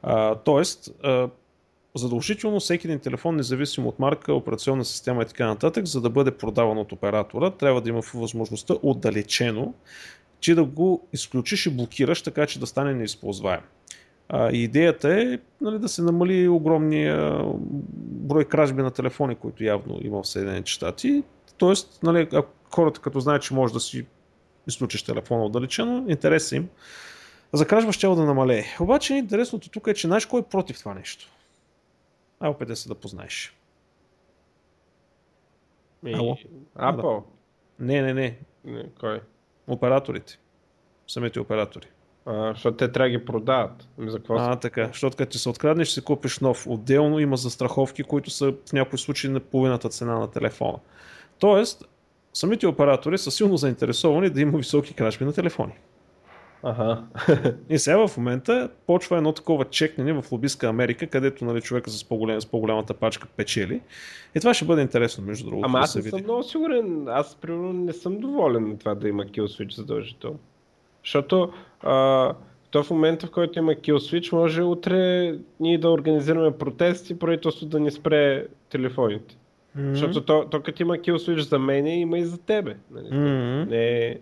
А, 0.02 0.34
тоест, 0.34 0.90
а, 1.02 1.28
задължително 1.94 2.60
всеки 2.60 2.86
един 2.86 2.98
телефон, 2.98 3.36
независимо 3.36 3.88
от 3.88 3.98
марка, 3.98 4.34
операционна 4.34 4.84
система 4.84 5.22
и 5.22 5.26
така 5.26 5.46
нататък, 5.46 5.86
за 5.86 6.00
да 6.00 6.10
бъде 6.10 6.30
продаван 6.30 6.78
от 6.78 6.92
оператора, 6.92 7.50
трябва 7.50 7.80
да 7.80 7.88
има 7.88 8.02
възможността 8.14 8.74
отдалечено, 8.82 9.74
че 10.40 10.54
да 10.54 10.64
го 10.64 11.06
изключиш 11.12 11.66
и 11.66 11.70
блокираш, 11.70 12.22
така 12.22 12.46
че 12.46 12.60
да 12.60 12.66
стане 12.66 12.94
неизползваем. 12.94 13.60
А, 14.28 14.50
идеята 14.52 15.20
е 15.20 15.38
нали, 15.60 15.78
да 15.78 15.88
се 15.88 16.02
намали 16.02 16.48
огромния 16.48 17.44
брой 18.00 18.44
кражби 18.44 18.82
на 18.82 18.90
телефони, 18.90 19.34
които 19.34 19.64
явно 19.64 19.98
има 20.02 20.22
в 20.22 20.28
Съединените 20.28 20.70
щати. 20.70 21.22
Тоест, 21.56 22.02
нали, 22.02 22.28
хората 22.74 23.00
като 23.00 23.20
знаят, 23.20 23.42
че 23.42 23.54
може 23.54 23.72
да 23.72 23.80
си 23.80 24.06
изключиш 24.66 25.02
телефона 25.02 25.44
отдалечено, 25.44 26.04
интереса 26.08 26.56
им 26.56 26.68
за 27.52 27.66
кражба 27.66 27.92
ще 27.92 28.06
да 28.06 28.24
намалее. 28.24 28.64
Обаче 28.80 29.14
интересното 29.14 29.68
тук 29.68 29.86
е, 29.86 29.94
че 29.94 30.06
знаеш 30.06 30.26
кой 30.26 30.40
е 30.40 30.44
против 30.50 30.78
това 30.78 30.94
нещо. 30.94 31.28
А, 32.40 32.48
опитай 32.48 32.76
се 32.76 32.88
да 32.88 32.94
познаеш. 32.94 33.56
Ми... 36.02 36.12
Ало? 36.12 36.36
Apple? 36.78 37.22
Не, 37.78 38.02
не, 38.02 38.14
не. 38.14 38.38
не. 38.64 38.84
Кой? 39.00 39.20
Операторите. 39.66 40.38
Самите 41.06 41.40
оператори. 41.40 41.86
А, 42.26 42.52
защото 42.52 42.76
те 42.76 42.92
трябва 42.92 43.10
да 43.10 43.18
ги 43.18 43.24
продават. 43.24 43.88
Ами 43.98 44.10
за 44.10 44.18
какво 44.18 44.34
а, 44.34 44.52
са? 44.52 44.60
така. 44.60 44.86
Защото 44.86 45.16
като 45.16 45.32
ти 45.32 45.38
се 45.38 45.48
откраднеш, 45.48 45.88
си 45.88 46.04
купиш 46.04 46.38
нов. 46.38 46.66
Отделно 46.66 47.18
има 47.18 47.36
застраховки, 47.36 48.02
които 48.02 48.30
са 48.30 48.52
в 48.66 48.72
някои 48.72 48.98
случаи 48.98 49.30
на 49.30 49.40
половината 49.40 49.88
цена 49.88 50.18
на 50.18 50.30
телефона. 50.30 50.78
Тоест, 51.38 51.84
самите 52.32 52.66
оператори 52.66 53.18
са 53.18 53.30
силно 53.30 53.56
заинтересовани 53.56 54.30
да 54.30 54.40
има 54.40 54.58
високи 54.58 54.94
кражби 54.94 55.24
на 55.24 55.32
телефони. 55.32 55.72
Ага. 56.62 57.02
и 57.70 57.78
сега 57.78 58.06
в 58.06 58.16
момента 58.16 58.68
почва 58.86 59.16
едно 59.16 59.32
такова 59.32 59.64
чекнене 59.64 60.12
в 60.12 60.24
лобистка 60.32 60.68
Америка, 60.68 61.06
където 61.06 61.44
нали, 61.44 61.60
човека 61.60 61.90
с, 61.90 62.04
по-голем, 62.04 62.40
с 62.40 62.46
по-голямата 62.46 62.94
пачка 62.94 63.28
печели. 63.36 63.80
И 64.34 64.40
това 64.40 64.54
ще 64.54 64.64
бъде 64.64 64.82
интересно, 64.82 65.24
между 65.24 65.46
другото. 65.46 65.66
Ама 65.66 65.78
да 65.78 65.84
аз 65.84 65.96
не 65.96 66.02
съм 66.02 66.20
много 66.24 66.42
сигурен. 66.42 67.08
Аз, 67.08 67.34
примерно, 67.34 67.72
не 67.72 67.92
съм 67.92 68.18
доволен 68.18 68.68
на 68.68 68.78
това 68.78 68.94
да 68.94 69.08
има 69.08 69.24
kill 69.24 69.44
switch 69.44 69.74
задължително. 69.74 70.38
Защото 71.04 71.52
а, 71.80 72.32
то 72.70 72.82
в 72.82 72.90
момента, 72.90 73.26
в 73.26 73.30
който 73.30 73.58
има 73.58 73.72
kill 73.72 73.96
switch, 73.96 74.32
може 74.32 74.62
утре 74.62 75.34
ние 75.60 75.78
да 75.78 75.90
организираме 75.90 76.58
протести 76.58 77.12
и 77.12 77.18
правителството 77.18 77.70
да 77.70 77.80
ни 77.80 77.90
спре 77.90 78.46
телефоните. 78.70 79.36
Mm-hmm. 79.78 79.92
Защото 79.92 80.20
то, 80.20 80.46
то 80.50 80.60
като 80.60 80.82
има 80.82 80.94
kill 80.94 81.16
switch 81.16 81.38
за 81.38 81.58
мен, 81.58 81.86
има 81.86 82.18
и 82.18 82.24
за 82.24 82.38
тебе. 82.38 82.76
Нали? 82.90 83.06
Mm-hmm. 83.06 83.68
Не, 83.68 84.18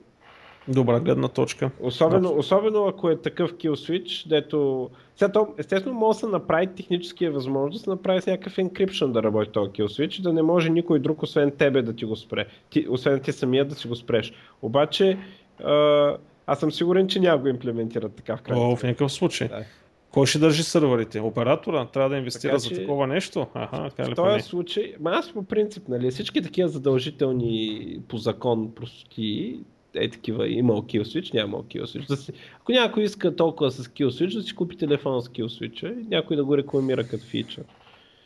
Добра 0.68 1.00
гледна 1.00 1.29
точка. 1.29 1.70
Особено, 1.81 2.29
да. 2.29 2.35
особено 2.35 2.87
ако 2.87 3.11
е 3.11 3.16
такъв 3.16 3.52
kill 3.52 3.70
switch, 3.70 4.29
дето... 4.29 4.90
Сега 5.16 5.33
то, 5.33 5.48
естествено, 5.59 5.94
може 5.94 6.16
да 6.16 6.20
се 6.20 6.26
направи 6.26 6.66
технически 6.66 7.24
е 7.24 7.31
възможно 7.31 7.81
да 7.85 7.90
направи 7.90 8.22
с 8.22 8.26
някакъв 8.26 8.57
encryption 8.57 9.12
да 9.12 9.22
работи 9.22 9.50
този 9.50 9.70
kill 9.70 9.87
switch, 9.87 10.22
да 10.22 10.33
не 10.33 10.42
може 10.42 10.70
никой 10.70 10.98
друг, 10.98 11.22
освен 11.22 11.50
тебе 11.50 11.83
да 11.83 11.92
ти 11.92 12.05
го 12.05 12.16
спре. 12.16 12.46
Ти, 12.70 12.87
освен 12.90 13.20
ти 13.20 13.33
самия 13.33 13.64
да 13.64 13.74
си 13.74 13.88
го 13.88 13.96
спреш. 13.96 14.33
Обаче, 14.62 15.18
а, 15.64 16.16
аз 16.46 16.61
съм 16.61 16.72
сигурен, 16.72 17.09
че 17.09 17.20
няма 17.20 17.38
го 17.38 17.48
имплементират 17.48 18.14
така 18.14 18.37
в 18.37 18.42
крайна. 18.42 18.64
О, 18.64 18.76
в 18.76 18.83
някакъв 18.83 19.12
случай. 19.12 19.48
Да. 19.48 19.64
Кой 20.11 20.26
ще 20.26 20.38
държи 20.38 20.62
сървърите? 20.62 21.20
Оператора? 21.20 21.87
Трябва 21.87 22.11
да 22.11 22.16
инвестира 22.16 22.50
така, 22.50 22.59
за 22.59 22.70
такова 22.70 23.07
нещо? 23.07 23.46
Аха, 23.55 23.90
в 23.98 24.14
този 24.14 24.40
случай, 24.40 24.94
ма 25.00 25.11
аз 25.11 25.33
по 25.33 25.42
принцип, 25.42 25.88
нали, 25.88 26.11
всички 26.11 26.42
такива 26.42 26.68
задължителни 26.68 27.98
по 28.09 28.16
закон 28.16 28.74
простоти 28.74 29.61
е 29.96 30.11
такива, 30.11 30.48
има 30.48 30.72
kill 30.72 31.02
switch, 31.02 31.35
няма 31.35 31.62
kill 31.62 31.85
switch. 31.85 32.35
Ако 32.61 32.72
някой 32.72 33.02
иска 33.02 33.37
толкова 33.37 33.70
с 33.70 33.88
kill 33.88 34.09
switch, 34.09 34.35
да 34.35 34.42
си 34.42 34.54
купи 34.54 34.76
телефон 34.76 35.22
с 35.22 35.28
kill 35.28 35.46
switch 35.46 36.00
и 36.00 36.06
някой 36.09 36.37
да 36.37 36.44
го 36.44 36.56
рекламира 36.56 37.09
като 37.09 37.24
фичър. 37.24 37.64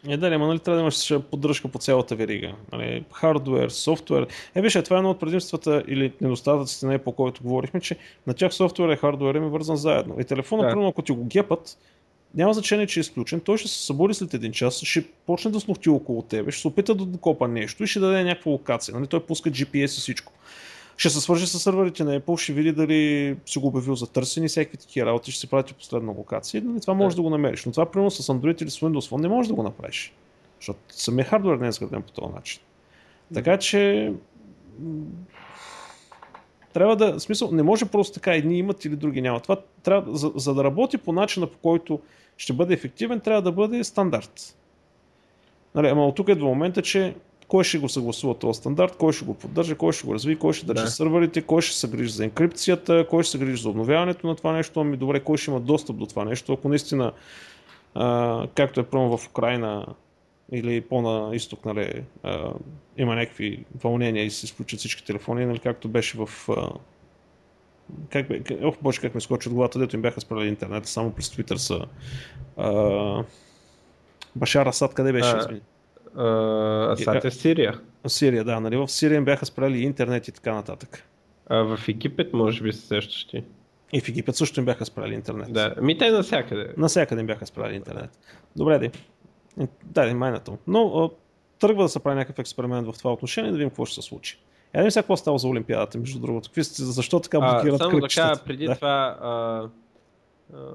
Е, 0.09 0.17
да, 0.17 0.27
ама 0.27 0.47
нали 0.47 0.59
трябва 0.59 0.77
да 0.77 0.81
имаш 0.81 1.13
поддръжка 1.31 1.69
по 1.69 1.79
цялата 1.79 2.17
верига. 2.17 2.53
Нали, 2.73 3.05
хардвер, 3.13 3.69
софтуер. 3.69 4.27
Е, 4.55 4.63
виж, 4.63 4.79
това 4.85 4.97
е 4.97 4.99
едно 4.99 5.11
от 5.11 5.21
предимствата 5.21 5.85
или 5.89 6.13
недостатъците, 6.21 6.87
не 6.87 6.99
по 6.99 7.13
който 7.13 7.43
говорихме, 7.43 7.81
че 7.81 7.97
на 8.27 8.35
тях 8.35 8.55
софтуер 8.55 8.89
и 8.89 8.97
хардвер 8.97 9.35
е 9.35 9.41
вързан 9.41 9.77
заедно. 9.77 10.17
И 10.21 10.25
телефона, 10.25 10.63
да. 10.63 10.69
примерно, 10.69 10.89
ако 10.89 11.03
ти 11.03 11.13
го 11.13 11.25
гепат, 11.25 11.77
няма 12.35 12.55
значение, 12.55 12.87
че 12.87 13.01
е 13.01 13.03
изключен, 13.03 13.41
той 13.41 13.59
ще 13.59 13.69
се 13.69 13.87
събуди 13.87 14.15
след 14.15 14.35
един 14.35 14.53
час, 14.53 14.83
ще 14.83 15.05
почне 15.27 15.51
да 15.51 15.61
слухти 15.61 15.89
около 15.89 16.23
тебе, 16.23 16.51
ще 16.51 16.61
се 16.61 16.69
опита 16.69 16.95
да 16.95 17.05
докопа 17.05 17.49
нещо 17.49 17.85
и 17.85 17.87
ще 17.87 18.01
даде 18.01 18.25
някаква 18.25 18.53
локация. 18.53 18.95
Нали? 18.95 19.07
Той 19.07 19.21
пуска 19.21 19.51
GPS 19.51 19.85
и 19.85 20.01
всичко. 20.01 20.33
Ще 21.01 21.11
се 21.11 21.21
свържи 21.21 21.47
с 21.47 21.59
сървърите 21.59 22.05
на 22.05 22.21
Apple, 22.21 22.43
ще 22.43 22.53
види 22.53 22.73
дали 22.73 23.37
си 23.47 23.59
го 23.59 23.67
обявил 23.67 23.95
за 23.95 24.07
търсени, 24.07 24.49
всеки 24.49 24.77
такива 24.77 25.07
работи, 25.07 25.31
ще 25.31 25.41
се 25.41 25.47
прати 25.47 25.75
последна 25.75 26.13
локация. 26.13 26.63
Нали? 26.65 26.81
Това 26.81 26.95
може 26.95 27.17
да. 27.17 27.23
да 27.23 27.23
го 27.23 27.31
намериш. 27.31 27.65
Но 27.65 27.73
това, 27.73 27.91
примерно 27.91 28.11
с 28.11 28.33
Android 28.33 28.63
или 28.63 28.71
с 28.71 28.81
Windows 28.81 29.11
Phone 29.11 29.21
не 29.21 29.29
можеш 29.29 29.49
да 29.49 29.55
го 29.55 29.63
направиш. 29.63 30.13
Защото 30.61 30.81
самия 30.89 31.25
хардвер 31.25 31.57
не 31.57 31.67
е 31.67 31.69
изграден 31.69 32.03
по 32.03 32.13
този 32.13 32.33
начин. 32.35 32.61
Така 33.35 33.59
че 33.59 34.13
трябва 36.73 36.97
да, 36.97 37.13
в 37.13 37.21
смисъл, 37.21 37.51
не 37.53 37.63
може 37.63 37.85
просто 37.85 38.15
така 38.15 38.35
едни 38.35 38.59
имат 38.59 38.85
или 38.85 38.97
други 38.97 39.23
нямат. 39.23 39.43
Това 39.43 39.57
трябва, 39.83 40.17
за, 40.17 40.33
за 40.35 40.55
да 40.55 40.65
работи 40.65 40.99
по 40.99 41.13
начина 41.13 41.47
по 41.47 41.59
който 41.59 42.01
ще 42.37 42.53
бъде 42.53 42.75
ефективен, 42.75 43.21
трябва 43.21 43.43
да 43.43 43.53
бъде 43.53 43.85
стандарт. 43.85 44.57
Нали, 45.75 45.89
ама 45.89 46.07
от 46.07 46.15
тук 46.15 46.29
е 46.29 46.35
до 46.35 46.47
момента, 46.47 46.83
че 46.83 47.15
кой 47.51 47.65
ще 47.65 47.79
го 47.79 47.89
съгласува 47.89 48.35
този 48.35 48.59
стандарт, 48.59 48.97
кой 48.97 49.13
ще 49.13 49.25
го 49.25 49.35
поддържа, 49.35 49.75
кой 49.75 49.93
ще 49.93 50.07
го 50.07 50.15
разви, 50.15 50.37
кой 50.37 50.53
ще 50.53 50.67
държи 50.67 50.85
да. 50.85 50.91
сървърите, 50.91 51.43
кой 51.43 51.63
ще 51.63 51.77
се 51.77 51.89
грижи 51.89 52.13
за 52.13 52.25
енкрипцията, 52.25 53.07
кой 53.11 53.23
ще 53.23 53.31
се 53.31 53.39
грижи 53.39 53.63
за 53.63 53.69
обновяването 53.69 54.27
на 54.27 54.37
това 54.37 54.53
нещо, 54.53 54.81
ами 54.81 54.97
добре, 54.97 55.21
кой 55.21 55.37
ще 55.37 55.51
има 55.51 55.61
достъп 55.61 55.97
до 55.97 56.07
това 56.07 56.25
нещо, 56.25 56.53
ако 56.53 56.69
наистина, 56.69 57.13
а, 57.95 58.47
както 58.55 58.81
е 58.81 58.87
първо 58.87 59.19
в 59.19 59.29
Украина 59.29 59.87
или 60.53 60.81
по-на 60.81 61.37
изток, 61.37 61.65
нали, 61.65 62.03
а, 62.23 62.53
има 62.97 63.15
някакви 63.15 63.65
вълнения 63.83 64.25
и 64.25 64.31
се 64.31 64.47
изключат 64.47 64.79
всички 64.79 65.05
телефони, 65.05 65.47
нали, 65.47 65.59
както 65.59 65.89
беше 65.89 66.19
в 66.19 66.49
а, 66.49 66.71
как 68.11 68.29
бе, 68.29 68.43
ох, 68.63 68.77
боже, 68.83 69.01
как 69.01 69.15
ме 69.15 69.21
скочи 69.21 69.49
от 69.49 69.55
главата, 69.55 69.79
дето 69.79 69.97
им 69.97 70.03
бяха 70.03 70.21
спрели 70.21 70.49
интернет, 70.49 70.87
само 70.87 71.11
през 71.11 71.31
Твитър 71.31 71.57
са 71.57 71.81
а, 72.57 73.25
Башар 74.37 74.67
Асад, 74.67 74.95
къде 74.95 75.13
беше? 75.13 75.31
А, 75.31 75.61
Асад 76.17 77.25
е 77.25 77.31
Сирия. 77.31 77.81
В 78.05 78.09
Сирия, 78.09 78.45
да, 78.45 78.61
нали, 78.61 78.77
в 78.77 78.89
Сирия 78.89 79.17
им 79.17 79.25
бяха 79.25 79.47
спрели 79.47 79.79
интернет 79.79 80.29
и 80.29 80.33
така 80.33 80.55
нататък. 80.55 81.05
А 81.47 81.57
в 81.57 81.89
Египет 81.89 82.33
може 82.33 82.63
би 82.63 82.73
се 82.73 82.87
сещаш 82.87 83.25
ти. 83.25 83.45
И 83.93 84.01
в 84.01 84.09
Египет 84.09 84.37
също 84.37 84.61
им 84.61 84.67
бяха 84.67 84.87
спрели 84.87 85.15
интернет. 85.15 85.53
Да, 85.53 85.75
ми 85.83 85.99
те 85.99 86.11
навсякъде. 86.11 86.75
Навсякъде 86.77 87.21
им 87.21 87.27
бяха 87.27 87.47
спрели 87.47 87.75
интернет. 87.75 88.11
Добре, 88.57 88.79
ди. 88.79 88.91
Да, 89.85 90.15
майната. 90.15 90.53
Но 90.67 91.11
тръгва 91.59 91.83
да 91.83 91.89
се 91.89 92.01
прави 92.01 92.17
някакъв 92.17 92.39
експеримент 92.39 92.87
в 92.87 92.99
това 92.99 93.13
отношение, 93.13 93.51
да 93.51 93.57
видим 93.57 93.71
какво 93.71 93.85
ще 93.85 93.95
се 93.95 94.09
случи. 94.09 94.39
Я 94.75 94.83
не 94.83 94.91
сега 94.91 95.03
какво 95.03 95.17
става 95.17 95.39
за 95.39 95.49
Олимпиадата, 95.49 95.99
между 95.99 96.19
другото. 96.19 96.49
Какви 96.49 96.65
сте, 96.65 96.83
защо 96.83 97.21
така 97.21 97.41
блокират 97.41 97.79
Само 97.79 98.01
да 98.01 98.09
кажа, 98.09 98.45
преди 98.45 98.67
да. 98.67 98.75
това, 98.75 99.19
а, 99.21 99.29
а, 100.55 100.69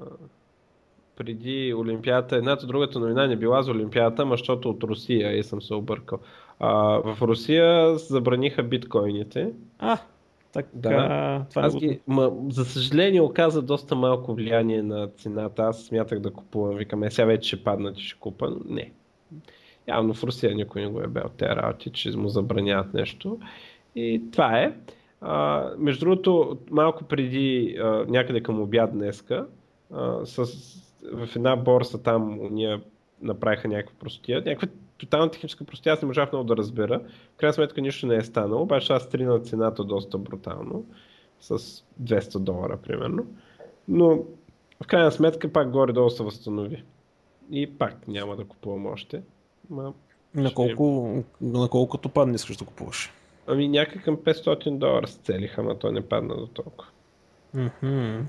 преди 1.16 1.74
Олимпиадата, 1.74 2.36
едната 2.36 2.66
другата 2.66 2.98
новина 2.98 3.26
не 3.26 3.36
била 3.36 3.62
за 3.62 3.70
Олимпиадата, 3.70 4.22
ама 4.22 4.34
защото 4.34 4.70
от 4.70 4.82
Русия 4.82 5.36
и 5.38 5.44
съм 5.44 5.62
се 5.62 5.74
объркал. 5.74 6.18
А, 6.60 6.72
в 7.14 7.22
Русия 7.22 7.98
забраниха 7.98 8.62
биткоините. 8.62 9.52
А, 9.78 9.98
така, 10.52 10.68
да. 10.74 11.46
това 11.50 11.62
Аз 11.62 11.76
ги, 11.76 12.00
ма, 12.06 12.32
за 12.48 12.64
съжаление 12.64 13.20
оказа 13.20 13.62
доста 13.62 13.94
малко 13.94 14.34
влияние 14.34 14.82
на 14.82 15.08
цената. 15.08 15.62
Аз 15.62 15.84
смятах 15.84 16.20
да 16.20 16.30
купувам. 16.30 16.76
Викаме, 16.76 17.10
сега 17.10 17.26
вече 17.26 17.48
ще 17.48 17.64
паднат 17.64 17.98
и 17.98 18.02
ще 18.02 18.20
купа. 18.20 18.56
Не. 18.68 18.92
Явно 19.88 20.14
в 20.14 20.24
Русия 20.24 20.54
никой 20.54 20.82
не 20.82 20.88
го 20.88 21.00
е 21.00 21.06
бел 21.06 21.28
тези 21.36 21.50
работи, 21.50 21.90
че 21.90 22.16
му 22.16 22.28
забраняват 22.28 22.94
нещо. 22.94 23.38
И 23.96 24.22
това 24.32 24.58
е. 24.58 24.76
А, 25.20 25.70
между 25.78 26.00
другото, 26.00 26.58
малко 26.70 27.04
преди 27.04 27.76
а, 27.80 28.04
някъде 28.08 28.42
към 28.42 28.60
обяд 28.60 28.92
днеска, 28.92 29.46
а, 29.94 30.26
с, 30.26 30.44
в 31.12 31.36
една 31.36 31.56
борса 31.56 32.02
там 32.02 32.38
ние 32.50 32.80
направиха 33.22 33.68
някаква 33.68 33.98
простия, 33.98 34.42
някаква 34.46 34.68
тотална 34.98 35.30
техническа 35.30 35.64
простия, 35.64 35.92
аз 35.92 36.02
не 36.02 36.06
можах 36.06 36.32
много 36.32 36.44
да 36.46 36.56
разбера. 36.56 37.00
В 37.34 37.36
крайна 37.36 37.52
сметка 37.52 37.80
нищо 37.80 38.06
не 38.06 38.16
е 38.16 38.22
станало, 38.22 38.62
обаче 38.62 38.92
аз 38.92 39.02
стрина 39.02 39.38
цената 39.38 39.84
доста 39.84 40.18
брутално, 40.18 40.84
с 41.40 41.58
200 42.02 42.38
долара 42.38 42.76
примерно. 42.76 43.26
Но 43.88 44.18
в 44.82 44.86
крайна 44.86 45.12
сметка 45.12 45.52
пак 45.52 45.70
горе-долу 45.70 46.10
се 46.10 46.22
възстанови. 46.22 46.84
И 47.50 47.78
пак 47.78 48.08
няма 48.08 48.36
да 48.36 48.44
купувам 48.44 48.86
още. 48.86 49.22
Ма, 49.70 49.92
на 50.34 50.54
колко, 50.54 51.14
на 51.40 51.68
колко 51.68 51.96
като 51.96 52.08
падне 52.08 52.34
искаш 52.34 52.56
да 52.56 52.64
купуваш? 52.64 53.12
Ами 53.46 53.68
някак 53.68 54.04
към 54.04 54.16
500 54.16 54.78
долара 54.78 55.06
се 55.06 55.18
целиха, 55.18 55.60
ама 55.60 55.78
той 55.78 55.92
не 55.92 56.08
падна 56.08 56.36
до 56.36 56.46
толкова. 56.46 56.90
Mm-hmm. 57.56 58.22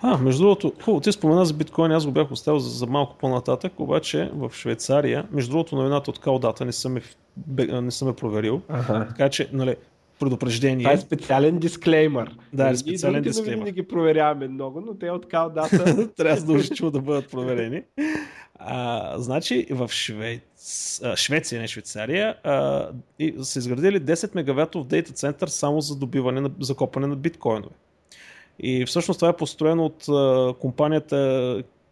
А, 0.00 0.18
между 0.18 0.42
другото, 0.42 0.72
хубаво, 0.82 1.00
ти 1.00 1.12
спомена 1.12 1.44
за 1.44 1.54
биткоин, 1.54 1.92
аз 1.92 2.06
го 2.06 2.12
бях 2.12 2.32
оставил 2.32 2.58
за, 2.58 2.70
за 2.70 2.86
малко 2.86 3.16
по-нататък, 3.20 3.80
обаче 3.80 4.30
в 4.34 4.50
Швейцария, 4.54 5.26
между 5.32 5.50
другото 5.50 5.76
новината 5.76 6.10
от 6.10 6.18
Калдата 6.18 6.64
не 6.64 6.72
съм, 6.72 6.96
е, 6.96 7.02
не 7.66 7.90
съм 7.90 8.08
е 8.08 8.12
проверил, 8.12 8.60
ага. 8.68 9.06
така 9.08 9.28
че, 9.28 9.48
нали, 9.52 9.76
предупреждение. 10.20 10.84
Това 10.84 10.92
е 10.92 10.98
специален 10.98 11.58
дисклеймър. 11.58 12.36
Да, 12.52 12.68
е 12.68 12.76
специален 12.76 13.22
дисклеймър. 13.22 13.64
не 13.64 13.72
ги 13.72 13.82
проверяваме 13.82 14.48
много, 14.48 14.80
но 14.80 14.94
те 14.94 15.10
от 15.10 15.28
Калдата 15.28 16.08
трябва 16.16 16.36
задължително 16.40 16.90
да 16.90 17.00
бъдат 17.00 17.30
проверени. 17.30 17.82
А, 18.54 19.18
значи 19.18 19.66
в 19.70 19.88
Швейц... 19.88 21.00
а, 21.04 21.16
Швеция, 21.16 21.60
не 21.60 21.68
Швейцария, 21.68 22.34
а, 22.44 22.88
и 23.18 23.34
са 23.42 23.58
изградили 23.58 24.00
10 24.00 24.34
мегаватов 24.34 24.86
дейта 24.86 25.12
център 25.12 25.48
само 25.48 25.80
за 25.80 25.96
добиване 25.96 26.40
на 26.40 26.50
закопане 26.60 27.06
на 27.06 27.16
биткоинове. 27.16 27.74
И 28.58 28.86
всъщност 28.86 29.18
това 29.20 29.28
е 29.28 29.36
построено 29.36 29.84
от 29.84 30.04
компанията 30.58 31.16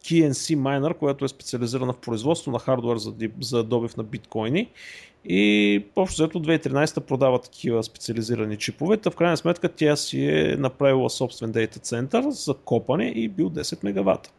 KNC 0.05 0.57
Miner, 0.57 0.95
която 0.95 1.25
е 1.25 1.29
специализирана 1.29 1.93
в 1.93 1.99
производство 1.99 2.51
на 2.51 2.59
хардвер 2.59 2.97
за, 2.97 3.15
за 3.41 3.65
добив 3.65 3.97
на 3.97 4.03
биткоини. 4.03 4.69
И 5.25 5.85
общо 5.97 6.23
взето 6.23 6.43
2013 6.43 7.01
продава 7.01 7.39
такива 7.39 7.83
специализирани 7.83 8.57
чипове. 8.57 8.99
В 9.11 9.17
крайна 9.17 9.37
сметка 9.37 9.69
тя 9.69 9.97
си 9.97 10.25
е 10.25 10.57
направила 10.59 11.11
собствен 11.11 11.53
дейта 11.53 11.79
център 11.79 12.31
за 12.31 12.55
копане 12.55 13.05
и 13.09 13.29
бил 13.29 13.51
10 13.51 13.85
мегавата. 13.85 14.31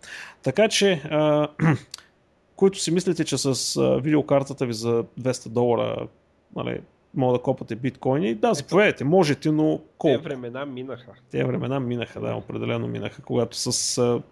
Така 0.44 0.68
че 0.68 0.92
а, 0.92 1.48
които 2.56 2.80
си 2.80 2.92
мислите, 2.92 3.26
че 3.26 3.38
с 3.38 3.80
видеокартата 4.04 4.66
ви 4.66 4.74
за 4.74 5.04
200 5.20 5.50
долара 5.50 6.08
нали, 6.56 6.80
мога 7.14 7.38
да 7.38 7.44
копате 7.44 7.76
биткоини, 7.76 8.36
да, 8.36 8.54
заповядайте, 8.54 9.04
можете, 9.04 9.52
но 9.52 9.82
колко? 9.98 10.18
Те 10.18 10.24
времена 10.24 10.66
минаха. 10.66 11.12
Те 11.32 11.44
времена 11.44 11.80
минаха, 11.80 12.22
да, 12.22 12.36
определено 12.36 12.88
минаха, 12.88 13.22
когато 13.22 13.58
с 13.58 13.72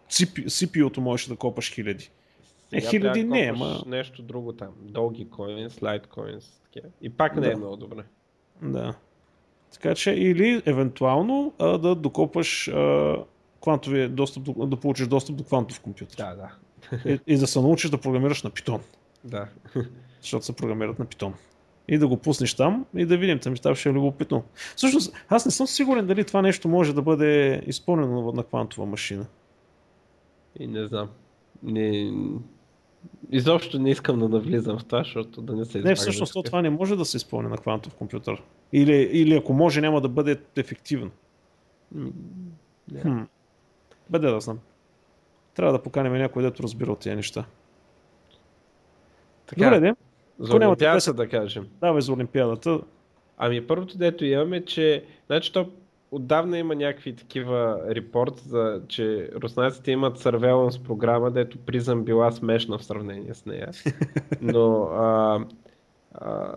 CPU-то 0.09 1.01
можеш 1.01 1.27
да 1.27 1.35
копаш 1.35 1.73
хиляди. 1.73 2.09
Е, 2.73 2.81
хиляди 2.81 3.23
не, 3.23 3.51
ама... 3.55 3.83
нещо 3.85 4.21
друго 4.21 4.53
там. 4.53 4.69
Дълги 4.81 5.29
коин, 5.29 5.69
слайд 5.69 6.07
коин, 6.07 6.39
И 7.01 7.09
пак 7.09 7.35
не 7.35 7.41
е 7.41 7.49
да. 7.49 7.53
е 7.53 7.55
много 7.55 7.75
добре. 7.75 8.03
Да. 8.61 8.95
Така 9.73 9.95
че, 9.95 10.11
или 10.11 10.61
евентуално 10.65 11.53
а, 11.59 11.77
да 11.77 11.95
докопаш 11.95 12.67
а, 12.67 13.17
квантовия 13.61 14.09
достъп, 14.09 14.69
да 14.69 14.77
получиш 14.77 15.07
достъп 15.07 15.35
до 15.35 15.43
квантов 15.43 15.79
компютър. 15.79 16.17
Да, 16.17 16.35
да 16.35 16.49
и, 17.05 17.19
и 17.27 17.37
да 17.37 17.47
се 17.47 17.61
научиш 17.61 17.89
да 17.89 17.97
програмираш 17.97 18.43
на 18.43 18.51
Python. 18.51 18.81
Да. 19.23 19.47
Защото 20.21 20.45
се 20.45 20.55
програмират 20.55 20.99
на 20.99 21.05
Python. 21.05 21.33
И 21.91 21.97
да 21.97 22.07
го 22.07 22.17
пуснеш 22.17 22.53
там 22.53 22.85
и 22.95 23.05
да 23.05 23.17
видим, 23.17 23.39
там 23.39 23.75
ще 23.75 23.89
е 23.89 23.93
любопитно. 23.93 24.43
Всъщност, 24.75 25.13
аз 25.29 25.45
не 25.45 25.51
съм 25.51 25.67
сигурен 25.67 26.07
дали 26.07 26.23
това 26.23 26.41
нещо 26.41 26.69
може 26.69 26.95
да 26.95 27.01
бъде 27.01 27.61
изпълнено 27.67 28.31
на 28.31 28.43
квантова 28.43 28.85
машина. 28.85 29.25
И 30.59 30.67
не 30.67 30.87
знам. 30.87 31.09
Не... 31.63 32.13
Изобщо 33.31 33.79
не 33.79 33.91
искам 33.91 34.19
да 34.19 34.29
навлизам 34.29 34.79
в 34.79 34.85
това, 34.85 34.99
защото 34.99 35.41
да 35.41 35.55
не 35.55 35.65
се 35.65 35.81
Не, 35.81 35.95
всъщност 35.95 36.33
то 36.33 36.43
това 36.43 36.61
не 36.61 36.69
може 36.69 36.95
да 36.95 37.05
се 37.05 37.17
изпълни 37.17 37.49
на 37.49 37.57
квантов 37.57 37.95
компютър. 37.95 38.43
Или, 38.73 38.95
или 38.95 39.35
ако 39.35 39.53
може, 39.53 39.81
няма 39.81 40.01
да 40.01 40.09
бъде 40.09 40.39
ефективно. 40.55 41.11
Не. 42.91 43.01
Хм. 43.01 43.21
Бъде 44.09 44.27
да 44.27 44.39
знам. 44.39 44.59
Трябва 45.53 45.73
да 45.73 45.83
поканим 45.83 46.13
някой, 46.13 46.43
дето 46.43 46.63
разбира 46.63 46.91
от 46.91 46.99
тези 46.99 47.15
неща. 47.15 47.45
Така, 49.45 49.63
Добре, 49.63 49.79
де. 49.79 50.08
За 50.39 50.55
Олимпиадата 50.55 51.13
да 51.13 51.27
кажем. 51.27 51.67
Давай 51.81 52.01
за 52.01 52.13
Олимпиадата. 52.13 52.79
Ами 53.37 53.67
първото, 53.67 53.97
дето 53.97 54.25
имаме, 54.25 54.65
че 54.65 55.03
значи, 55.27 55.53
то 55.53 55.69
отдавна 56.11 56.57
има 56.57 56.75
някакви 56.75 57.15
такива 57.15 57.81
репорт, 57.89 58.33
за, 58.37 58.81
че 58.87 59.29
руснаците 59.35 59.91
имат 59.91 60.19
surveillance 60.19 60.83
програма, 60.83 61.31
дето 61.31 61.57
призъм 61.57 62.03
била 62.03 62.31
смешна 62.31 62.77
в 62.77 62.85
сравнение 62.85 63.33
с 63.33 63.45
нея. 63.45 63.69
Но 64.41 64.83
а, 64.83 65.39
а, 66.13 66.55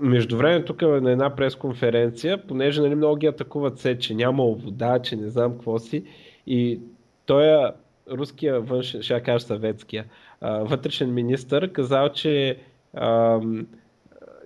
между 0.00 0.36
време 0.36 0.64
тук 0.64 0.82
на 0.82 1.10
една 1.10 1.36
пресконференция, 1.36 2.46
понеже 2.46 2.80
нали, 2.80 2.94
много 2.94 3.16
ги 3.16 3.26
атакуват 3.26 3.78
се, 3.78 3.98
че 3.98 4.14
няма 4.14 4.44
вода, 4.44 4.98
че 4.98 5.16
не 5.16 5.30
знам 5.30 5.52
какво 5.52 5.78
си, 5.78 6.04
и 6.46 6.80
той 7.26 7.70
руския 8.10 8.60
външен, 8.60 9.02
ще 9.02 9.20
кажа 9.20 9.46
съветския, 9.46 10.04
а, 10.40 10.58
вътрешен 10.58 11.14
министр 11.14 11.72
казал, 11.72 12.08
че 12.08 12.58
а, 12.94 13.40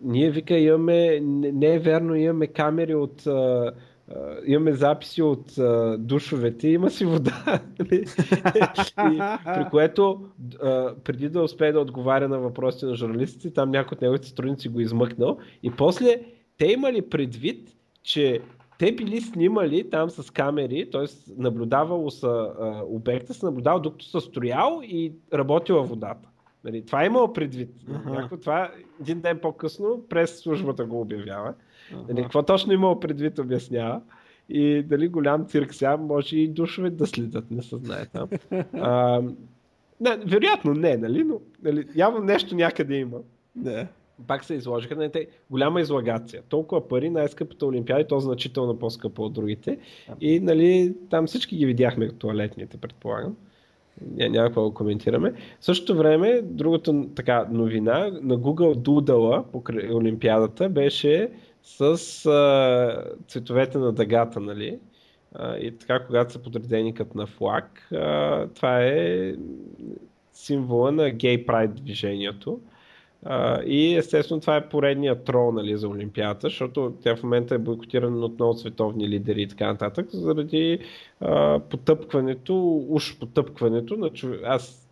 ние 0.03 0.31
вика 0.31 0.59
имаме, 0.59 1.21
не, 1.21 1.75
е 1.75 1.79
вярно, 1.79 2.15
имаме 2.15 2.47
камери 2.47 2.95
от 2.95 3.27
а, 3.27 3.73
имаме 4.47 4.73
записи 4.73 5.23
от 5.23 5.59
а, 5.59 5.97
душовете, 5.99 6.69
има 6.69 6.91
си 6.91 7.05
вода. 7.05 7.43
Нали? 7.79 8.05
и, 9.15 9.19
при 9.45 9.71
което, 9.71 10.25
а, 10.63 10.95
преди 11.05 11.29
да 11.29 11.43
успее 11.43 11.73
да 11.73 11.81
отговаря 11.81 12.29
на 12.29 12.39
въпросите 12.39 12.87
на 12.87 12.95
журналистите, 12.95 13.53
там 13.53 13.71
някой 13.71 13.97
от 13.97 14.03
неговите 14.03 14.29
страници 14.29 14.69
го 14.69 14.81
измъкнал. 14.81 15.39
И 15.63 15.71
после 15.71 16.21
те 16.59 16.67
имали 16.67 17.03
предвид, 17.03 17.69
че 18.03 18.41
те 18.79 18.93
били 18.93 19.21
снимали 19.21 19.91
там 19.91 20.11
с 20.11 20.33
камери, 20.33 20.91
т.е. 20.91 21.33
наблюдавало 21.37 22.11
са 22.11 22.53
а, 22.61 22.83
обекта, 22.87 23.35
се 23.35 23.47
наблюдавал 23.47 23.81
докато 23.81 24.05
са 24.05 24.21
строял 24.21 24.81
и 24.85 25.13
работила 25.35 25.83
водата. 25.83 26.29
Нали, 26.65 26.85
това 26.87 27.03
е 27.03 27.07
имало 27.07 27.33
предвид. 27.33 27.71
Uh-huh. 27.71 28.11
Някакво 28.11 28.37
това 28.37 28.71
един 29.01 29.21
ден 29.21 29.39
по-късно 29.39 30.05
през 30.09 30.39
службата 30.39 30.85
го 30.85 31.01
обявява. 31.01 31.55
Uh-huh. 31.55 32.09
Нали, 32.09 32.23
какво 32.23 32.43
точно 32.43 32.73
имало 32.73 33.01
предвид 33.01 33.39
обяснява. 33.39 34.01
И 34.49 34.83
дали 34.83 35.09
голям 35.09 35.47
цирк 35.47 35.75
сега 35.75 35.97
може 35.97 36.37
и 36.37 36.49
душове 36.49 36.91
да 36.91 37.07
следят, 37.07 37.51
не 37.51 37.63
се 37.63 37.77
знае 37.77 38.07
там. 38.07 38.29
А, 38.75 39.23
не, 40.01 40.17
вероятно 40.17 40.75
не, 40.75 40.97
нали? 40.97 41.25
Но 41.25 41.41
нали, 41.63 41.87
явно 41.95 42.21
нещо 42.21 42.55
някъде 42.55 42.95
има. 42.95 43.19
Не 43.57 43.89
пак 44.27 44.45
се 44.45 44.55
изложиха. 44.55 44.97
Не, 44.97 45.09
те, 45.09 45.27
голяма 45.51 45.81
излагация. 45.81 46.43
Толкова 46.49 46.89
пари, 46.89 47.11
най-скъпата 47.11 47.67
олимпиада, 47.67 48.07
то 48.07 48.21
значително 48.21 48.79
по-скъпо 48.79 49.23
от 49.23 49.33
другите. 49.33 49.79
И 50.21 50.41
нали, 50.41 50.95
там 51.11 51.27
всички 51.27 51.57
ги 51.57 51.67
видяхме 51.67 52.09
туалетните, 52.09 52.77
предполагам. 52.77 53.37
Ня, 54.01 54.29
няма 54.29 54.49
какво 54.49 54.69
да 54.69 54.75
коментираме. 54.75 55.33
В 55.61 55.65
същото 55.65 55.99
време, 55.99 56.43
другата 56.43 57.05
така 57.17 57.47
новина 57.51 58.11
на 58.23 58.39
Google 58.39 58.75
Doodle 58.75 59.45
по 59.45 59.63
Олимпиадата 59.97 60.69
беше 60.69 61.31
с 61.63 61.83
а, 62.27 63.05
цветовете 63.29 63.79
на 63.79 63.93
дъгата, 63.93 64.41
нали? 64.41 64.79
А, 65.35 65.57
и 65.57 65.79
така, 65.79 66.07
когато 66.07 66.33
са 66.33 66.39
подредени 66.39 66.95
като 66.95 67.19
на 67.19 67.27
флаг, 67.27 67.89
а, 67.93 68.47
това 68.47 68.85
е 68.85 69.35
символа 70.33 70.93
на 70.93 71.11
гей 71.11 71.47
прайд 71.47 71.75
движението. 71.75 72.61
И 73.67 73.97
естествено 73.97 74.41
това 74.41 74.57
е 74.57 74.69
поредният 74.69 75.25
трол 75.25 75.53
нали, 75.53 75.77
за 75.77 75.89
Олимпиадата, 75.89 76.47
защото 76.47 76.95
тя 77.03 77.17
в 77.17 77.23
момента 77.23 77.55
е 77.55 77.59
бойкотирана 77.59 78.25
от 78.25 78.35
много 78.35 78.55
световни 78.55 79.09
лидери 79.09 79.43
и 79.43 79.49
така 79.49 79.67
нататък, 79.67 80.09
заради 80.13 80.79
uh, 81.23 81.61
потъпкването, 81.61 82.85
уж 82.89 83.19
потъпкването 83.19 83.97
на 83.97 84.11
човек. 84.11 84.41
Аз, 84.45 84.89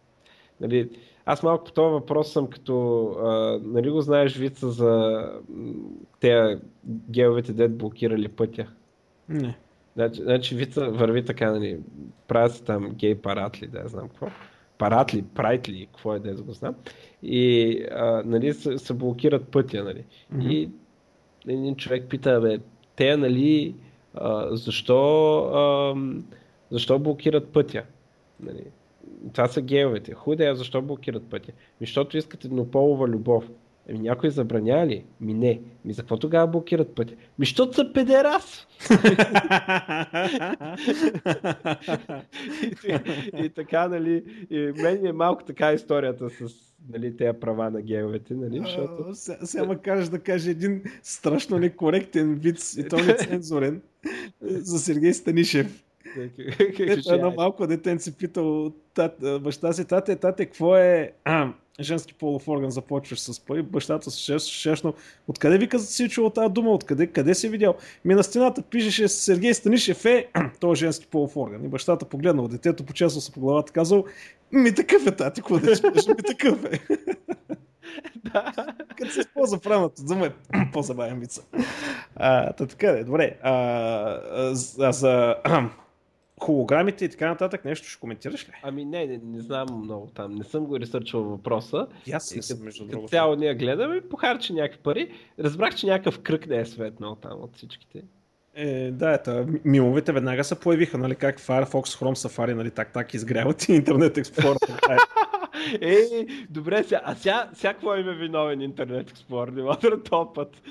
нали, 0.60 0.90
аз 1.26 1.42
малко 1.42 1.64
по 1.64 1.72
този 1.72 1.92
въпрос 1.92 2.32
съм 2.32 2.46
като, 2.46 2.72
uh, 2.72 3.60
нали 3.64 3.90
го 3.90 4.00
знаеш 4.00 4.36
вица 4.36 4.70
за 4.70 5.24
те 6.20 6.58
геовете 7.10 7.52
дед 7.52 7.76
блокирали 7.76 8.28
пътя? 8.28 8.66
Не. 9.28 9.58
Значи, 9.96 10.22
значи 10.22 10.54
вица 10.54 10.90
върви 10.90 11.24
така, 11.24 11.50
нали, 11.52 11.78
правят 12.28 12.52
се 12.52 12.64
там 12.64 12.90
гей 12.94 13.14
парад 13.14 13.62
ли, 13.62 13.66
да 13.66 13.88
знам 13.88 14.08
какво 14.08 14.26
парад 14.80 15.14
ли, 15.14 15.22
прайд 15.22 15.68
ли, 15.68 15.86
какво 15.86 16.14
е 16.14 16.18
да 16.18 16.42
го 16.42 16.52
знам. 16.52 16.74
И 17.22 17.72
а, 17.90 18.22
нали, 18.26 18.54
се, 18.54 18.78
се 18.78 18.94
блокират 18.94 19.48
пътя. 19.48 19.84
Нали. 19.84 20.04
Mm-hmm. 20.34 20.50
И 20.50 20.70
един 21.48 21.76
човек 21.76 22.04
пита, 22.08 22.40
бе, 22.40 22.58
те, 22.96 23.16
нали, 23.16 23.74
а, 24.14 24.56
защо, 24.56 25.38
а, 25.38 25.94
защо 26.70 26.98
блокират 26.98 27.48
пътя? 27.48 27.82
Нали. 28.40 28.64
Това 29.32 29.48
са 29.48 29.62
геовете. 29.62 30.14
Хубаво 30.14 30.54
защо 30.54 30.82
блокират 30.82 31.30
пътя? 31.30 31.52
Защото 31.80 32.16
искат 32.16 32.44
еднополова 32.44 33.08
любов. 33.08 33.50
Еми 33.90 33.98
някой 33.98 34.30
забранява 34.30 34.86
ли? 34.86 35.04
Ми 35.20 35.34
не. 35.34 35.60
Ми 35.84 35.92
за 35.92 36.02
какво 36.02 36.16
тогава 36.16 36.46
блокират 36.46 36.94
пътя? 36.94 37.14
Ми 37.14 37.46
защото 37.46 37.74
са 37.74 37.92
педерас! 37.92 38.66
и, 42.62 42.88
и, 42.88 43.44
и, 43.44 43.48
така, 43.48 43.88
нали, 43.88 44.24
и 44.50 44.72
мен 44.82 45.06
е 45.06 45.12
малко 45.12 45.44
така 45.44 45.72
историята 45.72 46.30
с 46.30 46.44
нали, 46.88 47.16
тези 47.16 47.40
права 47.40 47.70
на 47.70 47.82
геовете, 47.82 48.34
нали, 48.34 48.58
защото... 48.58 49.04
Сега 49.46 49.64
ма 49.64 49.78
кажеш 49.78 50.08
да 50.08 50.18
каже 50.18 50.50
един 50.50 50.82
страшно 51.02 51.58
некоректен 51.58 52.34
вид, 52.34 52.58
и 52.78 52.88
то 52.88 52.96
нецензурен, 52.96 53.82
за 54.42 54.78
Сергей 54.78 55.12
Станишев. 55.12 55.84
Ето 56.78 57.14
едно 57.14 57.30
малко 57.30 57.66
детенце 57.66 58.16
питал 58.16 58.72
баща 59.40 59.72
си, 59.72 59.84
тате, 59.84 60.16
тате, 60.16 60.46
какво 60.46 60.76
е 60.76 61.12
женски 61.82 62.14
полов 62.14 62.48
орган 62.48 62.70
започваш 62.70 63.20
с 63.20 63.40
пари, 63.40 63.62
бащата 63.62 64.10
с 64.10 64.38
шешно. 64.38 64.94
Откъде 65.28 65.58
вика 65.58 65.78
си 65.78 66.08
чул 66.08 66.30
тази 66.30 66.52
дума? 66.52 66.70
Откъде? 66.70 67.06
Къде 67.06 67.34
си 67.34 67.48
видял? 67.48 67.74
Ми 68.04 68.14
на 68.14 68.22
стената 68.22 68.62
пишеше 68.62 69.08
Сергей 69.08 69.54
Станишев 69.54 70.04
е, 70.04 70.26
той 70.60 70.72
е 70.72 70.74
женски 70.74 71.06
полов 71.06 71.36
орган. 71.36 71.64
И 71.64 71.68
бащата 71.68 72.04
погледнал 72.04 72.48
детето, 72.48 72.84
почесал 72.84 73.20
се 73.20 73.32
по 73.32 73.40
главата, 73.40 73.72
казал, 73.72 74.04
ми 74.52 74.74
такъв 74.74 75.06
е 75.06 75.10
тати, 75.10 75.40
какво 75.40 75.58
да 75.58 75.74
ти 75.74 76.08
ми 76.08 76.22
такъв 76.26 76.64
е. 76.64 76.80
да. 78.32 78.52
Като 78.98 79.10
се 79.10 79.20
използва 79.20 79.58
правилната 79.58 80.02
дума 80.02 80.26
е 80.26 80.30
по-забавен 80.72 81.20
вица. 81.20 81.42
А, 82.16 82.52
така 82.52 82.86
е, 82.86 83.04
добре. 83.04 83.36
А, 83.42 83.52
а, 84.80 84.92
за 84.92 85.36
холограмите 86.40 87.04
и 87.04 87.08
така 87.08 87.28
нататък, 87.28 87.64
нещо 87.64 87.88
ще 87.88 88.00
коментираш 88.00 88.48
ли? 88.48 88.52
Ами 88.62 88.84
не, 88.84 89.06
не, 89.06 89.20
не 89.24 89.40
знам 89.40 89.66
много 89.84 90.06
там. 90.06 90.34
Не 90.34 90.44
съм 90.44 90.64
го 90.64 90.80
ресърчвал 90.80 91.22
въпроса. 91.22 91.86
И 92.06 92.12
аз 92.12 92.34
не 92.34 92.42
съм, 92.42 92.58
между 92.64 92.84
другото. 92.84 93.10
Цяло 93.10 93.36
ние 93.36 93.54
гледаме, 93.54 94.00
похарчи 94.00 94.52
някакви 94.52 94.82
пари. 94.82 95.10
Разбрах, 95.38 95.74
че 95.74 95.86
някакъв 95.86 96.20
кръг 96.20 96.46
не 96.46 96.56
е 96.56 96.66
светнал 96.66 97.14
там 97.14 97.42
от 97.42 97.56
всичките. 97.56 98.02
Е, 98.54 98.90
да, 98.90 99.10
ето, 99.10 99.46
мимовете 99.64 100.12
веднага 100.12 100.44
се 100.44 100.60
появиха, 100.60 100.98
нали, 100.98 101.14
как 101.14 101.40
Firefox, 101.40 101.70
Chrome, 101.70 102.28
Safari, 102.28 102.54
нали, 102.54 102.70
так, 102.70 102.92
так 102.92 103.14
изгряват 103.14 103.68
и 103.68 103.72
Интернет 103.72 104.16
Explorer. 104.16 104.98
Ей, 105.80 106.26
добре, 106.50 106.82
сега, 106.82 107.00
а 107.04 107.14
сега, 107.14 107.50
сега 107.52 107.72
какво 107.72 107.96
им 107.96 108.08
е 108.08 108.14
виновен 108.14 108.60
Интернет 108.60 109.10
Explorer? 109.10 109.50
Не 109.50 109.62
мога 109.62 109.90
да 109.90 110.02
топът. 110.02 110.62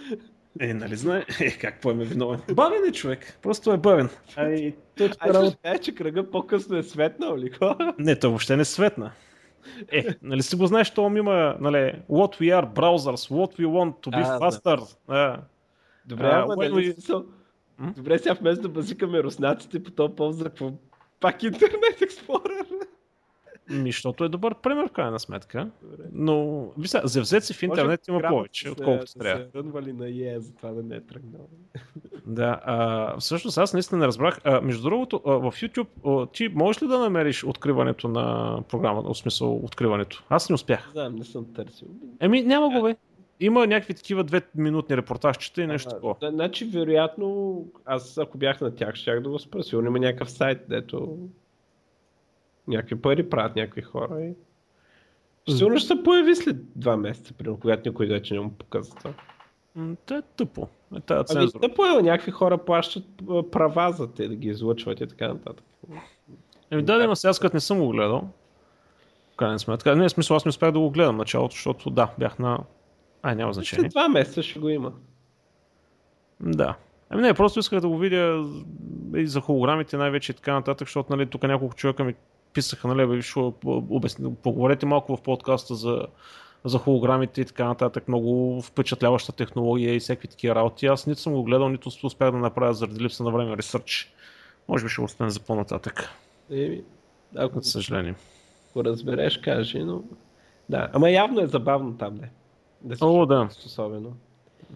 Е, 0.60 0.74
нали 0.74 0.96
знае? 0.96 1.26
Е, 1.40 1.52
как 1.52 1.82
поеме 1.82 2.06
виновен? 2.06 2.42
Бавен 2.54 2.86
е 2.90 2.92
човек. 2.92 3.40
Просто 3.42 3.74
е 3.74 3.78
бавен. 3.78 4.10
А 4.36 4.50
и 4.50 4.76
той 4.98 5.10
а, 5.20 5.34
работа... 5.34 5.58
ще 5.76 5.80
че 5.80 5.96
кръга 5.96 6.30
по-късно 6.30 6.78
е 6.78 6.84
светнал 6.84 7.38
ли? 7.38 7.52
не, 8.00 8.20
той 8.20 8.30
въобще 8.30 8.56
не 8.56 8.62
е 8.62 8.66
светна. 8.66 9.12
Е, 9.92 10.06
нали 10.22 10.44
си 10.44 10.56
го 10.56 10.66
знаеш, 10.66 10.92
това 10.92 11.18
има, 11.18 11.56
нали, 11.60 12.02
what 12.10 12.42
we 12.42 12.62
are 12.62 12.74
browsers, 12.74 13.30
what 13.30 13.60
we 13.60 13.66
want 13.66 13.94
to 13.94 14.10
be 14.10 14.24
а, 14.26 14.40
faster. 14.40 14.96
А, 15.08 15.42
Добре, 16.06 16.26
а, 16.26 16.42
ама, 16.42 16.56
нали, 16.56 16.72
we... 16.72 17.26
Добре, 17.96 18.20
сега 18.20 18.34
вместо 18.34 18.62
да 18.62 18.70
базикаме 18.70 19.24
руснаците 19.24 19.84
по 19.84 19.92
този 19.92 20.14
повод 20.14 20.36
за 20.36 20.44
какво 20.44 20.72
пак 21.20 21.44
Интернет 21.44 22.00
Explorer. 22.00 22.66
Ми, 23.70 23.92
защото 23.92 24.24
е 24.24 24.30
добър 24.30 24.56
пример, 24.56 24.88
в 24.88 24.92
крайна 24.92 25.20
сметка. 25.20 25.70
Но, 26.12 26.68
вися, 26.78 27.42
си 27.42 27.54
в 27.54 27.64
интернет 27.64 28.08
има 28.08 28.22
повече, 28.30 28.70
отколкото 28.70 29.14
трябва. 29.14 29.44
Се 29.44 29.50
рънвали 29.56 29.94
на 29.94 30.10
ЕС, 30.10 30.44
за 30.44 30.56
това 30.56 30.72
да 30.72 30.84
не 30.84 30.96
е 30.96 31.02
тръгнал. 31.02 31.48
Да, 32.26 32.60
а, 32.64 33.18
всъщност 33.20 33.58
аз 33.58 33.74
наистина 33.74 34.00
не 34.00 34.08
разбрах. 34.08 34.40
А, 34.44 34.62
между 34.62 34.84
другото, 34.84 35.22
а, 35.26 35.32
в 35.32 35.52
YouTube 35.52 35.88
а, 36.06 36.26
ти 36.32 36.48
можеш 36.48 36.82
ли 36.82 36.88
да 36.88 37.00
намериш 37.00 37.44
откриването 37.44 38.08
на 38.08 38.58
програмата, 38.70 39.10
в 39.10 39.18
смисъл 39.18 39.56
откриването? 39.56 40.24
Аз 40.30 40.50
не 40.50 40.54
успях. 40.54 40.90
Знам, 40.92 41.16
не 41.16 41.26
съм 41.26 41.54
търсил. 41.54 41.88
Еми, 42.20 42.42
няма 42.42 42.70
го 42.70 42.84
бе. 42.84 42.96
Има 43.40 43.68
някакви 43.68 43.94
такива 43.94 44.24
две 44.24 44.42
минутни 44.56 44.98
репортажчета 44.98 45.62
и 45.62 45.68
нещо 45.68 45.90
такова. 45.90 46.16
Да, 46.22 46.30
значи, 46.30 46.66
вероятно, 46.66 47.66
аз 47.86 48.18
ако 48.18 48.38
бях 48.38 48.62
на 48.62 48.76
тях, 48.76 48.96
щях 48.96 49.22
да 49.22 49.30
го 49.30 49.40
спра. 49.40 49.64
Сигурно 49.64 49.88
има 49.88 50.00
някакъв 50.00 50.32
сайт, 50.32 50.62
дето 50.70 51.18
някакви 52.70 53.02
пари 53.02 53.30
правят 53.30 53.56
някакви 53.56 53.82
хора 53.82 54.22
и... 54.22 54.34
Сигурно 55.56 55.78
ще 55.78 55.88
се 55.88 56.04
появи 56.04 56.36
след 56.36 56.80
два 56.80 56.98
месеца, 56.98 57.34
примерно, 57.34 57.60
когато 57.60 57.90
никой 57.90 58.08
вече 58.08 58.34
не 58.34 58.40
му 58.40 58.52
показва 58.52 58.96
това. 58.96 59.14
Та 60.06 60.18
е 60.18 60.22
тъпо. 60.22 60.68
Е, 60.96 61.00
тая 61.00 61.24
ами, 61.36 61.52
тъпо 61.52 61.86
е, 61.86 62.02
някакви 62.02 62.32
хора 62.32 62.58
плащат 62.58 63.04
права 63.52 63.92
за 63.92 64.14
те 64.14 64.28
да 64.28 64.36
ги 64.36 64.48
излъчват 64.48 65.02
и 65.02 65.08
така 65.08 65.28
нататък. 65.28 65.66
Еми 66.72 66.84
да, 66.84 67.08
да, 67.08 67.16
сега 67.16 67.34
като 67.42 67.56
не 67.56 67.60
съм 67.60 67.80
го 67.80 67.90
гледал. 67.90 68.30
Крайна 69.38 69.60
сметка. 69.60 69.96
Не, 69.96 70.10
смисъл, 70.10 70.38
аз 70.38 70.46
не 70.46 70.50
успях 70.50 70.72
да 70.72 70.80
го 70.80 70.90
гледам 70.90 71.18
началото, 71.18 71.54
защото 71.54 71.90
да, 71.90 72.12
бях 72.20 72.40
на... 72.40 72.60
Ай, 73.22 73.36
няма 73.36 73.54
значение. 73.54 73.82
След 73.82 73.92
два 73.92 74.10
месеца 74.10 74.44
ще 74.44 74.60
го 74.60 74.70
има. 74.70 74.94
Да. 76.40 76.76
Ами 77.10 77.22
не, 77.22 77.34
просто 77.34 77.60
исках 77.60 77.80
да 77.80 77.88
го 77.88 77.98
видя 77.98 78.46
и 79.16 79.28
за 79.28 79.42
холограмите 79.42 79.98
най-вече 79.98 80.32
и 80.32 80.36
така 80.36 80.54
нататък, 80.54 80.88
защото 80.88 81.16
нали, 81.16 81.26
тук 81.26 81.44
няколко 81.44 81.76
човека 81.76 82.04
ми 82.04 82.16
писаха, 82.54 82.88
нали, 82.88 83.08
бе, 83.08 83.22
шо, 83.22 83.54
обясни, 83.66 84.36
поговорете 84.36 84.86
малко 84.86 85.16
в 85.18 85.22
подкаста 85.22 85.76
за, 85.76 86.06
за 86.66 86.78
холограмите 86.78 87.42
и 87.42 87.46
така 87.46 87.66
нататък. 87.66 88.08
Много 88.08 88.62
впечатляваща 88.62 89.32
технология 89.32 89.96
и 89.96 90.00
всякакви 90.00 90.28
такива 90.28 90.56
работи. 90.56 90.86
Аз 90.86 91.08
нито 91.08 91.22
съм 91.22 91.34
го 91.34 91.44
гледал, 91.44 91.70
нито 91.70 91.90
успях 92.04 92.32
да 92.32 92.38
направя 92.38 92.74
заради 92.74 93.04
липса 93.04 93.24
на 93.24 93.32
време 93.32 93.58
ресърч. 93.58 94.14
Може 94.68 94.84
би 94.84 94.90
ще 94.90 95.02
остане 95.02 95.30
за 95.30 95.40
по-нататък. 95.40 96.10
Еми, 96.52 96.82
Ако, 97.36 97.62
За 97.62 97.72
съжаление. 97.72 98.16
ако 98.70 98.84
разбереш, 98.84 99.38
кажи, 99.38 99.80
но... 99.80 100.04
Да, 100.70 100.90
ама 100.94 101.10
явно 101.10 101.42
е 101.42 101.48
забавно 101.48 101.98
там, 101.98 102.16
не. 102.16 102.30
Да 102.82 102.96
си 102.96 103.04
О, 103.04 103.26
да. 103.26 103.50
особено. 103.66 104.14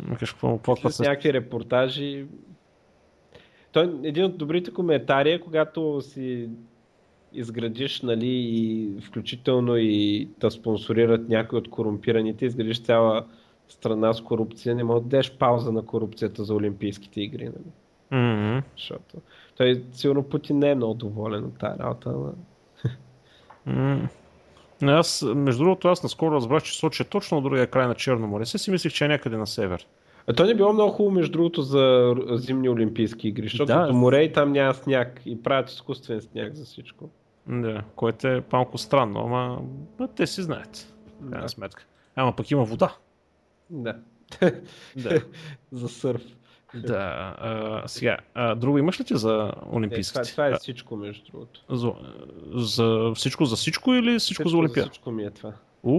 Макаш 0.08 0.32
какво 0.32 0.58
плаква 0.58 0.92
С 0.92 1.00
някакви 1.00 1.34
репортажи. 1.34 2.26
Той 3.72 4.00
един 4.04 4.26
от 4.26 4.38
добрите 4.38 4.74
коментари 4.74 5.32
е, 5.32 5.42
когато 5.42 6.02
си 6.02 6.50
изградиш, 7.34 8.02
нали, 8.02 8.28
и 8.28 8.90
включително 9.02 9.78
и 9.78 10.28
да 10.40 10.52
спонсорират 10.52 11.30
някои 11.30 11.60
от 11.60 11.70
корумпираните, 11.70 12.46
изградиш 12.46 12.82
цяла 12.82 13.26
страна 13.70 14.14
с 14.14 14.22
корупция, 14.22 14.76
не 14.76 14.84
мога 14.84 15.00
да 15.02 15.08
дадеш 15.08 15.32
пауза 15.32 15.72
на 15.72 15.86
корупцията 15.86 16.44
за 16.44 16.56
Олимпийските 16.56 17.22
игри, 17.22 17.44
нали? 17.46 17.72
Мгм. 18.12 18.60
Защото 18.78 19.16
той 19.58 19.84
сигурно 19.92 20.24
Путин 20.24 20.60
не 20.60 20.72
е 20.72 20.76
много 20.76 20.94
доволен 20.94 21.44
от 21.46 21.58
тази 21.58 21.80
работа. 21.80 22.16
М. 23.66 24.10
Не, 24.82 24.92
Аз, 24.92 25.26
между 25.36 25.64
другото, 25.64 25.88
аз 25.88 26.04
наскоро 26.04 26.36
разбрах, 26.36 26.64
че 26.64 26.78
Сочи 26.78 27.04
е 27.04 27.06
точно 27.06 27.38
на 27.38 27.44
другия 27.44 27.68
край 27.68 27.88
на 27.88 27.96
Черно 27.96 28.28
море. 28.28 28.46
Се 28.46 28.58
си 28.58 28.72
мислих, 28.72 28.94
че 28.94 29.06
е 29.06 29.08
някъде 29.08 29.38
на 29.38 29.48
север. 29.48 29.88
А 30.28 30.34
то 30.34 30.46
не 30.46 30.56
било 30.56 30.74
много 30.74 30.92
хубаво, 30.92 31.16
между 31.16 31.32
другото, 31.32 31.62
за 31.62 32.16
зимни 32.32 32.70
Олимпийски 32.70 33.28
игри, 33.28 33.44
защото 33.44 33.66
Да. 33.66 33.88
до 33.88 33.94
море 33.94 34.22
и 34.24 34.34
там 34.34 34.52
няма 34.52 34.74
сняг 34.74 35.22
и 35.26 35.44
правят 35.44 35.70
изкуствен 35.70 36.22
сняг 36.22 36.54
за 36.56 36.66
всичко. 36.66 37.10
Да, 37.48 37.84
което 37.96 38.28
е 38.28 38.44
малко 38.52 38.78
странно, 38.78 39.20
ама 39.20 39.62
те 40.08 40.28
си 40.28 40.42
знаят. 40.42 40.94
В 41.08 41.30
крайна 41.30 41.42
Да. 41.42 41.50
сметка. 41.50 41.86
Ама 42.16 42.36
пък 42.36 42.52
има 42.52 42.64
вода. 42.64 42.96
Да. 43.70 43.96
Да. 44.96 45.22
за 45.72 45.90
сърф. 45.90 46.22
да. 46.76 46.96
А, 47.38 47.84
сега, 47.88 48.18
а, 48.34 48.56
друго 48.56 48.78
имаш 48.78 49.00
ли 49.00 49.04
ти 49.04 49.18
за 49.18 49.30
Е, 49.30 49.34
това, 49.52 49.78
Олимпийските? 49.78 50.32
това 50.32 50.48
е 50.48 50.56
всичко, 50.56 50.96
между 50.96 51.32
другото. 51.32 51.62
за, 51.70 51.94
за 52.54 53.12
всичко 53.16 53.46
за 53.46 53.56
всичко 53.56 53.94
или 53.94 54.20
всичко, 54.20 54.50
за 54.50 54.58
Олимпиада? 54.58 54.90
Всичко 54.90 55.12
ми 55.12 55.24
е 55.24 55.30
това. 55.30 55.54
У, 55.84 55.98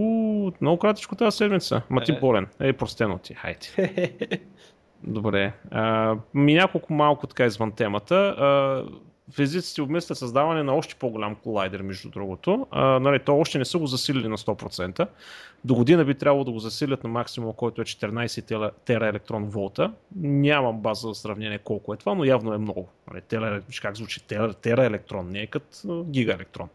много 0.61 0.79
кратичко 0.79 1.17
тази 1.17 1.37
седмица. 1.37 1.83
Ма 1.91 2.01
ти 2.01 2.13
Е. 2.13 2.21
болен. 2.21 2.47
Ей, 2.61 2.73
простено 2.73 3.19
ти. 3.19 3.35
Хайде. 3.35 3.61
Добре. 5.03 5.53
А, 5.71 6.15
ми 6.35 6.55
няколко 6.55 6.93
малко 6.93 7.27
така 7.27 7.45
извън 7.45 7.73
темата. 7.73 8.15
А, 8.15 8.85
физиците 9.33 9.83
обмислят 9.83 10.19
създаване 10.19 10.63
на 10.63 10.75
още 10.75 10.95
по-голям 10.95 11.35
колайдер, 11.35 11.83
между 11.83 12.11
другото. 12.11 12.67
А, 12.71 13.01
нали, 13.01 13.19
то 13.19 13.39
още 13.39 13.59
не 13.59 13.65
са 13.65 13.79
го 13.79 13.87
засилили 13.87 14.29
на 14.29 14.39
100%. 14.39 15.09
До 15.65 15.75
година 15.75 16.05
би 16.05 16.15
трябвало 16.15 16.45
да 16.45 16.51
го 16.51 16.59
засилят 16.59 17.05
на 17.05 17.11
максимум, 17.11 17.53
който 17.53 17.81
е 17.81 17.85
14 17.85 18.71
тера, 18.85 19.09
електрон 19.09 19.45
волта. 19.45 19.93
Нямам 20.17 20.81
база 20.81 21.09
за 21.09 21.15
сравнение 21.15 21.59
колко 21.59 21.95
е 21.95 21.97
това, 21.97 22.15
но 22.15 22.25
явно 22.25 22.55
е 22.55 22.59
много. 22.59 22.89
Нали, 23.11 23.21
тера, 23.21 23.63
как 23.83 23.97
звучи 23.97 24.27
тера, 24.27 24.55
тера 24.55 24.85
електрон, 24.85 25.31
не 25.31 25.41
е 25.41 25.47
като 25.47 26.05
гига 26.09 26.33
електрон. 26.33 26.69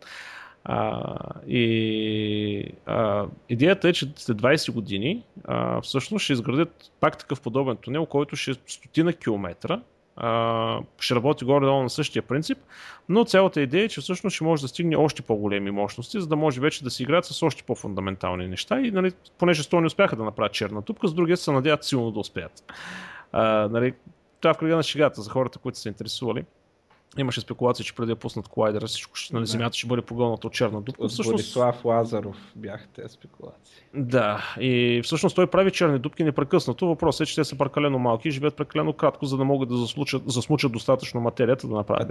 А, 0.64 1.04
и 1.48 2.72
а, 2.86 3.26
идеята 3.50 3.90
е, 3.90 3.94
че 3.94 4.12
след 4.16 4.38
20 4.38 4.72
години 4.72 5.24
а, 5.46 5.82
всъщност 5.82 6.24
ще 6.24 6.34
изградят 6.34 6.92
пак 7.00 7.18
такъв 7.18 7.42
подобен 7.42 7.78
тунел, 7.78 8.06
който 8.06 8.36
ще 8.36 8.52
е 8.52 8.54
стотина 8.68 9.14
километра. 9.14 9.82
Ще 11.00 11.16
работи 11.16 11.46
горе-долу 11.46 11.84
на 11.84 11.90
същия 11.90 12.22
принцип, 12.22 12.58
но 13.10 13.26
цялата 13.26 13.62
идея 13.62 13.86
е, 13.86 13.90
че 13.90 14.02
всъщност 14.02 14.36
ще 14.36 14.44
може 14.44 14.62
да 14.62 14.68
стигне 14.68 14.96
още 14.96 15.22
по-големи 15.22 15.72
мощности, 15.72 16.22
за 16.22 16.28
да 16.28 16.36
може 16.36 16.62
вече 16.62 16.84
да 16.84 16.90
се 16.90 17.04
играят 17.04 17.26
с 17.26 17.44
още 17.44 17.64
по-фундаментални 17.64 18.48
неща. 18.48 18.80
И 18.80 18.92
нали, 18.92 19.12
понеже 19.38 19.64
с 19.64 19.72
не 19.72 19.86
успяха 19.86 20.16
да 20.16 20.24
направят 20.24 20.54
черна 20.54 20.82
тупка, 20.82 21.08
с 21.08 21.14
другия 21.14 21.38
се 21.38 21.52
надяват 21.52 21.84
силно 21.84 22.12
да 22.12 22.20
успеят. 22.20 22.74
А, 23.32 23.44
нали, 23.72 23.94
това 24.42 24.54
в 24.54 24.58
кръга 24.58 24.76
на 24.76 24.84
шегата 24.84 25.22
за 25.22 25.30
хората, 25.30 25.60
които 25.60 25.80
са 25.80 25.90
интересували. 25.90 26.46
Имаше 27.18 27.42
спекулации, 27.42 27.86
че 27.86 27.96
преди 27.96 28.08
да 28.10 28.16
пуснат 28.16 28.48
колайдера, 28.48 28.88
всичко, 28.88 29.16
ще- 29.16 29.34
нали, 29.34 29.44
Да. 29.44 29.46
Земята 29.48 29.78
ще 29.78 29.88
бъде 29.88 30.02
погълната 30.02 30.48
от 30.48 30.54
черна 30.54 30.82
дупка. 30.82 31.04
От 31.04 31.12
Борислав 31.26 31.86
Лазаров 31.86 32.38
бяха 32.56 32.88
тези 32.88 33.14
спекулации. 33.14 33.76
Да, 33.94 34.56
и 34.60 35.02
всъщност 35.04 35.36
той 35.36 35.48
прави 35.48 35.72
черни 35.72 36.00
дупки 36.00 36.24
непрекъснато. 36.24 36.88
Въпросът 36.88 37.22
е, 37.22 37.30
че 37.30 37.36
те 37.36 37.44
са 37.44 37.58
прекалено 37.58 38.00
малки 38.00 38.28
и 38.28 38.32
живеят 38.32 38.56
прекалено 38.56 38.94
кратко, 38.94 39.26
за 39.26 39.38
да 39.38 39.46
могат 39.46 39.70
да 39.70 39.78
заслучат, 39.78 40.24
засмучат 40.26 40.72
достатъчно 40.72 41.22
материята 41.22 41.68
да 41.68 41.76
направят 41.76 42.10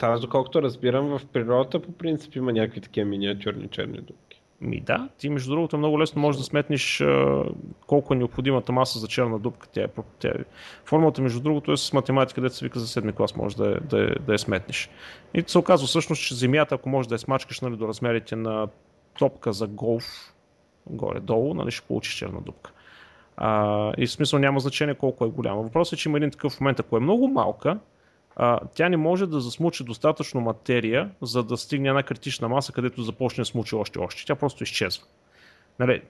аз 0.00 0.20
доколкото 0.20 0.62
разбирам, 0.62 1.18
в 1.18 1.26
природата 1.32 1.82
по 1.82 1.92
принцип 1.92 2.36
има 2.36 2.52
някакви 2.52 2.80
такива 2.80 3.06
миниатюрни 3.08 3.68
черни 3.68 3.98
дупки. 3.98 4.35
Ми 4.60 4.80
да, 4.80 5.08
ти 5.18 5.28
между 5.28 5.50
другото 5.50 5.78
много 5.78 6.00
лесно 6.00 6.22
можеш 6.22 6.38
да 6.38 6.44
сметнеш 6.44 7.00
а, 7.00 7.44
колко 7.86 8.14
е 8.14 8.16
необходимата 8.16 8.72
маса 8.72 8.98
за 8.98 9.08
черна 9.08 9.38
дупка. 9.38 9.68
Тя 9.72 9.82
е, 9.82 9.88
тя 10.18 10.28
е. 10.28 10.44
Формулата 10.84 11.22
между 11.22 11.40
другото 11.40 11.72
е 11.72 11.76
с 11.76 11.92
математика, 11.92 12.34
където 12.34 12.56
се 12.56 12.64
вика 12.64 12.78
за 12.78 12.88
седми 12.88 13.12
клас, 13.12 13.36
може 13.36 13.56
да, 13.56 13.70
е, 13.70 13.80
да, 13.80 14.02
е, 14.02 14.14
да 14.26 14.32
я 14.32 14.38
сметнеш. 14.38 14.90
И 15.34 15.44
се 15.46 15.58
оказва 15.58 15.86
всъщност, 15.86 16.22
че 16.22 16.34
Земята, 16.34 16.74
ако 16.74 16.88
можеш 16.88 17.08
да 17.08 17.14
я 17.14 17.18
смачкаш 17.18 17.60
нали, 17.60 17.76
до 17.76 17.88
размерите 17.88 18.36
на 18.36 18.68
топка 19.18 19.52
за 19.52 19.66
голф, 19.66 20.34
горе-долу, 20.86 21.54
нали, 21.54 21.70
ще 21.70 21.86
получиш 21.86 22.14
черна 22.14 22.40
дупка. 22.40 22.72
А, 23.36 23.92
и 23.98 24.06
в 24.06 24.10
смисъл 24.10 24.38
няма 24.38 24.60
значение 24.60 24.94
колко 24.94 25.24
е 25.24 25.28
голяма. 25.28 25.62
Въпросът 25.62 25.92
е, 25.92 25.96
че 25.96 26.08
има 26.08 26.18
един 26.18 26.30
такъв 26.30 26.60
момент, 26.60 26.80
ако 26.80 26.96
е 26.96 27.00
много 27.00 27.28
малка, 27.28 27.78
а, 28.36 28.60
тя 28.74 28.88
не 28.88 28.96
може 28.96 29.26
да 29.26 29.40
засмучи 29.40 29.84
достатъчно 29.84 30.40
материя, 30.40 31.10
за 31.22 31.42
да 31.42 31.56
стигне 31.56 31.88
една 31.88 32.02
критична 32.02 32.48
маса, 32.48 32.72
където 32.72 33.02
започне 33.02 33.40
да 33.42 33.44
смучи 33.44 33.74
още 33.74 33.98
още. 33.98 34.24
Тя 34.26 34.34
просто 34.34 34.62
изчезва. 34.62 35.04
Нали, 35.78 36.02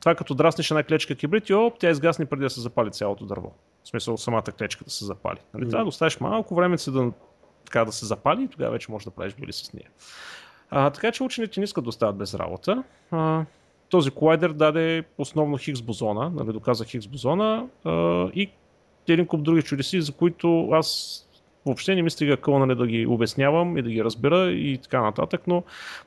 това 0.00 0.14
като 0.14 0.34
драснеш 0.34 0.70
една 0.70 0.82
клечка 0.82 1.14
кибрид 1.14 1.48
и 1.48 1.54
оп, 1.54 1.78
тя 1.78 1.90
изгасне 1.90 2.26
преди 2.26 2.42
да 2.42 2.50
се 2.50 2.60
запали 2.60 2.90
цялото 2.90 3.26
дърво. 3.26 3.52
В 3.84 3.88
смисъл 3.88 4.16
самата 4.16 4.42
клечка 4.42 4.84
да 4.84 4.90
се 4.90 5.04
запали. 5.04 5.38
Нали, 5.54 5.64
Мгм. 5.64 5.70
Трябва 5.70 5.84
да 5.84 5.88
оставиш 5.88 6.20
малко 6.20 6.54
време 6.54 6.78
си 6.78 6.92
да, 6.92 7.12
така, 7.64 7.84
да 7.84 7.92
се 7.92 8.06
запали 8.06 8.42
и 8.42 8.48
тогава 8.48 8.72
вече 8.72 8.90
можеш 8.90 9.04
да 9.04 9.10
правиш 9.10 9.34
били 9.34 9.52
с 9.52 9.72
нея. 9.72 9.88
А, 10.70 10.90
така 10.90 11.12
че 11.12 11.22
учените 11.22 11.60
не 11.60 11.64
искат 11.64 11.84
да 11.84 11.88
остават 11.88 12.16
без 12.16 12.34
работа. 12.34 12.84
А, 13.10 13.44
този 13.88 14.10
колайдер 14.10 14.50
даде 14.50 15.04
основно 15.18 15.56
Хигс 15.56 15.82
бозона, 15.82 16.30
нали, 16.30 16.52
доказа 16.52 16.84
Хигс 16.84 17.06
бозона 17.06 17.66
а, 17.84 17.90
и 18.34 18.50
един 19.12 19.26
куп 19.26 19.42
други 19.42 19.62
чудеси, 19.62 20.00
за 20.02 20.12
които 20.12 20.70
аз 20.70 21.28
въобще 21.66 21.94
не 21.94 22.02
ми 22.02 22.10
стига 22.10 22.36
къл 22.36 22.58
нали, 22.58 22.74
да 22.74 22.86
ги 22.86 23.06
обяснявам 23.06 23.78
и 23.78 23.82
да 23.82 23.90
ги 23.90 24.04
разбера 24.04 24.50
и 24.50 24.78
така 24.82 25.02
нататък, 25.02 25.42
но 25.46 25.62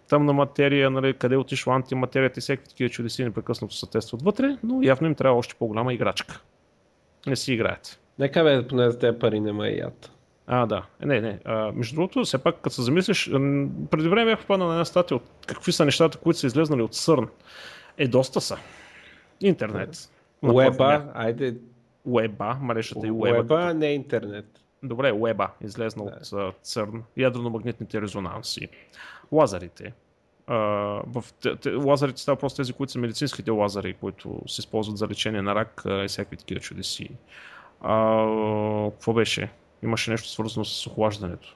там 0.09 0.25
на 0.25 0.33
материя, 0.33 0.89
нали, 0.89 1.13
къде 1.13 1.37
отишла 1.37 1.75
антиматерията 1.75 2.39
и 2.39 2.41
всякакви 2.41 2.69
такива 2.69 2.89
чудеси 2.89 3.23
непрекъснато 3.23 3.75
се 3.75 3.89
тестват 3.89 4.21
вътре, 4.21 4.57
но 4.63 4.83
явно 4.83 5.07
им 5.07 5.15
трябва 5.15 5.37
още 5.37 5.55
по-голяма 5.55 5.93
играчка. 5.93 6.41
Не 7.27 7.35
си 7.35 7.53
играят. 7.53 7.99
Нека 8.19 8.43
бе, 8.43 8.67
поне 8.67 8.91
за 8.91 8.99
тези 8.99 9.19
пари 9.19 9.39
ме 9.39 9.69
яд. 9.69 10.11
А, 10.47 10.65
да. 10.65 10.85
Е, 11.01 11.05
Не, 11.05 11.21
не. 11.21 11.39
А, 11.45 11.71
между 11.71 11.95
другото, 11.95 12.23
все 12.23 12.37
пак, 12.37 12.55
като 12.55 12.75
се 12.75 12.81
замислиш, 12.81 13.29
преди 13.91 14.09
време 14.09 14.31
бях 14.31 14.39
попаднал 14.39 14.67
на 14.67 14.73
една 14.73 14.85
статия 14.85 15.17
от 15.17 15.23
какви 15.47 15.71
са 15.71 15.85
нещата, 15.85 16.17
които 16.17 16.39
са 16.39 16.47
излезнали 16.47 16.81
от 16.81 16.93
СърН. 16.93 17.27
Е, 17.97 18.07
доста 18.07 18.41
са. 18.41 18.57
Интернет. 19.41 20.09
Уеба, 20.41 21.05
айде, 21.13 21.55
Уеба, 22.05 22.57
мрежата 22.61 23.07
и 23.07 23.11
уеба. 23.11 23.37
уеба, 23.37 23.73
не 23.73 23.93
интернет. 23.93 24.45
Добре, 24.83 25.11
уеба, 25.11 25.49
излезна 25.61 26.05
Да. 26.05 26.37
от 26.37 26.55
ЦЕРН, 26.61 27.03
ядрено-магнитните 27.17 28.01
резонанси, 28.01 28.67
лазерите. 29.31 29.93
А, 30.47 30.55
в 31.07 31.25
те, 31.41 31.55
те, 31.55 31.73
лазерите 31.73 32.21
става 32.21 32.35
просто 32.35 32.57
тези, 32.57 32.73
които 32.73 32.91
са 32.91 32.99
медицинските 32.99 33.51
лазери, 33.51 33.93
които 33.93 34.41
се 34.47 34.61
използват 34.61 34.97
за 34.97 35.07
лечение 35.07 35.41
на 35.41 35.55
рак 35.55 35.85
а, 35.85 36.03
и 36.03 36.07
всякакви 36.07 36.37
такива 36.37 36.61
чудеси. 36.61 37.09
А, 37.81 38.25
какво 38.91 39.13
беше? 39.13 39.51
Имаше 39.83 40.11
нещо 40.11 40.29
свързано 40.29 40.65
с 40.65 40.87
охлаждането. 40.87 41.55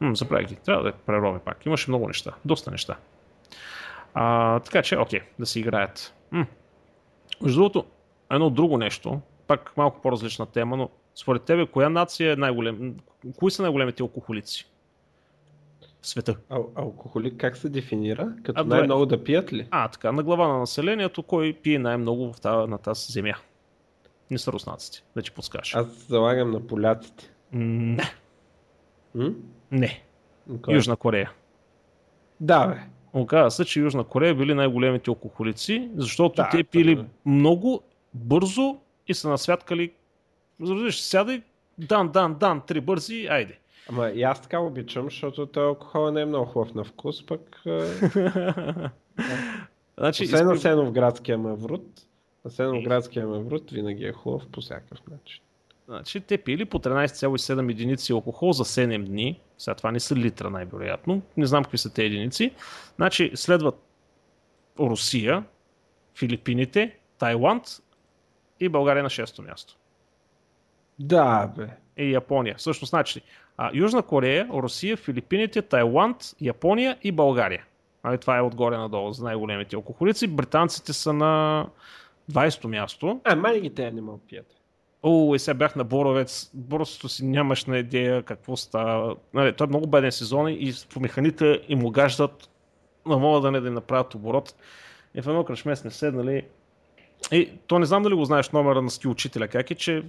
М, 0.00 0.16
забравих 0.16 0.48
ги. 0.48 0.56
Трябва 0.56 0.82
да 0.82 0.92
преробя 0.92 1.38
пак. 1.38 1.66
Имаше 1.66 1.90
много 1.90 2.06
неща. 2.06 2.34
Доста 2.44 2.70
неща. 2.70 2.96
А, 4.14 4.60
така 4.60 4.82
че, 4.82 4.98
окей, 4.98 5.20
да 5.38 5.46
си 5.46 5.60
играят. 5.60 6.14
М. 6.30 6.46
Между 7.42 7.58
другото, 7.60 7.84
едно 8.30 8.50
друго 8.50 8.78
нещо, 8.78 9.20
пак 9.46 9.76
малко 9.76 10.00
по-различна 10.00 10.46
тема, 10.46 10.76
но 10.76 10.88
според 11.14 11.42
тебе, 11.42 11.66
коя 11.66 11.88
нация 11.88 12.32
е 12.32 12.36
най-голем... 12.36 12.96
Кои 13.36 13.50
са 13.50 13.62
най-големите 13.62 14.02
алкохолици? 14.02 14.66
В 16.02 16.06
света. 16.08 16.36
Ал- 16.50 16.68
алкохолик 16.74 17.34
как 17.36 17.56
се 17.56 17.68
дефинира? 17.68 18.32
Като 18.42 18.60
А, 18.60 18.64
най-много 18.64 19.06
да 19.06 19.24
пият 19.24 19.52
ли? 19.52 19.68
А, 19.70 19.88
така, 19.88 20.12
на 20.12 20.22
глава 20.22 20.48
на 20.48 20.58
населението, 20.58 21.22
кой 21.22 21.52
пие 21.62 21.78
най-много 21.78 22.32
в 22.32 22.40
тази, 22.40 22.70
на 22.70 22.78
тази 22.78 23.12
земя? 23.12 23.34
Не 24.30 24.38
са 24.38 24.52
руснаците, 24.52 25.02
да 25.16 25.22
ти 25.22 25.30
подскажа. 25.30 25.78
Аз 25.78 25.86
залагам 25.86 26.50
на 26.50 26.66
поляците. 26.66 27.30
Не, 27.52 28.04
М? 29.14 29.30
не. 29.70 30.02
Кой? 30.62 30.74
Южна 30.74 30.96
Корея. 30.96 31.32
Да, 32.40 32.66
бе. 32.66 32.74
Оказва 33.12 33.50
се, 33.50 33.64
че 33.64 33.80
Южна 33.80 34.04
Корея 34.04 34.34
били 34.34 34.54
най-големите 34.54 35.10
алкохолици, 35.10 35.90
защото 35.96 36.34
Да, 36.36 36.48
те 36.52 36.64
пили 36.64 36.94
това 36.96 37.06
е. 37.06 37.30
много 37.30 37.82
бързо 38.16 38.78
и 39.08 39.14
са 39.14 39.28
насвяткали. 39.28 39.92
Разбираш, 40.60 41.00
сядай, 41.02 41.42
дан, 41.78 42.08
дан, 42.08 42.34
дан, 42.34 42.62
три 42.66 42.80
бързи, 42.80 43.26
айде. 43.30 43.58
Ама 43.88 44.08
и 44.08 44.22
аз 44.22 44.42
така 44.42 44.60
обичам, 44.60 45.04
защото 45.04 45.46
този 45.46 45.64
алкохол 45.64 46.10
не 46.10 46.20
е 46.20 46.26
много 46.26 46.46
хубав 46.46 46.74
на 46.74 46.84
вкус, 46.84 47.26
пък 47.26 47.62
е, 47.66 47.70
значи, 49.98 50.24
освен 50.24 50.46
на 50.46 50.54
искам- 50.54 50.58
Сеновградския 50.58 51.38
маврут, 51.38 51.86
на 52.44 52.50
Сеновградския 52.50 53.26
маврут 53.26 53.70
винаги 53.70 54.04
е 54.04 54.12
хубав 54.12 54.48
по 54.48 54.60
всякакъв 54.60 54.98
начин. 55.06 55.42
Значи, 55.88 56.20
те 56.20 56.38
пили 56.38 56.64
по 56.64 56.78
13,7 56.78 57.70
единици 57.70 58.12
алкохол 58.12 58.52
за 58.52 58.64
7 58.64 59.04
дни. 59.04 59.40
Сега 59.58 59.74
това 59.74 59.92
не 59.92 60.00
са 60.00 60.16
литра 60.16 60.50
най-вероятно. 60.50 61.22
Не 61.36 61.46
знам 61.46 61.64
какви 61.64 61.78
са 61.78 61.92
те 61.92 62.04
единици. 62.04 62.54
Значи 62.96 63.32
следват 63.34 63.74
Русия, 64.80 65.44
Филипините, 66.14 66.98
Тайланд 67.18 67.62
и 68.60 68.68
България 68.68 69.02
на 69.02 69.10
6-то 69.10 69.42
място. 69.42 69.76
Да, 70.98 71.52
бе. 71.56 71.68
И 71.96 72.12
Япония. 72.12 72.54
Също 72.58 72.86
значи 72.86 73.22
а, 73.56 73.70
Южна 73.74 74.02
Корея, 74.02 74.48
Русия, 74.52 74.96
Филипините, 74.96 75.62
Тайланд, 75.62 76.16
Япония 76.40 76.98
и 77.02 77.12
България. 77.12 77.64
Али, 78.02 78.18
това 78.18 78.38
е 78.38 78.42
отгоре 78.42 78.76
надолу 78.76 79.12
за 79.12 79.24
най-големите 79.24 79.76
алкохолици. 79.76 80.26
Британците 80.26 80.92
са 80.92 81.12
на 81.12 81.66
20-то 82.32 82.68
място. 82.68 83.20
А, 83.24 83.36
май 83.36 83.60
ги 83.60 83.74
те 83.74 83.90
не 83.90 84.00
могат 84.00 84.22
пият. 84.28 84.46
О, 85.02 85.34
и 85.34 85.38
сега 85.38 85.54
бях 85.54 85.76
на 85.76 85.84
Боровец. 85.84 86.50
Просто 86.70 87.08
си 87.08 87.24
нямаш 87.24 87.64
на 87.64 87.78
идея 87.78 88.22
какво 88.22 88.56
става. 88.56 89.16
Нали, 89.34 89.52
той 89.52 89.66
е 89.66 89.68
много 89.68 89.86
беден 89.86 90.12
сезон 90.12 90.48
и 90.48 90.72
по 90.94 91.00
механите 91.00 91.62
им 91.68 91.84
огаждат, 91.84 92.50
но 93.06 93.18
могат 93.18 93.42
да 93.42 93.50
не 93.50 93.60
да 93.60 93.68
им 93.68 93.74
направят 93.74 94.14
оборот. 94.14 94.54
И 95.14 95.22
в 95.22 95.26
едно 95.26 95.44
кръшме 95.44 95.76
сме 95.76 95.90
седнали. 95.90 96.42
И 97.32 97.50
то 97.66 97.78
не 97.78 97.86
знам 97.86 98.02
дали 98.02 98.14
го 98.14 98.24
знаеш 98.24 98.50
номера 98.50 98.82
на 98.82 98.90
ски 98.90 99.08
учителя, 99.08 99.48
как 99.48 99.70
е, 99.70 99.74
че 99.74 100.02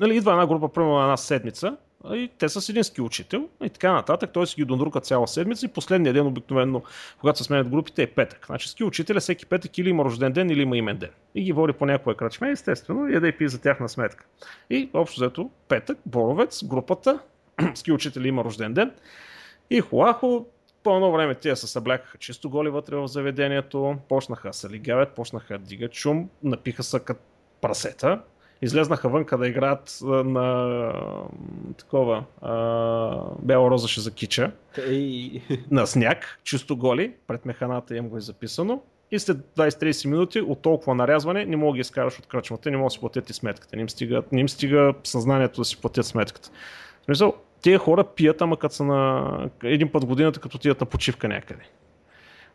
нали, 0.00 0.16
идва 0.16 0.32
една 0.32 0.46
група, 0.46 0.68
примерно 0.68 1.02
една 1.02 1.16
седмица, 1.16 1.76
и 2.12 2.30
те 2.38 2.48
са 2.48 2.60
с 2.60 2.68
един 2.68 2.84
ски 2.84 3.00
учител 3.00 3.48
и 3.64 3.70
така 3.70 3.92
нататък. 3.92 4.30
Той 4.32 4.46
си 4.46 4.54
ги 4.56 4.64
дондрука 4.64 5.00
цяла 5.00 5.28
седмица 5.28 5.66
и 5.66 5.68
последния 5.68 6.12
ден 6.12 6.26
обикновено, 6.26 6.82
когато 7.20 7.38
се 7.38 7.44
сменят 7.44 7.68
групите, 7.68 8.02
е 8.02 8.06
петък. 8.06 8.46
Значи 8.46 8.68
ски 8.68 8.84
учителя 8.84 9.20
всеки 9.20 9.46
петък 9.46 9.78
или 9.78 9.88
има 9.88 10.04
рожден 10.04 10.32
ден, 10.32 10.50
или 10.50 10.62
има 10.62 10.76
имен 10.76 10.96
ден. 10.96 11.10
И 11.34 11.42
ги 11.42 11.52
води 11.52 11.72
по 11.72 11.86
някоя 11.86 12.16
кръчме, 12.16 12.50
естествено, 12.50 13.08
и 13.08 13.20
да 13.20 13.28
и 13.28 13.32
пи 13.32 13.48
за 13.48 13.60
тяхна 13.60 13.88
сметка. 13.88 14.26
И 14.70 14.90
общо 14.94 15.20
взето 15.20 15.50
петък, 15.68 15.98
Боровец, 16.06 16.64
групата, 16.64 17.18
ски 17.74 17.92
учителя 17.92 18.28
има 18.28 18.44
рожден 18.44 18.74
ден. 18.74 18.92
И 19.70 19.80
хуахо, 19.80 20.46
по 20.84 20.94
едно 20.94 21.12
време 21.12 21.34
тия 21.34 21.56
се 21.56 21.66
съблякаха 21.66 22.18
чисто 22.18 22.50
голи 22.50 22.68
вътре 22.68 22.96
в 22.96 23.08
заведението, 23.08 23.96
почнаха 24.08 24.48
да 24.48 24.54
се 24.54 24.70
лигавят, 24.70 25.14
почнаха 25.14 25.58
да 25.58 25.64
дигат 25.64 25.92
шум, 25.92 26.28
напиха 26.42 26.82
се 26.82 27.00
като 27.00 27.20
прасета, 27.60 28.20
излезнаха 28.62 29.08
вънка 29.08 29.38
да 29.38 29.48
играят 29.48 29.98
на 30.02 30.92
такова 31.78 32.24
бяла 33.42 33.70
роза 33.70 33.88
ще 33.88 34.00
за 34.00 34.10
кича. 34.10 34.52
Ей. 34.88 35.42
На 35.70 35.86
сняг, 35.86 36.40
чисто 36.44 36.76
голи, 36.76 37.12
пред 37.26 37.44
механата 37.44 37.96
им 37.96 38.08
го 38.08 38.16
е 38.16 38.20
записано. 38.20 38.82
И 39.10 39.18
след 39.18 39.38
20-30 39.56 40.08
минути 40.08 40.40
от 40.40 40.62
толкова 40.62 40.94
нарязване 40.94 41.44
не 41.44 41.56
мога 41.56 41.72
да 41.72 41.76
ги 41.76 41.80
изкараш 41.80 42.18
от 42.18 42.26
кръчмата, 42.26 42.70
не 42.70 42.76
мога 42.76 42.86
да 42.86 42.90
си 42.90 43.00
платят 43.00 43.30
и 43.30 43.32
сметката. 43.32 43.76
Не 43.76 43.82
им 43.82 43.88
стига, 43.88 44.22
не 44.32 44.40
им 44.40 44.48
стига 44.48 44.94
съзнанието 45.04 45.60
да 45.60 45.64
си 45.64 45.80
платят 45.80 46.06
сметката. 46.06 46.50
В 47.02 47.04
смисъл, 47.04 47.34
тези 47.64 47.76
хора 47.76 48.04
пият, 48.04 48.42
ама 48.42 48.56
като 48.56 48.74
са 48.74 48.84
на 48.84 49.50
един 49.62 49.92
път 49.92 50.04
годината, 50.04 50.40
като 50.40 50.56
отидат 50.56 50.80
на 50.80 50.86
почивка 50.86 51.28
някъде. 51.28 51.62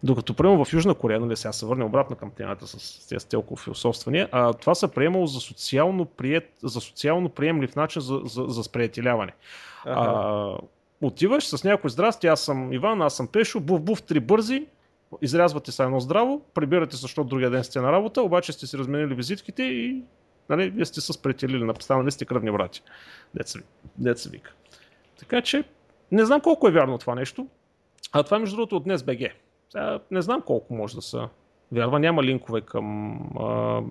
Докато, 0.03 0.33
примерно 0.33 0.65
в 0.65 0.73
Южна 0.73 0.93
Корея, 0.93 1.19
нали, 1.19 1.35
сега 1.35 1.51
се 1.51 1.65
върне 1.65 1.83
обратно 1.83 2.15
към 2.15 2.31
темата 2.31 2.67
с 2.67 3.07
тези 3.07 3.19
стелкови 3.19 3.63
философствания, 3.63 4.29
а 4.31 4.53
това 4.53 4.75
се 4.75 4.87
приемало 4.87 5.27
за 5.27 5.39
социално, 5.39 6.05
прият, 6.05 6.49
за 6.63 6.81
социално 6.81 7.29
приемлив 7.29 7.75
начин 7.75 8.01
за, 8.01 8.21
за, 8.25 8.45
за 8.47 8.63
сприятеляване. 8.63 9.33
Ага. 9.85 10.11
А, 10.13 10.57
отиваш 11.01 11.47
с 11.47 11.63
някой 11.63 11.89
здрасти, 11.89 12.27
аз 12.27 12.41
съм 12.41 12.73
Иван, 12.73 13.01
аз 13.01 13.15
съм 13.15 13.27
Пешо, 13.27 13.59
був, 13.59 13.81
був, 13.81 14.01
три 14.01 14.19
бързи, 14.19 14.65
изрязвате 15.21 15.71
се 15.71 15.83
едно 15.83 15.99
здраво, 15.99 16.41
прибирате 16.53 16.95
се, 16.95 17.01
защото 17.01 17.29
другия 17.29 17.49
ден 17.49 17.63
сте 17.63 17.81
на 17.81 17.91
работа, 17.91 18.21
обаче 18.21 18.53
сте 18.53 18.67
си 18.67 18.77
разменили 18.77 19.15
визитките 19.15 19.63
и 19.63 20.03
нали, 20.49 20.69
вие 20.69 20.85
сте 20.85 21.01
се 21.01 21.13
сприятелили, 21.13 21.71
станали 21.79 22.11
сте 22.11 22.25
кръвни 22.25 22.51
брати. 22.51 22.81
Деца, 23.35 23.59
деца 23.97 24.29
вика. 24.29 24.53
Така 25.19 25.41
че, 25.41 25.63
не 26.11 26.25
знам 26.25 26.41
колко 26.41 26.67
е 26.67 26.71
вярно 26.71 26.97
това 26.97 27.15
нещо, 27.15 27.47
а 28.11 28.23
това 28.23 28.39
между 28.39 28.55
другото 28.55 28.75
от 28.75 28.83
днес 28.83 29.03
БГ. 29.03 29.19
Сега 29.69 29.99
не 30.11 30.21
знам 30.21 30.41
колко 30.41 30.73
може 30.73 30.95
да 30.95 31.01
са. 31.01 31.29
Вярва, 31.71 31.99
няма 31.99 32.23
линкове 32.23 32.61
към 32.61 33.19
а, 33.39 33.81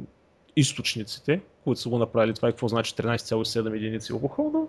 източниците, 0.57 1.41
които 1.65 1.81
са 1.81 1.89
го 1.89 1.99
направили 1.99 2.35
това 2.35 2.49
и 2.49 2.53
какво 2.53 2.69
значи 2.69 2.95
13,7 2.95 3.77
единици 3.77 4.13
алкохол, 4.13 4.51
но 4.55 4.69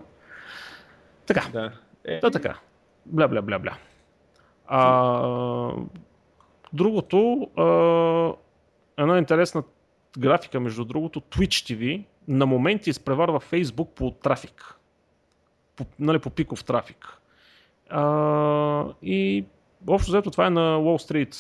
така. 1.26 1.48
Да. 1.54 1.72
Е... 2.06 2.20
Да, 2.20 2.32
така. 2.32 2.60
Бля, 3.06 3.28
бля, 3.28 3.42
бля, 3.42 3.60
бля. 3.60 3.78
А, 4.68 5.72
другото, 6.74 7.50
а, 7.58 9.04
една 9.04 9.18
интересна 9.18 9.64
графика, 10.18 10.60
между 10.60 10.86
другото, 10.86 11.22
Twitch 11.22 11.76
TV 11.76 12.04
на 12.28 12.46
моменти 12.46 12.90
изпреварва 12.90 13.40
Facebook 13.40 13.88
по 13.88 14.12
трафик. 14.12 14.79
По, 15.80 15.86
нали, 16.00 16.20
по 16.20 16.30
пиков 16.30 16.64
трафик. 16.64 17.08
А, 17.90 18.86
и 19.04 19.46
общо 19.88 20.12
взето 20.12 20.32
това 20.32 20.48
е 20.48 20.50
на 20.50 20.78
Wall 20.78 21.12
Street 21.12 21.34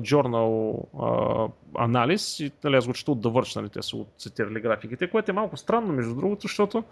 Journal 0.00 0.78
а, 1.00 1.48
анализ 1.84 2.40
и 2.40 2.52
нали, 2.64 2.76
аз 2.76 2.86
го 2.86 2.92
чета 2.92 3.12
от 3.12 3.20
да 3.20 3.28
върш, 3.28 3.54
нали, 3.54 3.68
те 3.68 3.82
са 3.82 3.96
цитирали 4.18 4.60
графиките, 4.60 5.10
което 5.10 5.30
е 5.30 5.34
малко 5.34 5.56
странно 5.56 5.92
между 5.92 6.14
другото, 6.14 6.42
защото 6.42 6.84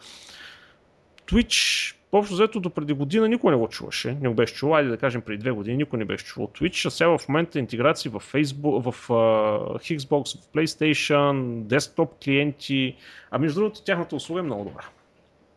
Twitch 1.27 1.95
общо 2.13 2.35
взето 2.35 2.61
до 2.61 2.71
преди 2.71 2.93
година 2.93 3.29
никой 3.29 3.53
не 3.53 3.59
го 3.59 3.69
чуваше, 3.69 4.17
не 4.21 4.29
го 4.29 4.35
беше 4.35 4.55
чувал, 4.55 4.75
айде 4.75 4.91
да 4.91 4.97
кажем 4.97 5.23
преди 5.23 5.39
две 5.39 5.51
години 5.51 5.77
никой 5.77 5.99
не 5.99 6.05
беше 6.05 6.25
чувал 6.25 6.49
Twitch, 6.49 6.87
а 6.87 6.91
сега 6.91 7.19
в 7.19 7.29
момента 7.29 7.59
интеграции 7.59 8.11
в 8.11 8.33
Facebook, 8.33 8.91
в 8.91 9.09
uh, 9.09 9.99
Xbox, 9.99 10.41
в 10.41 10.53
PlayStation, 10.53 11.63
десктоп 11.63 12.25
клиенти, 12.25 12.97
а 13.31 13.39
между 13.39 13.61
другото 13.61 13.83
тяхната 13.83 14.17
услуга 14.17 14.41
е 14.41 14.43
много 14.43 14.65
добра. 14.65 14.85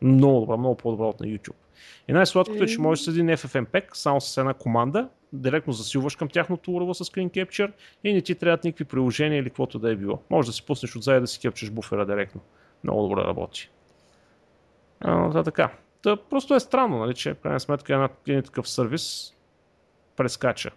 Много 0.02 0.39
добра, 0.39 0.58
много 0.58 0.78
по-добра 0.78 1.06
от 1.06 1.20
на 1.20 1.28
YouTube. 1.28 1.56
И 2.08 2.14
най-сладкото 2.14 2.64
е, 2.64 2.68
че 2.68 2.82
можеш 2.82 3.06
с 3.06 3.08
един 3.08 3.28
FFmpeg, 3.28 3.84
само 3.93 4.22
с 4.22 4.38
една 4.38 4.54
команда, 4.54 5.10
директно 5.34 5.74
засилваш 5.74 6.16
към 6.16 6.28
тяхното 6.28 6.72
урово 6.72 6.93
с 6.93 7.06
Clean 7.06 7.30
Capture 7.32 7.72
и 8.04 8.14
не 8.14 8.22
ти 8.22 8.36
трябват 8.36 8.64
никакви 8.64 8.86
приложения 8.86 9.39
или 9.39 9.50
каквото 9.50 9.80
да 9.80 9.91
е 9.91 9.95
било. 9.95 10.20
Може 10.30 10.48
да 10.48 10.54
си 10.54 10.66
пуснеш 10.66 10.95
отзад 10.95 11.24
да 11.24 11.28
си 11.28 11.39
кепчеш 11.39 11.70
буфера 11.70 12.06
директно. 12.06 12.41
Много 12.84 13.08
добре 13.08 13.22
работи. 13.22 13.70
А, 15.00 15.30
да, 15.30 15.43
така. 15.43 15.72
Та, 16.04 16.18
просто 16.18 16.56
е 16.56 16.60
странно, 16.60 16.98
нали, 16.98 17.14
че 17.14 17.34
в 17.34 17.39
крайна 17.39 17.60
сметка 17.60 17.93
една, 17.93 18.10
един 18.28 18.43
такъв 18.43 18.70
сервис 18.70 19.36
прескача. 20.16 20.72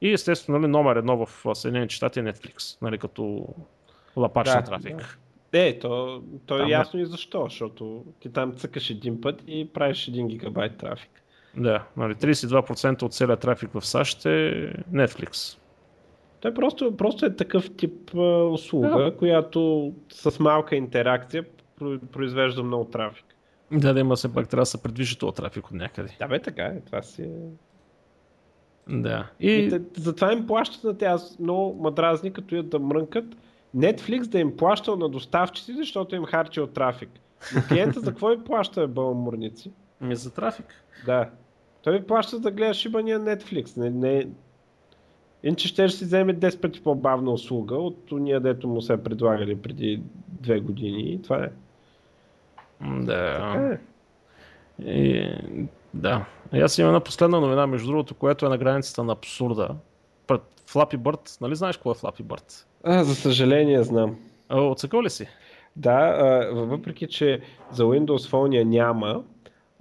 И 0.00 0.12
естествено, 0.12 0.58
нали, 0.58 0.70
номер 0.70 0.96
едно 0.96 1.26
в 1.26 1.54
Съединените 1.54 1.94
щати 1.94 2.20
е 2.20 2.22
Netflix, 2.22 2.82
нали, 2.82 2.98
като 2.98 3.46
лапач 4.16 4.46
да, 4.46 4.54
на 4.54 4.64
трафик. 4.64 4.96
Да. 4.96 5.16
Е, 5.52 5.78
то, 5.78 6.22
то 6.46 6.56
е 6.56 6.58
там, 6.58 6.68
ясно 6.68 7.00
и 7.00 7.06
защо, 7.06 7.42
защото 7.42 8.04
ти 8.20 8.32
там 8.32 8.52
цъкаш 8.56 8.90
един 8.90 9.20
път 9.20 9.42
и 9.46 9.68
правиш 9.72 10.10
1 10.10 10.26
гигабайт 10.26 10.76
трафик. 10.76 11.10
Да, 11.56 11.84
нали, 11.96 12.14
32% 12.14 13.02
от 13.02 13.14
целият 13.14 13.40
трафик 13.40 13.70
в 13.72 13.86
САЩ 13.86 14.26
е 14.26 14.72
Netflix. 14.92 15.58
Той 16.40 16.54
просто, 16.54 16.96
просто 16.96 17.26
е 17.26 17.36
такъв 17.36 17.76
тип 17.76 18.14
а, 18.14 18.44
услуга, 18.44 19.04
да. 19.04 19.16
която 19.16 19.92
с 20.12 20.40
малка 20.40 20.76
интеракция 20.76 21.44
произвежда 22.12 22.62
много 22.62 22.84
трафик. 22.84 23.24
Да, 23.72 23.94
да 23.94 24.00
има 24.00 24.16
се 24.16 24.32
пак 24.34 24.48
трябва 24.48 24.62
да 24.62 24.66
се 24.66 24.82
предвижи 24.82 25.18
този 25.18 25.34
трафик 25.34 25.66
от 25.66 25.72
някъде. 25.72 26.16
Да, 26.18 26.28
бе, 26.28 26.42
така 26.42 26.62
е. 26.62 26.80
Това 26.80 27.02
си 27.02 27.22
е. 27.22 27.28
Да. 28.88 29.30
И... 29.40 29.52
и 29.52 29.70
те, 29.70 29.80
затова 30.00 30.32
им 30.32 30.46
плащат 30.46 30.84
на 30.84 30.98
тях 30.98 31.20
много 31.40 31.82
мадразни, 31.82 32.32
като 32.32 32.54
ядат 32.54 32.70
да 32.70 32.78
мрънкат. 32.78 33.24
Netflix 33.76 34.26
да 34.26 34.38
им 34.38 34.56
плащал 34.56 34.96
на 34.96 35.08
доставчици, 35.08 35.74
защото 35.74 36.16
им 36.16 36.24
харчил 36.24 36.66
трафик. 36.66 37.10
Но 37.54 37.62
клиента 37.68 38.00
за 38.00 38.10
какво 38.10 38.32
им 38.32 38.44
плаща, 38.44 38.88
бълмурници? 38.88 39.72
Ми 40.00 40.16
за 40.16 40.34
трафик. 40.34 40.84
Да. 41.06 41.30
Той 41.82 41.98
ви 41.98 42.06
плаща 42.06 42.38
да 42.38 42.50
гледаш 42.50 42.76
шибания 42.76 43.20
Netflix. 43.20 43.76
Не, 43.76 43.90
не... 43.90 44.28
Иначе 45.42 45.68
ще 45.68 45.88
си 45.88 46.04
вземе 46.04 46.34
10 46.34 46.60
пъти 46.60 46.82
по-бавна 46.82 47.30
услуга 47.30 47.74
от 47.74 48.12
уния, 48.12 48.40
дето 48.40 48.68
му 48.68 48.82
се 48.82 49.02
предлагали 49.02 49.56
преди 49.56 50.02
две 50.28 50.60
години. 50.60 51.12
И 51.12 51.22
това 51.22 51.44
е. 51.44 51.50
Да. 52.80 53.54
Е. 53.72 53.78
И, 54.84 55.32
да. 55.94 56.26
И 56.52 56.60
аз 56.60 56.78
имам 56.78 56.88
една 56.88 57.00
последна 57.00 57.40
новина, 57.40 57.66
между 57.66 57.86
другото, 57.88 58.14
която 58.14 58.46
е 58.46 58.48
на 58.48 58.58
границата 58.58 59.04
на 59.04 59.12
абсурда. 59.12 59.68
Пред 60.26 60.40
Flappy 60.68 60.96
Bird, 60.96 61.40
нали 61.40 61.54
знаеш 61.54 61.76
какво 61.76 61.90
е 61.90 61.94
Flappy 61.94 62.22
Bird? 62.22 62.64
А, 62.84 63.04
за 63.04 63.14
съжаление 63.14 63.82
знам. 63.82 64.16
Оцъкал 64.50 65.02
ли 65.02 65.10
си? 65.10 65.26
Да, 65.76 66.48
въпреки 66.52 67.06
че 67.06 67.40
за 67.72 67.82
Windows 67.84 68.30
Phone 68.30 68.64
няма, 68.64 69.22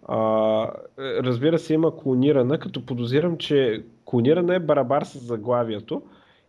а, 0.07 0.71
разбира 0.97 1.59
се, 1.59 1.73
има 1.73 1.97
клонирана, 1.97 2.59
като 2.59 2.85
подозирам, 2.85 3.37
че 3.37 3.83
клонирана 4.05 4.55
е 4.55 4.59
барабар 4.59 5.03
с 5.03 5.19
заглавието 5.19 6.01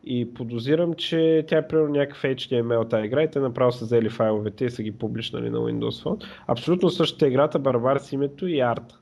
и 0.05 0.35
подозирам, 0.35 0.95
че 0.95 1.45
тя 1.49 1.59
е 1.59 1.69
примерно 1.69 1.89
някакъв 1.89 2.23
HTML 2.23 2.91
тази 2.91 3.07
игра 3.07 3.23
и 3.23 3.31
те 3.31 3.41
направо 3.41 3.73
са 3.73 3.85
взели 3.85 4.09
файловете 4.09 4.65
и 4.65 4.71
са 4.71 4.83
ги 4.83 4.93
публичнали 4.93 5.51
на 5.51 5.59
Windows 5.59 6.05
Phone. 6.05 6.25
Абсолютно 6.47 6.91
същата 6.91 7.29
играта, 7.29 7.59
барабар 7.59 7.99
с 7.99 8.13
името 8.13 8.47
и 8.47 8.61
арта. 8.61 8.99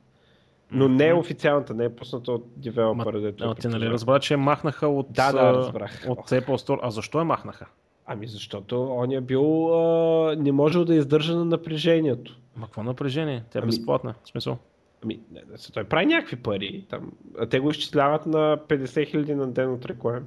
Но 0.70 0.88
не 0.88 1.08
е 1.08 1.14
официалната, 1.14 1.74
не 1.74 1.84
е 1.84 1.94
пусната 1.94 2.32
от 2.32 2.46
девелопера. 2.56 3.32
Ма, 3.40 3.54
ти 3.54 3.68
нали 3.68 3.86
разбра, 3.90 4.20
че 4.20 4.36
махнаха 4.36 4.88
от, 4.88 5.06
да, 5.10 5.32
да, 5.32 5.52
разбрах. 5.52 6.04
от 6.08 6.18
Apple 6.18 6.46
Store. 6.46 6.78
А 6.82 6.90
защо 6.90 7.18
я 7.18 7.24
махнаха? 7.24 7.66
Ами 8.06 8.26
защото 8.26 8.82
он 8.82 9.12
е 9.12 9.20
бил, 9.20 9.74
а, 9.74 10.36
не 10.36 10.52
можел 10.52 10.84
да 10.84 10.94
издържа 10.94 11.36
на 11.36 11.44
напрежението. 11.44 12.38
Ма 12.56 12.66
какво 12.66 12.82
напрежение? 12.82 13.44
Тя 13.50 13.58
е 13.58 13.62
Ами- 13.62 13.66
безплатна. 13.66 14.14
В 14.24 14.28
смисъл. 14.28 14.58
Ами, 15.04 15.20
не, 15.32 15.40
не, 15.40 15.56
той 15.74 15.84
прави 15.84 16.06
някакви 16.06 16.36
пари. 16.36 16.86
Там, 16.90 17.12
а 17.38 17.46
те 17.46 17.60
го 17.60 17.70
изчисляват 17.70 18.26
на 18.26 18.58
50 18.68 19.06
хиляди 19.06 19.34
на 19.34 19.46
ден 19.46 19.72
от 19.72 19.86
реклами. 19.86 20.26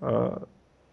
А, 0.00 0.30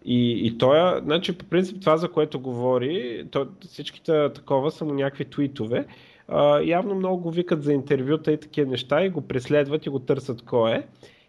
и, 0.04 0.46
и 0.46 0.58
той, 0.58 1.00
значи, 1.00 1.38
по 1.38 1.44
принцип 1.44 1.80
това, 1.80 1.96
за 1.96 2.08
което 2.08 2.40
говори, 2.40 3.26
то, 3.30 3.46
всичките 3.60 4.32
такова 4.32 4.70
са 4.70 4.84
му 4.84 4.94
някакви 4.94 5.24
твитове. 5.24 5.86
А, 6.28 6.60
явно 6.60 6.94
много 6.94 7.22
го 7.22 7.30
викат 7.30 7.62
за 7.62 7.72
интервюта 7.72 8.32
и 8.32 8.40
такива 8.40 8.70
неща 8.70 9.04
и 9.04 9.10
го 9.10 9.20
преследват 9.20 9.86
и 9.86 9.90
го 9.90 9.98
търсят 9.98 10.42
кой 10.42 10.72
е. 10.72 10.86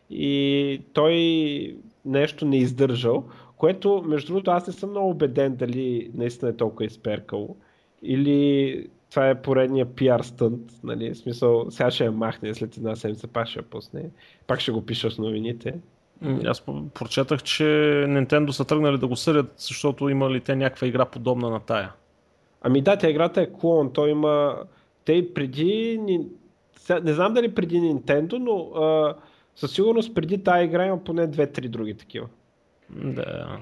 И 0.09 0.81
той 0.93 1.77
нещо 2.05 2.45
не 2.45 2.57
издържал, 2.57 3.23
което, 3.57 4.03
между 4.05 4.27
другото, 4.27 4.51
аз 4.51 4.67
не 4.67 4.73
съм 4.73 4.89
много 4.89 5.09
убеден 5.09 5.55
дали 5.55 6.11
наистина 6.13 6.51
е 6.51 6.55
толкова 6.55 6.85
изперкало. 6.85 7.55
Или 8.03 8.87
това 9.09 9.29
е 9.29 9.41
поредния 9.41 9.85
пиар 9.85 10.21
стънт, 10.21 10.61
нали, 10.83 11.13
в 11.13 11.17
смисъл, 11.17 11.71
сега 11.71 11.91
ще 11.91 12.05
я 12.05 12.11
махне 12.11 12.53
след 12.53 12.77
една 12.77 12.95
седмица, 12.95 13.27
пак 13.27 13.47
ще 13.47 13.59
я 13.59 13.63
пусне, 13.63 14.09
пак 14.47 14.59
ще 14.59 14.71
го 14.71 14.85
пиша 14.85 15.11
с 15.11 15.17
новините. 15.17 15.73
Аз 16.45 16.63
прочетах, 16.93 17.43
че 17.43 17.63
Nintendo 18.07 18.49
са 18.49 18.65
тръгнали 18.65 18.97
да 18.97 19.07
го 19.07 19.15
съдят, 19.15 19.53
защото 19.57 20.09
имали 20.09 20.41
те 20.41 20.55
някаква 20.55 20.87
игра 20.87 21.05
подобна 21.05 21.49
на 21.49 21.59
тая. 21.59 21.91
Ами 22.61 22.81
да, 22.81 22.97
тя 22.97 23.09
играта 23.09 23.41
е 23.41 23.51
клон, 23.53 23.93
той 23.93 24.09
има, 24.09 24.55
те 25.07 25.33
преди, 25.33 25.99
не 27.03 27.13
знам 27.13 27.33
дали 27.33 27.55
преди 27.55 27.79
Nintendo, 27.81 28.37
но 28.37 28.81
а, 28.83 29.15
със 29.55 29.71
сигурност 29.71 30.15
преди 30.15 30.43
тази 30.43 30.65
игра 30.65 30.85
има 30.85 31.03
поне 31.03 31.27
2-3 31.27 31.67
други 31.67 31.93
такива. 31.93 32.27
Да. 32.89 33.59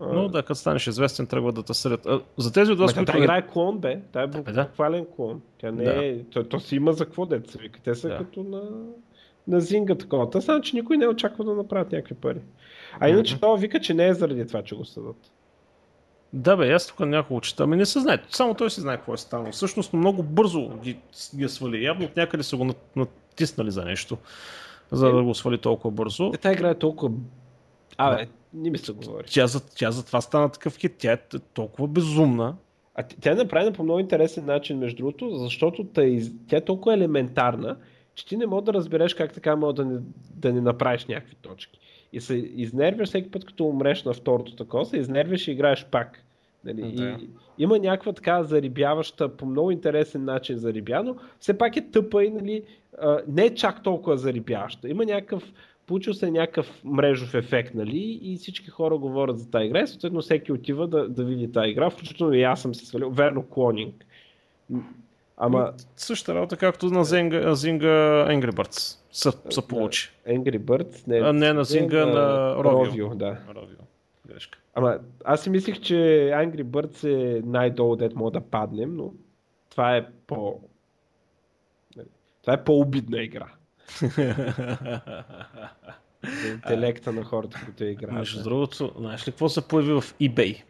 А, 0.00 0.12
Но 0.12 0.28
да, 0.28 0.42
като 0.42 0.54
станеш 0.54 0.86
известен, 0.86 1.26
тръгва 1.26 1.52
да 1.52 1.62
те 1.62 1.74
съдят. 1.74 2.06
За 2.38 2.52
тези 2.52 2.72
от 2.72 2.78
вас, 2.78 2.94
които... 2.94 3.12
не- 3.12 3.18
игра 3.18 3.36
е 3.36 3.46
клон, 3.46 3.78
бе. 3.78 4.00
Тя 4.12 4.22
е 4.22 4.26
да. 4.26 4.64
буквален 4.64 5.06
клон. 5.16 5.42
Тя 5.58 5.70
не 5.72 5.84
Да. 5.84 6.06
е... 6.06 6.24
То, 6.24 6.44
то 6.44 6.60
си 6.60 6.76
има 6.76 6.92
за 6.92 7.04
какво 7.04 7.26
деца 7.26 7.58
вика. 7.62 7.80
Те 7.84 7.94
са 7.94 8.08
Да. 8.08 8.16
като 8.18 8.42
на, 8.42 8.62
на 9.48 9.60
Зинга 9.60 9.94
такова. 9.94 10.30
Та 10.30 10.40
само, 10.40 10.60
че 10.60 10.76
никой 10.76 10.96
не 10.96 11.08
очаква 11.08 11.44
да 11.44 11.54
направят 11.54 11.92
някакви 11.92 12.14
пари. 12.14 12.40
А 13.00 13.08
иначе 13.08 13.36
това 13.36 13.56
вика, 13.56 13.80
че 13.80 13.94
не 13.94 14.08
е 14.08 14.14
заради 14.14 14.46
това, 14.46 14.62
че 14.62 14.74
го 14.76 14.84
съдат. 14.84 15.16
Да, 16.32 16.56
бе, 16.56 16.72
аз 16.72 16.86
тук 16.86 17.00
няколко 17.00 17.40
чета. 17.40 17.62
Ами 17.62 17.76
не 17.76 17.86
се 17.86 18.00
знае. 18.00 18.18
Само 18.30 18.54
той 18.54 18.70
си 18.70 18.80
знае 18.80 18.96
какво 18.96 19.14
е 19.14 19.16
станало. 19.16 19.52
Всъщност 19.52 19.92
много 19.92 20.22
бързо 20.22 20.68
ги, 20.68 20.98
ги 21.36 21.44
е 21.44 21.48
свали. 21.48 21.84
Явно 21.84 22.04
от 22.04 22.16
някъде 22.16 22.42
са 22.42 22.56
го 22.56 22.64
нат- 22.64 22.96
натиснали 22.96 23.70
за 23.70 23.84
нещо, 23.84 24.18
за 24.92 25.12
да 25.12 25.22
го 25.22 25.34
свали 25.34 25.58
толкова 25.58 25.90
бързо. 25.90 26.30
Е, 26.34 26.38
тази 26.38 26.52
игра 26.52 26.70
е 26.70 26.74
толкова... 26.74 27.14
Абе, 27.98 28.28
не 28.54 28.70
ми 28.70 28.78
се 28.78 28.92
говори. 28.92 29.24
Тя 29.30 29.46
за, 29.46 29.66
тя 29.66 29.90
за 29.90 30.06
това 30.06 30.20
стана 30.20 30.48
такъв 30.48 30.76
хит. 30.76 30.94
Тя 30.98 31.12
е 31.12 31.18
толкова 31.54 31.88
безумна. 31.88 32.56
А 32.94 33.02
тя 33.02 33.32
е 33.32 33.34
направена 33.34 33.72
по 33.72 33.82
много 33.82 34.00
интересен 34.00 34.44
начин, 34.44 34.78
между 34.78 34.96
другото, 34.96 35.30
защото 35.38 35.84
тъй, 35.84 36.22
тя 36.48 36.56
е 36.56 36.64
толкова 36.64 36.94
елементарна, 36.94 37.76
че 38.14 38.26
ти 38.26 38.36
не 38.36 38.46
можеш 38.46 38.64
да 38.64 38.72
разбереш 38.72 39.14
как 39.14 39.32
така 39.32 39.56
мога 39.56 39.72
да 39.72 39.84
не, 39.84 39.98
да 40.34 40.52
не 40.52 40.60
направиш 40.60 41.06
някакви 41.06 41.34
точки. 41.34 41.78
И 42.12 42.20
се 42.20 42.34
изнервяш 42.34 43.08
всеки 43.08 43.30
път, 43.30 43.44
като 43.44 43.64
умреш 43.64 44.04
на 44.04 44.12
второто 44.12 44.56
такова, 44.56 44.86
се 44.86 44.96
изнервяш 44.96 45.48
и 45.48 45.52
играеш 45.52 45.86
пак. 45.90 46.22
Нали? 46.64 46.92
Да. 46.92 47.18
И, 47.20 47.28
има 47.58 47.78
някаква 47.78 48.12
така 48.12 48.42
зарибяваща, 48.42 49.36
по 49.36 49.46
много 49.46 49.70
интересен 49.70 50.24
начин 50.24 50.58
зарибя, 50.58 51.02
но 51.04 51.16
все 51.40 51.58
пак 51.58 51.76
е 51.76 51.90
тъпа 51.90 52.24
и 52.24 52.30
нали, 52.30 52.62
а, 52.98 53.20
не 53.28 53.44
е 53.44 53.54
чак 53.54 53.82
толкова 53.82 54.16
зарибяваща. 54.16 54.88
Има 54.88 55.04
някакъв, 55.04 55.52
получил 55.86 56.14
се 56.14 56.30
някакъв 56.30 56.84
мрежов 56.84 57.34
ефект, 57.34 57.74
нали, 57.74 58.18
и 58.22 58.36
всички 58.36 58.70
хора 58.70 58.98
говорят 58.98 59.38
за 59.38 59.50
тази 59.50 59.66
игра, 59.66 59.80
и 59.80 59.86
съответно 59.86 60.20
всеки 60.20 60.52
отива 60.52 60.88
да, 60.88 61.08
да 61.08 61.24
види 61.24 61.52
тази 61.52 61.70
игра, 61.70 61.90
включително 61.90 62.34
и 62.34 62.42
аз 62.42 62.62
съм 62.62 62.74
се 62.74 62.86
свалил, 62.86 63.10
верно 63.10 63.42
клонинг. 63.42 64.06
Ама 65.36 65.72
Същата 65.96 66.34
работа, 66.34 66.56
както 66.56 66.86
на 66.86 67.04
Зенга, 67.04 67.54
Зинга 67.54 67.86
Angry 68.28 68.50
Birds 68.50 68.98
са, 69.12 69.32
са 69.50 69.62
получи. 69.62 70.10
Angry 70.28 70.58
Birds, 70.58 71.08
не, 71.08 71.18
А, 71.18 71.32
не, 71.32 71.52
на 71.52 71.64
Zynga, 71.64 72.04
на 72.04 72.56
Rovio. 72.56 72.90
Rovio, 72.90 73.14
да. 73.14 73.38
Ровио. 73.54 73.76
Грешка. 74.26 74.58
Ама 74.74 74.98
аз 75.24 75.42
си 75.42 75.50
мислих, 75.50 75.80
че 75.80 75.94
Angry 76.34 76.64
Birds 76.64 77.04
е 77.04 77.42
най-долу, 77.44 77.96
дет 77.96 78.14
мога 78.14 78.30
да 78.30 78.40
паднем, 78.40 78.96
но 78.96 79.12
това 79.70 79.96
е 79.96 80.06
по... 80.26 80.60
нали, 81.96 82.06
Това 82.42 82.52
е 82.52 82.64
по-обидна 82.64 83.22
игра. 83.22 83.46
За 86.42 86.48
интелекта 86.48 87.12
на 87.12 87.24
хората, 87.24 87.60
които 87.64 87.84
играят. 87.84 88.18
Между 88.18 88.38
да. 88.38 88.44
другото, 88.44 88.92
знаеш 88.98 89.28
ли 89.28 89.32
какво 89.32 89.48
се 89.48 89.68
появи 89.68 89.92
в 89.92 90.02
eBay? 90.20 90.62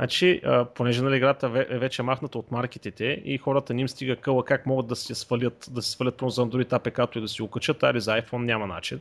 Значи, 0.00 0.40
а, 0.44 0.64
понеже 0.64 1.02
нали, 1.02 1.16
играта 1.16 1.66
е 1.68 1.78
вече 1.78 2.02
махната 2.02 2.38
от 2.38 2.50
маркетите 2.50 3.04
и 3.24 3.38
хората 3.38 3.74
не 3.74 3.80
им 3.80 3.88
стига 3.88 4.16
къла 4.16 4.44
как 4.44 4.66
могат 4.66 4.86
да 4.86 4.94
я 5.10 5.14
свалят, 5.14 5.68
да 5.70 5.82
си 5.82 5.90
свалят 5.90 6.14
за 6.26 6.42
Android 6.46 6.68
APK 6.68 7.16
и 7.16 7.20
да 7.20 7.28
си 7.28 7.42
го 7.42 7.48
качат, 7.48 7.82
али 7.82 8.00
за 8.00 8.10
iPhone 8.10 8.44
няма 8.44 8.66
начин. 8.66 9.00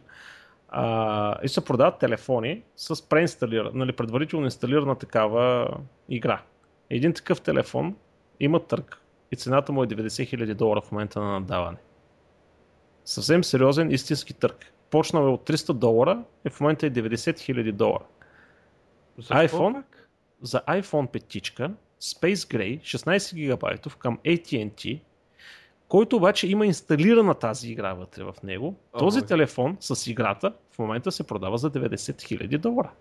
А, 0.69 1.35
и 1.43 1.47
се 1.47 1.65
продават 1.65 1.99
телефони 1.99 2.61
с 2.75 3.09
преинсталирана, 3.09 3.71
нали, 3.73 3.91
предварително 3.91 4.45
инсталирана 4.45 4.95
такава 4.95 5.67
игра. 6.09 6.41
Един 6.89 7.13
такъв 7.13 7.41
телефон 7.41 7.95
има 8.39 8.59
търг 8.59 9.01
и 9.31 9.35
цената 9.35 9.71
му 9.71 9.83
е 9.83 9.87
90 9.87 10.07
000 10.07 10.53
долара 10.53 10.81
в 10.81 10.91
момента 10.91 11.19
на 11.19 11.31
надаване. 11.31 11.77
Съвсем 13.05 13.43
сериозен 13.43 13.91
истински 13.91 14.33
търг. 14.33 14.73
Почнал 14.89 15.23
е 15.23 15.29
от 15.29 15.49
300 15.49 15.73
долара 15.73 16.23
и 16.45 16.49
в 16.49 16.59
момента 16.59 16.85
е 16.85 16.91
90 16.91 17.15
000 17.15 17.71
долара. 17.71 18.05
Защо 19.17 19.33
iPhone? 19.33 19.83
За 20.41 20.61
iPhone 20.67 21.07
5 21.07 21.71
Space 22.01 22.33
Gray 22.33 22.79
16 22.79 23.35
гигабайтов 23.35 23.97
към 23.97 24.17
AT&T, 24.17 24.99
който 25.87 26.15
обаче 26.15 26.47
има 26.47 26.65
инсталирана 26.65 27.35
тази 27.35 27.71
игра 27.71 27.93
вътре 27.93 28.23
в 28.23 28.35
него. 28.43 28.75
Този 28.99 29.19
Ой. 29.19 29.25
телефон 29.25 29.77
с 29.79 30.07
играта 30.07 30.53
в 30.71 30.79
момента 30.79 31.11
се 31.11 31.23
продава 31.23 31.57
за 31.57 31.71
90 31.71 31.95
000 31.95 32.57
долара 32.57 32.91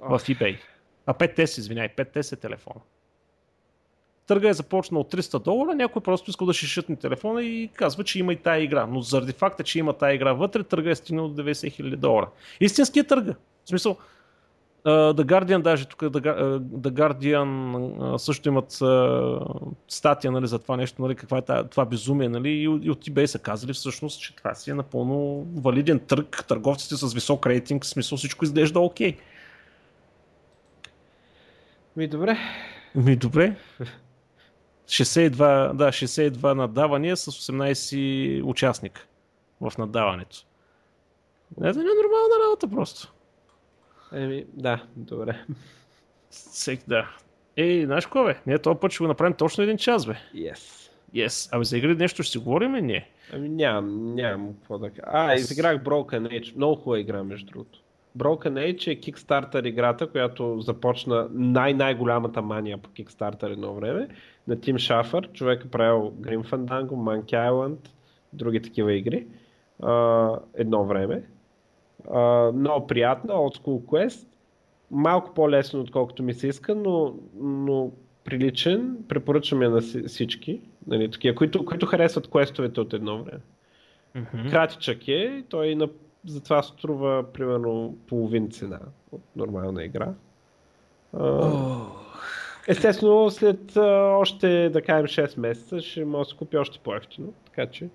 в 0.00 0.18
eBay. 0.18 0.58
А 1.06 1.14
5S, 1.14 1.58
извиняй, 1.58 1.88
5S 1.88 2.32
е 2.32 2.36
телефона. 2.36 2.80
Търга 4.26 4.48
е 4.48 4.54
започнал 4.54 5.00
от 5.00 5.12
300 5.12 5.44
долара, 5.44 5.74
някой 5.74 6.02
просто 6.02 6.30
иска 6.30 6.44
да 6.44 6.52
шишитне 6.52 6.96
телефона 6.96 7.42
и 7.42 7.68
казва, 7.74 8.04
че 8.04 8.18
има 8.18 8.32
и 8.32 8.36
тая 8.36 8.62
игра. 8.62 8.86
Но 8.86 9.00
заради 9.00 9.32
факта, 9.32 9.64
че 9.64 9.78
има 9.78 9.92
тая 9.92 10.14
игра 10.14 10.32
вътре, 10.32 10.62
търга 10.62 10.90
е 10.90 10.94
стигнал 10.94 11.28
до 11.28 11.42
90 11.42 11.52
000 11.52 11.96
долара. 11.96 12.30
Истинският 12.60 13.08
търга. 13.08 13.34
В 13.64 13.68
смисъл, 13.68 13.96
The 14.84 15.24
Guardian, 15.24 15.62
даже 15.62 15.84
тук 15.86 16.00
The, 16.00 16.20
Gu- 16.20 16.58
The 16.60 16.90
Guardian 16.90 18.16
също 18.16 18.48
имат 18.48 18.72
статия 19.88 20.32
нали, 20.32 20.46
за 20.46 20.58
това 20.58 20.76
нещо, 20.76 21.02
нали, 21.02 21.14
каква 21.14 21.38
е 21.38 21.42
това 21.64 21.84
безумие, 21.84 22.28
нали, 22.28 22.50
и, 22.50 22.68
от- 22.68 22.82
eBay 22.84 23.26
са 23.26 23.38
казали 23.38 23.72
всъщност, 23.72 24.20
че 24.20 24.36
това 24.36 24.54
си 24.54 24.70
е 24.70 24.74
напълно 24.74 25.46
валиден 25.56 25.98
търг, 25.98 26.44
търговците 26.48 26.96
с 26.96 27.14
висок 27.14 27.46
рейтинг, 27.46 27.84
в 27.84 27.88
смисъл 27.88 28.18
всичко 28.18 28.44
изглежда 28.44 28.80
окей. 28.80 29.16
Ми 31.96 32.08
добре. 32.08 32.38
Ми 32.94 33.16
добре. 33.16 33.56
62, 34.86 35.72
да, 35.72 35.88
62 35.88 36.54
надавания 36.54 37.16
с 37.16 37.30
18 37.30 38.42
участника 38.44 39.06
в 39.60 39.78
надаването. 39.78 40.44
Не, 41.60 41.72
това 41.72 41.82
не 41.82 41.90
е 41.90 42.02
нормална 42.02 42.44
работа 42.46 42.68
просто. 42.68 43.12
Еми, 44.12 44.44
да, 44.54 44.84
добре. 44.96 45.44
Всеки, 46.30 46.84
да. 46.88 47.08
Ей, 47.56 47.84
знаеш 47.84 48.06
какво 48.06 48.24
бе? 48.24 48.36
Ние 48.46 48.58
този 48.58 48.78
път 48.80 48.92
ще 48.92 49.04
го 49.04 49.08
направим 49.08 49.34
точно 49.34 49.64
един 49.64 49.76
час, 49.76 50.06
бе. 50.06 50.14
Yes. 50.34 50.90
Yes. 51.14 51.56
Абе 51.56 51.64
за 51.64 51.78
игри 51.78 51.94
нещо 51.94 52.22
ще 52.22 52.32
си 52.32 52.38
говорим 52.38 52.74
ли? 52.74 52.82
Не. 52.82 53.08
Ами 53.32 53.48
нямам, 53.48 54.14
нямам 54.14 54.54
какво 54.54 54.78
да 54.78 54.90
кажа. 54.90 55.02
А, 55.06 55.34
изиграх 55.34 55.82
Broken 55.82 56.28
Age. 56.28 56.56
Много 56.56 56.76
хубава 56.76 56.98
игра, 56.98 57.24
между 57.24 57.46
другото. 57.46 57.78
Broken 58.18 58.52
Age 58.52 58.86
е 58.86 59.00
Kickstarter 59.00 59.66
играта, 59.66 60.06
която 60.06 60.60
започна 60.60 61.28
най-най-голямата 61.32 62.42
мания 62.42 62.78
по 62.78 62.90
Kickstarter 62.90 63.52
едно 63.52 63.74
време. 63.74 64.08
На 64.48 64.60
Тим 64.60 64.78
Шафър, 64.78 65.32
човек 65.32 65.64
е 65.64 65.70
правил 65.70 66.12
Grim 66.20 66.50
Fandango, 66.50 66.90
Monkey 66.90 67.50
Island, 67.50 67.88
други 68.32 68.62
такива 68.62 68.92
игри. 68.92 69.26
А, 69.82 70.30
едно 70.54 70.84
време. 70.84 71.22
А, 72.10 72.52
много 72.54 72.86
приятна, 72.86 73.34
Old 73.34 73.62
School 73.62 73.82
Quest. 73.84 74.26
Малко 74.90 75.34
по-лесно, 75.34 75.80
отколкото 75.80 76.22
ми 76.22 76.34
се 76.34 76.48
иска, 76.48 76.74
но, 76.74 77.14
но 77.40 77.90
приличен. 78.24 78.96
Препоръчвам 79.08 79.62
я 79.62 79.70
на 79.70 79.82
си- 79.82 80.02
всички, 80.02 80.60
нали, 80.86 81.10
такива, 81.10 81.34
които, 81.34 81.64
които 81.64 81.86
харесват 81.86 82.30
квестовете 82.30 82.80
от 82.80 82.92
едно 82.92 83.22
време. 83.22 83.40
Кратичък 84.50 85.08
е, 85.08 85.44
той 85.48 85.74
на, 85.74 85.88
затова 86.26 86.62
струва 86.62 87.24
примерно 87.32 87.96
половин 88.06 88.50
цена 88.50 88.80
от 89.12 89.22
нормална 89.36 89.84
игра. 89.84 90.14
А, 91.12 91.50
Естествено, 92.68 93.30
след 93.30 93.76
а, 93.76 94.16
още, 94.16 94.68
да 94.68 94.82
кажем, 94.82 95.26
6 95.26 95.38
месеца 95.38 95.80
ще 95.80 96.04
може 96.04 96.26
да 96.26 96.30
се 96.30 96.36
купи 96.36 96.56
още 96.56 96.78
по-ефтино, 96.78 97.32
така 97.44 97.66
че 97.70 97.88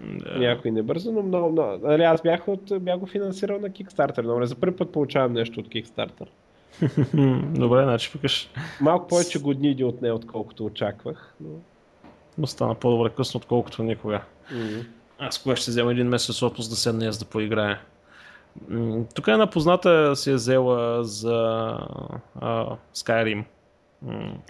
Да. 0.00 0.38
някой 0.38 0.70
не 0.70 0.82
бърза, 0.82 1.12
но 1.12 1.22
много, 1.22 1.52
много. 1.52 1.86
Нали, 1.86 2.02
аз 2.02 2.22
бях, 2.22 2.48
от, 2.48 2.72
бях 2.80 2.98
го 2.98 3.06
финансирал 3.06 3.60
на 3.60 3.70
Kickstarter, 3.70 4.22
но 4.22 4.46
за 4.46 4.54
първи 4.54 4.76
път 4.76 4.92
получавам 4.92 5.32
нещо 5.32 5.60
от 5.60 5.68
Kickstarter. 5.68 6.26
Добре, 7.58 7.82
значи 7.82 8.10
викаш. 8.14 8.50
Малко 8.80 9.06
повече 9.06 9.38
години 9.38 9.84
от 9.84 10.02
не, 10.02 10.12
отколкото 10.12 10.64
очаквах. 10.64 11.34
Но... 11.40 11.50
но 12.38 12.46
стана 12.46 12.74
по-добре 12.74 13.10
късно, 13.10 13.38
отколкото 13.38 13.82
никога. 13.82 14.22
Mm. 14.52 14.86
Аз 15.18 15.42
кога 15.42 15.56
ще 15.56 15.70
взема 15.70 15.92
един 15.92 16.08
месец 16.08 16.42
отпуск 16.42 16.70
да 16.70 16.76
седна 16.76 17.06
аз 17.06 17.18
да 17.18 17.24
поиграя. 17.24 17.80
Тук 19.14 19.28
една 19.28 19.46
позната 19.46 20.16
си 20.16 20.30
е 20.30 20.34
взела 20.34 21.04
за 21.04 21.36
а, 22.40 22.66
Skyrim 22.94 23.44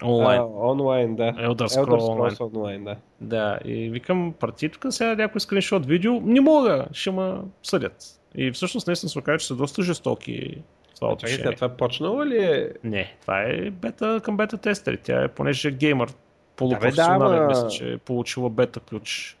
онлайн. 0.03 0.41
А, 0.41 0.45
онлайн, 0.45 1.15
да. 1.15 1.23
Elder 1.23 1.53
Elder 1.53 1.67
Scroll 1.67 1.99
Scrolls 1.99 2.55
онлайн, 2.55 2.83
да. 2.83 2.95
Да, 3.21 3.59
и 3.65 3.89
викам, 3.89 4.33
парти 4.39 4.69
тук 4.69 4.85
сега 4.89 5.15
някой 5.15 5.41
скриншот 5.41 5.85
видео, 5.85 6.19
не 6.21 6.41
мога, 6.41 6.85
ще 6.91 7.11
ме 7.11 7.33
съдят. 7.63 7.95
И 8.35 8.51
всъщност 8.51 8.87
наистина 8.87 9.09
се 9.09 9.19
оказа, 9.19 9.37
че 9.37 9.47
са 9.47 9.55
доста 9.55 9.81
жестоки 9.83 10.61
това 10.95 11.11
А, 11.11 11.15
Чакай 11.15 11.55
това 11.55 11.69
почнало 11.69 12.25
ли 12.25 12.37
е? 12.37 12.69
Не, 12.83 13.13
това 13.21 13.41
е 13.41 13.69
бета 13.69 14.21
към 14.23 14.37
бета 14.37 14.57
тестери. 14.57 14.97
Тя 14.97 15.23
е, 15.23 15.27
понеже 15.27 15.67
е 15.67 15.71
геймър, 15.71 16.09
полупрофесионален, 16.55 17.37
ама- 17.37 17.47
мисля, 17.47 17.67
че 17.67 17.93
е 17.93 17.97
получила 17.97 18.49
бета 18.49 18.79
ключ. 18.79 19.37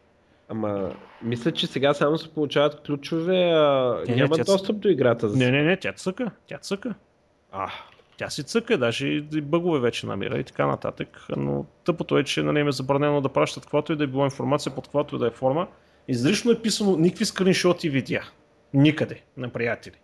Ама, 0.49 0.91
мисля, 1.23 1.51
че 1.51 1.67
сега 1.67 1.93
само 1.93 2.17
се 2.17 2.33
получават 2.33 2.81
ключове, 2.81 3.51
а 3.53 3.95
Не, 4.07 4.15
не, 4.15 4.21
няма 4.21 4.35
тя- 4.35 4.43
достъп 4.43 4.77
до 4.77 4.87
играта. 4.87 5.29
За... 5.29 5.37
Не, 5.37 5.51
не, 5.51 5.63
не, 5.63 5.77
тя 5.77 5.93
цъка, 5.93 6.31
тя 6.47 6.57
цъка. 6.57 6.93
А, 7.51 7.69
Тя 8.19 8.29
си 8.29 8.43
цъка, 8.43 8.77
даже 8.77 9.07
и 9.07 9.21
бъгове 9.41 9.79
вече 9.79 10.07
намира 10.07 10.39
и 10.39 10.43
така 10.43 10.67
нататък. 10.67 11.25
Но 11.37 11.65
тъпото 11.85 12.17
е, 12.17 12.23
че 12.23 12.43
нали, 12.43 12.59
им 12.59 12.67
е 12.67 12.71
забранено 12.71 13.21
да 13.21 13.29
пращат 13.29 13.63
каквато 13.63 13.93
и 13.93 13.95
да 13.95 14.03
е 14.03 14.07
била 14.07 14.25
информация 14.25 14.75
под 14.75 14.83
каквато 14.83 15.15
и 15.15 15.19
да 15.19 15.27
е 15.27 15.31
форма. 15.31 15.67
Изрично 16.07 16.51
е 16.51 16.61
писано 16.61 16.97
никакви 16.97 17.25
скриншоти 17.25 17.87
и 17.87 17.89
видеа. 17.89 18.21
Никъде, 18.73 19.21
на 19.37 19.49
приятели. 19.49 19.95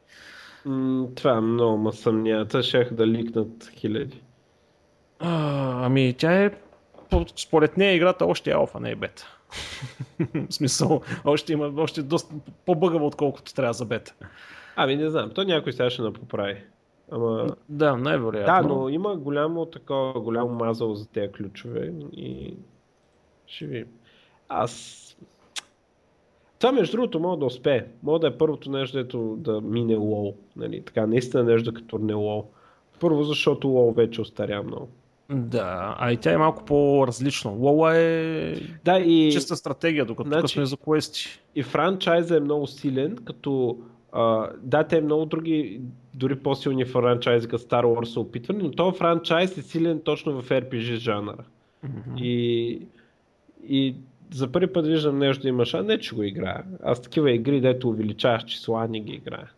м- 0.66 1.08
това 1.16 1.42
много 1.42 1.78
ма 1.78 1.94
съмняват. 1.94 2.64
Щях 2.64 2.94
да 2.94 3.08
ликнат 3.08 3.72
хиляди. 3.78 4.22
А, 5.20 5.86
ами 5.86 6.16
тя 6.18 6.44
е, 6.44 6.52
по- 7.10 7.26
според 7.36 7.78
нея 7.78 7.96
играта 7.96 8.26
още 8.26 8.50
е 8.50 8.54
алфа, 8.54 8.80
не 8.80 8.92
е 8.92 8.96
бета. 8.96 9.38
В 10.34 10.54
смисъл, 10.54 11.02
още 11.26 11.54
има 11.54 11.82
още 11.82 12.02
доста 12.02 12.36
по-бъгава, 12.66 13.06
отколкото 13.06 13.54
трябва 13.54 13.74
за 13.74 13.86
бета. 13.86 14.14
Ами 14.76 14.96
не 14.96 15.10
знам, 15.10 15.32
то 15.36 15.44
някой 15.44 15.74
сега 15.74 15.90
ще 15.90 16.02
направи. 16.02 16.64
Ама... 17.12 17.36
Да, 17.46 17.56
Да, 17.70 17.98
най-вероятно. 17.98 18.76
но 18.76 18.90
има 18.90 19.16
голямо 19.16 19.66
такова, 19.66 20.22
голямо 20.22 20.54
мазало 20.54 20.96
за 20.96 21.08
тези 21.08 21.32
ключове 21.32 21.94
и 22.14 22.54
ще 23.48 23.66
видим. 23.66 23.88
Аз... 24.50 25.02
Това 26.60 26.72
между 26.72 26.98
другото 26.98 27.20
мога 27.20 27.38
да 27.38 27.46
успее. 27.46 27.86
Мога 28.04 28.20
да 28.20 28.28
е 28.28 28.38
първото 28.38 28.72
нещо, 28.72 28.98
дето 28.98 29.36
да 29.38 29.62
мине 29.62 29.96
лоу. 29.96 30.34
Нали? 30.56 30.82
Така, 30.82 31.08
наистина 31.08 31.44
нещо 31.44 31.72
да 31.72 31.78
като 31.78 31.98
не 31.98 32.14
лоу. 32.14 32.44
Първо, 33.00 33.24
защото 33.24 33.68
лоу 33.68 33.92
вече 33.92 34.22
остаря 34.22 34.64
много. 34.64 34.88
Да, 35.30 35.96
а 36.00 36.12
и 36.12 36.18
тя 36.18 36.32
е 36.34 36.38
малко 36.38 36.66
по-различно. 36.66 37.52
Лола 37.54 37.98
е 37.98 38.56
Да, 38.86 39.00
и, 39.00 39.32
чиста 39.32 39.56
стратегия, 39.56 40.06
докато 40.06 40.30
тук 40.30 40.40
Значи- 40.40 40.54
сме 40.54 40.66
за 40.66 40.78
квести. 40.78 41.40
и 41.56 41.64
франчайза 41.64 42.38
е 42.38 42.40
много 42.40 42.68
силен, 42.68 43.18
като 43.26 43.78
а, 44.12 44.50
да, 44.62 44.84
те 44.84 45.02
много 45.02 45.26
други, 45.26 45.82
дори 46.16 46.36
по-силни 46.36 46.86
франчайзи, 46.86 47.48
като 47.48 47.64
Star 47.64 47.84
Wars 47.84 48.06
са 48.06 48.20
опитвани, 48.20 48.64
но 48.64 48.72
този 48.72 48.98
франчайз 48.98 49.58
е 49.58 49.62
силен 49.62 50.02
точно 50.04 50.42
в 50.42 50.50
RPG 50.50 50.96
жанра. 50.96 51.44
И, 52.18 52.82
и 53.68 53.96
за 54.34 54.52
първи 54.52 54.74
път 54.74 54.88
виждам 54.88 55.18
нещо 55.20 55.42
да 55.42 55.50
имаш, 55.50 55.74
а 55.74 55.84
не 55.84 56.00
че 56.00 56.16
го 56.16 56.24
играя. 56.24 56.64
Аз 56.84 57.02
такива 57.02 57.32
игри, 57.32 57.62
дето 57.62 57.90
увеличаваш 57.90 58.44
числа, 58.44 58.88
не 58.88 59.00
ги 59.00 59.14
играя. 59.14 59.52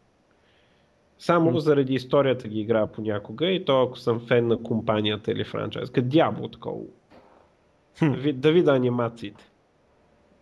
Само 1.20 1.52
М. 1.52 1.60
заради 1.60 1.94
историята 1.94 2.48
ги 2.48 2.60
играя 2.60 2.88
понякога 2.88 3.48
и 3.48 3.66
то 3.66 3.82
ако 3.82 3.98
съм 3.98 4.20
фен 4.28 4.48
на 4.48 4.64
компанията 4.64 5.32
или 5.32 5.44
франчайз. 5.44 5.90
Като 5.90 6.08
дявол 6.08 6.48
такова. 6.48 6.82
Ви- 8.02 8.34
да 8.34 8.52
видя 8.52 8.76
анимациите. 8.76 9.50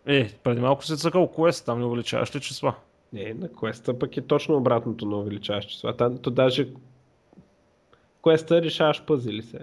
Е, 0.05 0.29
преди 0.43 0.61
малко 0.61 0.85
си 0.85 0.97
цъкал 0.97 1.27
квест, 1.27 1.65
там 1.65 1.79
не 1.79 1.85
увеличаваш 1.85 2.35
ли 2.35 2.39
числа? 2.39 2.75
Не, 3.13 3.33
на 3.33 3.47
квеста 3.47 3.99
пък 3.99 4.17
е 4.17 4.21
точно 4.21 4.57
обратното 4.57 5.05
на 5.05 5.17
увеличаваш 5.17 5.65
числа. 5.65 5.97
Там, 5.97 6.17
то 6.17 6.29
даже 6.29 6.67
квеста 8.23 8.61
решаваш 8.61 9.05
пъзели 9.05 9.41
се. 9.41 9.59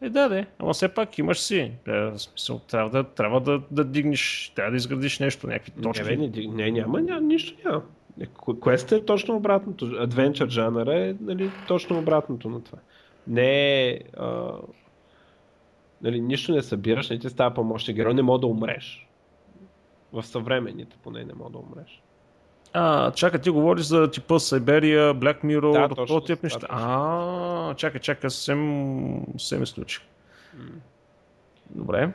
Е, 0.00 0.10
да, 0.10 0.28
да, 0.28 0.46
ама 0.58 0.72
все 0.72 0.88
пак 0.88 1.18
имаш 1.18 1.40
си. 1.40 1.58
Е, 1.58 1.72
в 1.86 2.18
смисъл, 2.18 2.58
трябва 2.58 2.90
да, 2.90 3.04
трябва 3.04 3.40
да, 3.40 3.62
да 3.70 3.84
дигнеш, 3.84 4.52
трябва 4.56 4.70
да 4.70 4.76
изградиш 4.76 5.18
нещо, 5.18 5.46
някакви 5.46 5.72
точки. 5.82 6.16
Не, 6.16 6.16
не, 6.16 6.46
не, 6.46 6.70
няма, 6.70 7.00
няма, 7.00 7.20
нищо 7.20 7.58
няма. 7.64 7.82
Е, 8.20 8.26
ку- 8.26 8.60
Квест 8.60 8.92
е 8.92 9.04
точно 9.04 9.36
обратното. 9.36 9.86
Adventure 9.86 10.48
жанъра 10.48 10.94
е 10.94 11.14
нали, 11.20 11.50
точно 11.68 11.98
обратното 11.98 12.48
на 12.48 12.64
това. 12.64 12.78
Не 13.26 13.88
е... 13.88 14.00
Нали, 16.02 16.20
нищо 16.20 16.52
не 16.52 16.62
събираш, 16.62 17.10
не 17.10 17.18
ти 17.18 17.30
става 17.30 17.54
помощник 17.54 17.96
герой, 17.96 18.14
не 18.14 18.22
мога 18.22 18.38
да 18.38 18.46
умреш. 18.46 19.08
В 20.12 20.22
съвременните 20.22 20.96
поне 21.02 21.24
не 21.24 21.34
мога 21.34 21.50
да 21.50 21.58
умреш. 21.58 22.02
А, 22.78 23.10
чакай, 23.10 23.40
ти 23.40 23.50
говориш 23.50 23.84
за 23.84 24.10
типа 24.10 24.34
Siberia, 24.34 25.12
Black 25.14 25.44
Mirror, 25.44 25.72
Да, 25.72 25.88
да, 25.88 25.94
точно, 25.94 26.20
тип 26.20 26.34
да, 26.34 26.46
неща. 26.46 26.60
точно. 26.60 26.76
А, 26.78 27.74
чакай, 27.74 28.00
чакай, 28.00 28.30
съвсем, 28.30 28.60
съвсем 29.30 29.62
изключи. 29.62 30.00
Добре. 31.70 32.12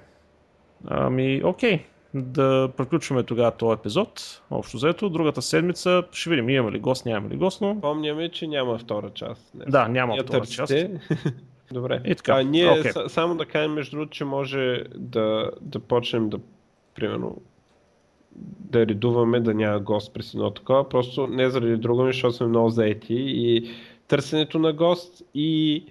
Ами, 0.88 1.42
окей. 1.44 1.86
Да 2.14 2.70
приключваме 2.78 3.24
тогава 3.24 3.52
този 3.52 3.74
епизод. 3.74 4.42
Общо 4.52 4.78
взето, 4.78 5.10
другата 5.10 5.42
седмица 5.42 6.04
ще 6.12 6.30
видим 6.30 6.50
имаме 6.50 6.72
ли 6.72 6.80
гост, 6.80 7.06
нямаме 7.06 7.30
ли 7.30 7.38
гост, 7.38 7.62
но 7.62 7.82
Помняме, 7.82 8.30
че 8.30 8.48
няма 8.48 8.78
втора 8.78 9.10
част. 9.10 9.52
днес. 9.56 9.68
да, 9.70 9.88
няма 9.88 10.16
Я 10.16 10.24
втора 10.24 10.42
част. 10.42 10.58
търсите. 10.58 11.00
Добре. 11.72 12.02
И 12.06 12.16
така, 12.16 12.34
А, 12.34 12.44
ние 12.44 12.84
са- 12.84 13.10
само 13.10 13.36
да 13.36 13.46
кажем, 13.46 13.74
между 13.74 13.92
другото, 13.92 14.12
че 14.12 14.26
може 14.26 14.84
да, 14.96 15.52
да 15.62 15.80
почнем 15.80 16.30
да, 16.30 16.40
примерно, 16.96 17.42
да 18.72 18.88
редуваме 18.88 19.40
да 19.40 19.54
няма 19.54 19.80
гост 19.80 20.14
през 20.14 20.34
едно 20.34 20.52
такова, 20.52 20.90
просто 20.90 21.28
не 21.28 21.50
заради 21.50 21.78
друго, 21.78 22.06
защото 22.06 22.36
сме 22.36 22.48
много 22.48 22.70
заети 22.70 23.16
и 23.28 23.70
търсенето 24.08 24.60
на 24.60 24.74
гост 24.74 25.24
и 25.36 25.86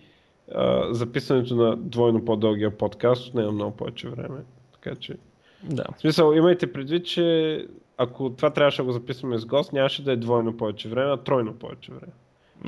а, 0.55 0.95
записването 0.95 1.55
на 1.55 1.77
двойно 1.77 2.25
по-дългия 2.25 2.71
подкаст 2.71 3.29
отнема 3.29 3.53
много 3.53 3.77
повече 3.77 4.09
време. 4.09 4.39
Така 4.73 4.97
че, 4.97 5.17
Да. 5.65 5.85
в 5.97 6.01
смисъл, 6.01 6.33
имайте 6.33 6.73
предвид, 6.73 7.07
че 7.07 7.67
ако 7.99 8.31
това 8.31 8.51
трябваше 8.51 8.77
да 8.77 8.85
го 8.85 8.93
записваме 8.93 9.39
с 9.39 9.47
гост, 9.47 9.73
нямаше 9.73 10.05
да 10.05 10.13
е 10.13 10.17
двойно 10.17 10.57
повече 10.57 10.89
време, 10.89 11.13
а 11.13 11.17
тройно 11.17 11.53
повече 11.53 11.93
време. 11.93 12.13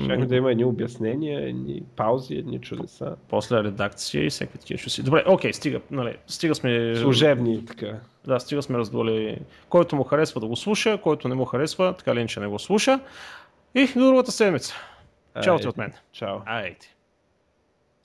Щяхме 0.03 0.25
да 0.25 0.35
има 0.35 0.51
едни 0.51 0.65
обяснения, 0.65 1.49
едни 1.49 1.83
паузи, 1.95 2.35
едни 2.35 2.61
чудеса. 2.61 3.15
После 3.29 3.63
редакция 3.63 4.25
и 4.25 4.29
всеки 4.29 4.57
такива 4.57 4.77
чувства. 4.77 5.03
Добре, 5.03 5.23
окей, 5.27 5.53
стига, 5.53 5.81
нали, 5.91 6.17
стига 6.27 6.55
сме... 6.55 6.95
Служебни 6.95 7.65
така. 7.65 7.99
Да, 8.27 8.39
стига 8.39 8.61
сме 8.61 8.77
раздули. 8.77 9.37
Който 9.69 9.95
му 9.95 10.03
харесва 10.03 10.41
да 10.41 10.47
го 10.47 10.55
слуша, 10.55 10.97
който 10.97 11.27
не 11.27 11.35
му 11.35 11.45
харесва, 11.45 11.93
така 11.97 12.15
ли 12.15 12.27
че 12.27 12.39
не 12.39 12.47
го 12.47 12.59
слуша. 12.59 12.99
И 13.75 13.87
до 13.87 14.05
другата 14.05 14.31
седмица. 14.31 14.75
Чао 15.43 15.59
ти 15.59 15.67
от 15.67 15.77
мен. 15.77 15.93
Чао. 16.11 16.37
Айде. 16.45 16.92